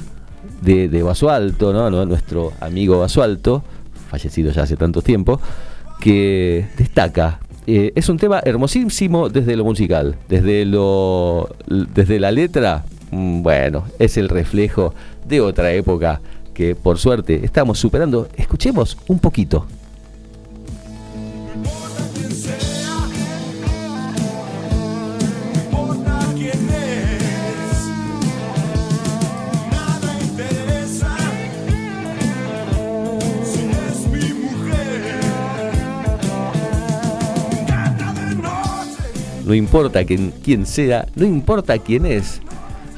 de, 0.61 0.89
de 0.89 1.01
Basualto, 1.01 1.73
¿no? 1.73 1.89
¿no? 1.89 2.05
nuestro 2.05 2.53
amigo 2.59 2.99
Basualto, 2.99 3.63
fallecido 4.11 4.51
ya 4.51 4.61
hace 4.61 4.77
tanto 4.77 5.01
tiempo, 5.01 5.41
que 5.99 6.67
destaca. 6.77 7.39
Eh, 7.65 7.93
es 7.95 8.09
un 8.09 8.17
tema 8.19 8.41
hermosísimo 8.45 9.29
desde 9.29 9.55
lo 9.55 9.63
musical, 9.63 10.17
desde, 10.29 10.65
lo, 10.65 11.49
desde 11.67 12.19
la 12.19 12.29
letra, 12.29 12.85
mm, 13.09 13.41
bueno, 13.41 13.85
es 13.97 14.17
el 14.17 14.29
reflejo 14.29 14.93
de 15.27 15.41
otra 15.41 15.71
época 15.71 16.21
que 16.53 16.75
por 16.75 16.97
suerte 16.97 17.43
estamos 17.43 17.79
superando. 17.79 18.27
Escuchemos 18.35 18.97
un 19.07 19.19
poquito. 19.19 19.65
No 39.45 39.53
importa 39.53 40.03
quién, 40.03 40.33
quién 40.43 40.65
sea, 40.65 41.07
no 41.15 41.25
importa 41.25 41.77
quién 41.77 42.05
es. 42.05 42.41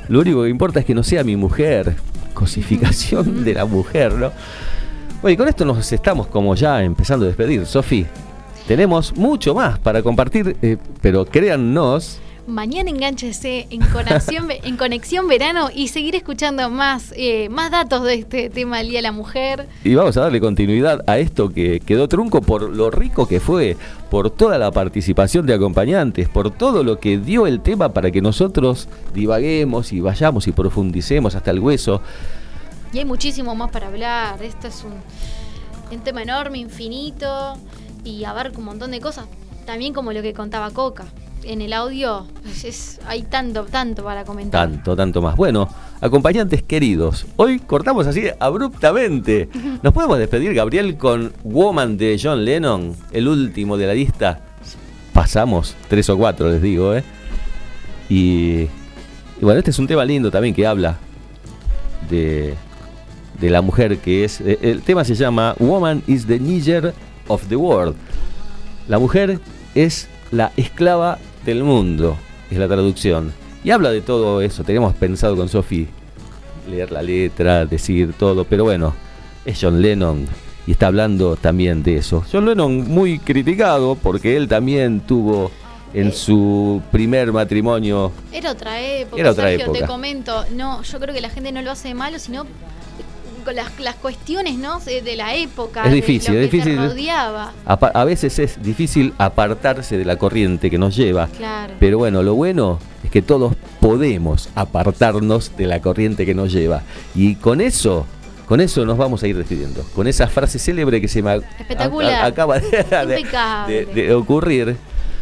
Lo 0.08 0.22
único 0.22 0.42
que 0.42 0.50
importa 0.50 0.80
es 0.80 0.86
que 0.88 0.96
no 0.96 1.04
sea 1.04 1.24
mi 1.24 1.36
mujer. 1.36 1.98
Cosificación 2.40 3.44
de 3.44 3.54
la 3.54 3.66
mujer, 3.66 4.14
¿no? 4.14 4.32
Bueno, 5.22 5.34
y 5.34 5.38
con 5.38 5.50
esto 5.50 5.66
nos 5.66 5.92
estamos 5.92 6.28
como 6.28 6.56
ya 6.56 6.82
empezando 6.82 7.26
a 7.26 7.28
despedir. 7.28 7.66
Sofi, 7.66 8.06
tenemos 8.66 9.14
mucho 9.18 9.54
más 9.54 9.78
para 9.78 10.02
compartir, 10.02 10.56
eh, 10.62 10.78
pero 11.02 11.26
créannos, 11.26 12.20
Mañana 12.50 12.90
enganchese 12.90 13.68
en 13.70 13.82
conexión, 13.82 14.48
en 14.50 14.76
conexión 14.76 15.28
verano 15.28 15.70
y 15.72 15.90
seguir 15.90 16.16
escuchando 16.16 16.68
más, 16.72 17.14
eh, 17.16 17.48
más 17.50 17.70
datos 17.70 18.04
de 18.04 18.16
este 18.16 18.50
tema 18.50 18.80
del 18.80 18.90
Día 18.90 18.98
de 18.98 19.04
la 19.04 19.12
Mujer. 19.12 19.68
y 19.84 19.94
vamos 19.94 20.18
a 20.18 20.22
darle 20.22 20.40
continuidad 20.40 21.04
a 21.06 21.20
esto 21.20 21.50
que 21.50 21.80
quedó 21.80 22.08
trunco 22.08 22.42
por 22.42 22.64
lo 22.64 22.90
rico 22.90 23.28
que 23.28 23.40
fue, 23.40 23.78
por 24.10 24.32
toda 24.32 24.58
la 24.58 24.72
participación 24.72 25.46
de 25.46 25.54
acompañantes, 25.54 26.28
por 26.28 26.50
todo 26.50 26.84
lo 26.84 27.00
que 27.00 27.20
dio 27.20 27.46
el 27.46 27.62
tema 27.62 27.90
para 27.90 28.10
que 28.10 28.20
nosotros 28.20 28.88
divaguemos 29.14 29.94
y 29.94 30.00
vayamos 30.02 30.48
y 30.48 30.52
profundicemos 30.52 31.36
hasta 31.36 31.52
el 31.52 31.60
hueso. 31.60 32.02
Y 32.92 32.98
hay 32.98 33.06
muchísimo 33.06 33.54
más 33.54 33.70
para 33.70 33.88
hablar. 33.90 34.42
Esto 34.42 34.68
es 34.68 34.84
un, 34.84 34.94
un 35.96 36.04
tema 36.04 36.24
enorme, 36.24 36.58
infinito 36.58 37.58
y 38.04 38.24
abarca 38.24 38.58
un 38.58 38.66
montón 38.66 38.90
de 38.90 39.00
cosas. 39.00 39.28
También 39.68 39.94
como 39.94 40.14
lo 40.14 40.24
que 40.24 40.34
contaba 40.34 40.72
Coca. 40.72 41.06
En 41.44 41.62
el 41.62 41.74
audio 41.74 42.26
pues, 42.44 42.64
es, 42.66 43.00
hay 43.08 43.24
tanto, 43.24 43.64
tanto 43.66 44.04
para 44.04 44.24
comentar. 44.26 44.70
Tanto, 44.70 44.96
tanto 44.96 45.22
más. 45.22 45.36
Bueno, 45.36 45.68
acompañantes 46.02 46.62
queridos, 46.64 47.26
hoy 47.38 47.60
cortamos 47.60 48.06
así 48.08 48.26
abruptamente. 48.40 49.50
¿Nos 49.82 49.94
podemos 49.94 50.20
despedir, 50.20 50.54
Gabriel, 50.54 50.98
con 50.98 51.34
Woman 51.44 51.98
de 51.98 52.20
John 52.22 52.44
Lennon, 52.46 52.96
el 53.12 53.28
último 53.28 53.78
de 53.78 53.88
la 53.88 53.94
lista? 53.94 54.42
Pasamos 55.14 55.76
tres 55.88 56.10
o 56.10 56.18
cuatro, 56.18 56.50
les 56.50 56.62
digo, 56.62 56.94
¿eh? 56.96 57.04
Y, 58.10 58.62
y 58.62 58.70
bueno, 59.42 59.60
este 59.60 59.72
es 59.72 59.80
un 59.80 59.88
tema 59.88 60.06
lindo 60.06 60.30
también 60.30 60.54
que 60.54 60.68
habla 60.68 60.98
de, 62.10 62.54
de 63.40 63.50
la 63.50 63.62
mujer 63.62 63.98
que 64.00 64.24
es... 64.24 64.40
eh, 64.42 64.60
El 64.62 64.82
tema 64.82 65.04
se 65.04 65.16
llama 65.16 65.56
Woman 65.60 66.04
is 66.06 66.28
the 66.28 66.40
Niger 66.40 66.94
of 67.28 67.48
the 67.48 67.56
World. 67.56 67.96
La 68.88 69.00
mujer 69.00 69.40
es 69.76 70.08
la 70.32 70.52
esclava 70.58 71.18
del 71.46 71.64
mundo, 71.64 72.18
es 72.50 72.58
la 72.58 72.68
traducción. 72.68 73.34
Y 73.64 73.72
habla 73.72 73.92
de 73.92 74.02
todo 74.02 74.42
eso. 74.42 74.64
Teníamos 74.64 74.96
pensado 74.96 75.36
con 75.36 75.50
Sophie 75.50 75.88
leer 76.70 76.92
la 76.92 77.02
letra, 77.02 77.66
decir 77.66 78.14
todo, 78.14 78.46
pero 78.46 78.64
bueno, 78.64 78.94
es 79.46 79.58
John 79.62 79.82
Lennon 79.82 80.28
y 80.68 80.72
está 80.72 80.88
hablando 80.88 81.36
también 81.36 81.84
de 81.84 81.98
eso. 81.98 82.24
John 82.32 82.46
Lennon 82.46 82.88
muy 82.88 83.20
criticado 83.20 83.96
porque 83.96 84.38
él 84.38 84.48
también 84.48 85.02
tuvo 85.02 85.52
en 85.94 86.14
su 86.14 86.82
primer 86.92 87.32
matrimonio 87.32 88.12
Era 88.32 88.52
otra 88.52 88.80
época. 88.80 89.20
Era 89.20 89.32
otra 89.32 89.48
Sergio, 89.48 89.66
época. 89.66 89.80
Te 89.80 89.86
comento, 89.88 90.46
no, 90.52 90.84
yo 90.84 91.00
creo 91.00 91.14
que 91.16 91.22
la 91.22 91.30
gente 91.30 91.52
no 91.52 91.62
lo 91.62 91.72
hace 91.72 91.88
de 91.88 91.94
malo, 91.96 92.20
sino 92.20 92.46
las, 93.54 93.80
las 93.80 93.96
cuestiones, 93.96 94.58
¿no? 94.58 94.80
De 94.80 95.02
de 95.02 95.16
la 95.16 95.36
época. 95.36 95.84
Es 95.84 95.90
de 95.92 95.96
difícil, 95.96 96.34
lo 96.36 96.40
es 96.42 96.50
que 96.50 96.58
difícil. 96.58 96.78
Te 96.80 96.88
rodeaba. 96.88 97.54
A 97.66 98.04
veces 98.06 98.40
es 98.40 98.62
difícil 98.62 99.14
apartarse 99.18 99.98
de 99.98 100.06
la 100.06 100.18
corriente 100.18 100.70
que 100.70 100.78
nos 100.78 100.96
lleva. 100.96 101.28
Claro. 101.38 101.74
Pero 101.80 101.98
bueno, 101.98 102.24
lo 102.24 102.36
bueno 102.36 102.80
es 103.04 103.12
que 103.12 103.22
todos 103.22 103.54
podemos 103.80 104.50
apartarnos 104.56 105.56
de 105.58 105.66
la 105.68 105.82
corriente 105.82 106.26
que 106.26 106.34
nos 106.36 106.52
lleva. 106.52 106.84
Y 107.16 107.36
con 107.36 107.62
eso, 107.62 108.06
Con 108.48 108.62
eso 108.62 108.84
nos 108.84 108.98
vamos 108.98 109.22
a 109.22 109.28
ir 109.28 109.38
despidiendo. 109.38 109.84
Con 109.94 110.08
esa 110.08 110.26
frase 110.28 110.58
célebre 110.58 111.00
que 111.00 111.08
se 111.08 111.22
me 111.22 111.40
acaba 112.22 112.60
de, 112.60 112.68
de- 112.84 113.26
de- 113.68 113.86
de 113.94 114.14
ocurrir. 114.16 114.76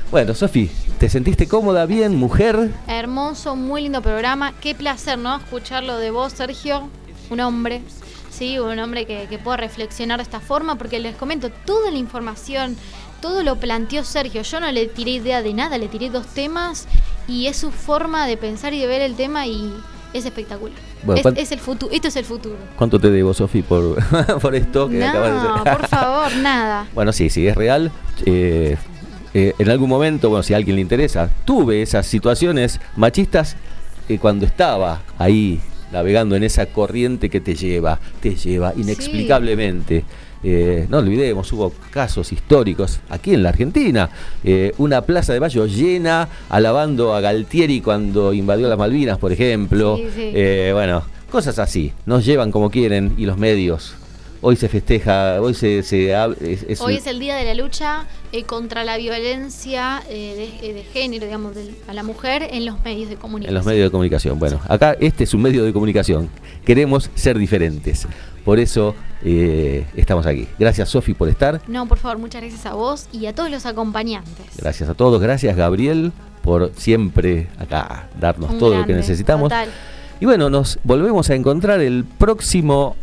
Bueno, 0.10 0.34
Sofi, 0.34 0.72
¿te 0.98 1.10
sentiste 1.10 1.46
cómoda, 1.48 1.86
bien, 1.86 2.16
mujer? 2.16 2.72
Hermoso, 2.88 3.58
muy 3.58 3.82
lindo 3.82 4.02
programa. 4.02 4.54
Qué 4.62 4.74
placer, 4.76 5.18
¿no? 5.20 5.36
Escucharlo 5.36 5.98
de 5.98 6.12
vos, 6.12 6.32
Sergio, 6.32 6.88
un 7.30 7.42
hombre. 7.42 7.82
Sí, 8.38 8.60
un 8.60 8.78
hombre 8.78 9.06
que, 9.06 9.26
que 9.28 9.40
pueda 9.40 9.58
reflexionar 9.58 10.18
de 10.20 10.24
esta 10.24 10.40
forma, 10.40 10.76
porque 10.78 11.00
les 11.00 11.16
comento, 11.16 11.50
toda 11.66 11.90
la 11.90 11.98
información, 11.98 12.76
todo 13.22 13.42
lo 13.42 13.56
planteó 13.56 14.04
Sergio. 14.04 14.44
Yo 14.44 14.60
no 14.60 14.72
le 14.72 14.86
tiré 14.88 15.12
idea 15.12 15.42
de 15.42 15.54
nada, 15.54 15.78
le 15.80 15.88
tiré 15.88 16.10
dos 16.12 16.28
temas 16.28 16.88
y 17.28 17.48
es 17.48 17.58
su 17.58 17.72
forma 17.72 18.28
de 18.28 18.38
pensar 18.38 18.74
y 18.76 18.80
de 18.80 18.86
ver 18.88 19.02
el 19.02 19.16
tema 19.16 19.48
y 19.48 19.74
es 20.14 20.26
espectacular. 20.26 20.78
Bueno, 21.04 21.18
es, 21.18 21.24
¿cuán- 21.24 21.38
es 21.38 21.52
el 21.52 21.60
futuro, 21.60 21.92
esto 21.92 22.08
es 22.10 22.16
el 22.16 22.26
futuro. 22.26 22.58
¿Cuánto 22.76 23.00
te 23.00 23.10
debo, 23.10 23.34
Sofi, 23.34 23.64
por, 23.64 23.98
por 24.42 24.54
esto 24.56 24.88
que 24.88 25.04
acabas 25.04 25.42
de 25.66 25.72
por 25.72 25.88
favor, 25.88 26.36
nada. 26.42 26.88
Bueno, 26.94 27.12
sí, 27.14 27.30
sí, 27.32 27.48
es 27.48 27.56
real. 27.56 27.92
Eh, 28.26 28.78
eh, 29.34 29.54
en 29.58 29.70
algún 29.70 29.90
momento, 29.90 30.30
bueno, 30.30 30.44
si 30.44 30.54
a 30.54 30.58
alguien 30.58 30.76
le 30.76 30.82
interesa, 30.84 31.30
tuve 31.44 31.82
esas 31.82 32.06
situaciones 32.06 32.80
machistas 32.96 33.56
eh, 34.10 34.20
cuando 34.20 34.46
estaba 34.46 35.02
ahí 35.18 35.60
navegando 35.92 36.36
en 36.36 36.44
esa 36.44 36.66
corriente 36.68 37.30
que 37.30 37.40
te 37.40 37.56
lleva, 37.56 38.00
te 38.22 38.36
lleva 38.36 38.74
inexplicablemente. 38.76 40.04
Eh, 40.44 40.86
no 40.90 41.00
olvidemos, 41.00 41.52
hubo 41.54 41.74
casos 41.92 42.32
históricos 42.32 43.00
aquí 43.10 43.34
en 43.34 43.44
la 43.44 43.50
Argentina. 43.50 44.10
Eh, 44.44 44.74
una 44.78 45.02
plaza 45.02 45.34
de 45.34 45.40
Mayo 45.40 45.66
llena 45.66 46.30
alabando 46.50 47.16
a 47.16 47.22
Galtieri 47.22 47.82
cuando 47.82 48.34
invadió 48.34 48.70
las 48.70 48.78
Malvinas, 48.78 49.18
por 49.18 49.32
ejemplo. 49.32 49.98
Sí, 49.98 50.08
sí. 50.16 50.32
Eh, 50.34 50.72
bueno, 50.74 51.04
cosas 51.32 51.60
así. 51.60 51.92
Nos 52.06 52.26
llevan 52.26 52.52
como 52.52 52.70
quieren 52.70 53.14
y 53.18 53.26
los 53.26 53.38
medios. 53.38 53.96
Hoy 54.42 54.56
se 54.56 54.70
festeja, 54.70 55.42
hoy 55.42 55.54
se, 55.56 55.82
se 55.82 56.12
es- 56.42 56.64
es 56.64 56.80
Hoy 56.82 56.94
un- 56.94 57.00
es 57.00 57.08
el 57.08 57.20
día 57.20 57.36
de 57.36 57.44
la 57.44 57.56
lucha 57.56 58.06
eh, 58.32 58.44
contra 58.44 58.84
la 58.84 58.98
violencia 58.98 60.04
eh, 60.10 60.52
de, 60.62 60.70
eh, 60.70 60.74
de 60.74 60.84
género, 60.84 61.26
digamos, 61.26 61.56
del- 61.56 61.76
a 61.88 61.94
la 61.94 62.04
mujer 62.04 62.48
en 62.52 62.66
los 62.66 62.80
medios 62.84 63.10
de 63.10 63.16
comunicación. 63.16 63.50
En 63.50 63.56
los 63.56 63.66
medios 63.66 63.86
de 63.88 63.92
comunicación. 63.92 64.38
Bueno, 64.40 64.60
acá 64.68 64.96
este 65.00 65.24
es 65.24 65.34
un 65.34 65.42
medio 65.42 65.64
de 65.64 65.74
comunicación. 65.74 66.30
Queremos 66.66 67.10
ser 67.16 67.38
diferentes. 67.38 68.08
Por 68.46 68.60
eso 68.60 68.94
eh, 69.24 69.86
estamos 69.96 70.26
aquí. 70.28 70.48
Gracias, 70.60 70.90
Sofi, 70.90 71.14
por 71.16 71.28
estar. 71.30 71.60
No, 71.68 71.88
por 71.88 71.98
favor, 71.98 72.20
muchas 72.20 72.42
gracias 72.42 72.66
a 72.68 72.76
vos 72.76 73.08
y 73.12 73.26
a 73.26 73.34
todos 73.34 73.50
los 73.50 73.66
acompañantes. 73.66 74.46
Gracias 74.58 74.88
a 74.88 74.94
todos. 74.94 75.20
Gracias, 75.22 75.56
Gabriel, 75.56 76.12
por 76.44 76.72
siempre 76.78 77.48
acá 77.58 78.08
darnos 78.20 78.52
Un 78.52 78.60
todo 78.60 78.78
lo 78.78 78.86
que 78.86 78.94
necesitamos. 78.94 79.50
total. 79.50 79.70
Y 80.20 80.26
bueno, 80.26 80.50
nos 80.50 80.80
volvemos 80.84 81.30
a 81.32 81.36
encontrar 81.36 81.82
el 81.82 82.06
próximo 82.06 82.96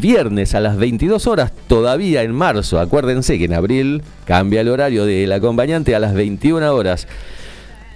viernes 0.00 0.54
a 0.54 0.60
las 0.60 0.76
22 0.76 1.26
horas, 1.26 1.52
todavía 1.66 2.22
en 2.22 2.32
marzo. 2.34 2.78
Acuérdense 2.78 3.38
que 3.38 3.44
en 3.44 3.54
abril 3.54 4.02
cambia 4.24 4.60
el 4.60 4.68
horario 4.68 5.04
del 5.04 5.32
acompañante 5.32 5.94
a 5.94 5.98
las 5.98 6.14
21 6.14 6.74
horas. 6.74 7.06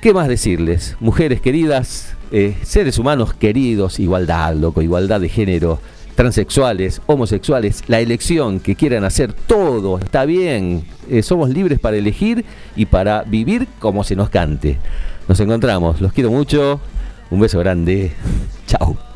¿Qué 0.00 0.14
más 0.14 0.28
decirles? 0.28 0.96
Mujeres 1.00 1.40
queridas, 1.40 2.14
eh, 2.32 2.56
seres 2.62 2.98
humanos 2.98 3.34
queridos, 3.34 4.00
igualdad, 4.00 4.54
loco, 4.54 4.82
igualdad 4.82 5.20
de 5.20 5.28
género, 5.28 5.78
transexuales, 6.14 7.02
homosexuales, 7.06 7.84
la 7.86 8.00
elección 8.00 8.60
que 8.60 8.76
quieran 8.76 9.04
hacer, 9.04 9.32
todo 9.32 9.98
está 9.98 10.24
bien. 10.24 10.84
Eh, 11.08 11.22
somos 11.22 11.50
libres 11.50 11.78
para 11.78 11.96
elegir 11.96 12.44
y 12.76 12.86
para 12.86 13.22
vivir 13.24 13.68
como 13.78 14.04
se 14.04 14.16
nos 14.16 14.30
cante. 14.30 14.78
Nos 15.28 15.38
encontramos, 15.40 16.00
los 16.00 16.12
quiero 16.12 16.30
mucho. 16.30 16.80
Un 17.30 17.40
beso 17.40 17.58
grande. 17.58 18.12
Chao. 18.66 19.09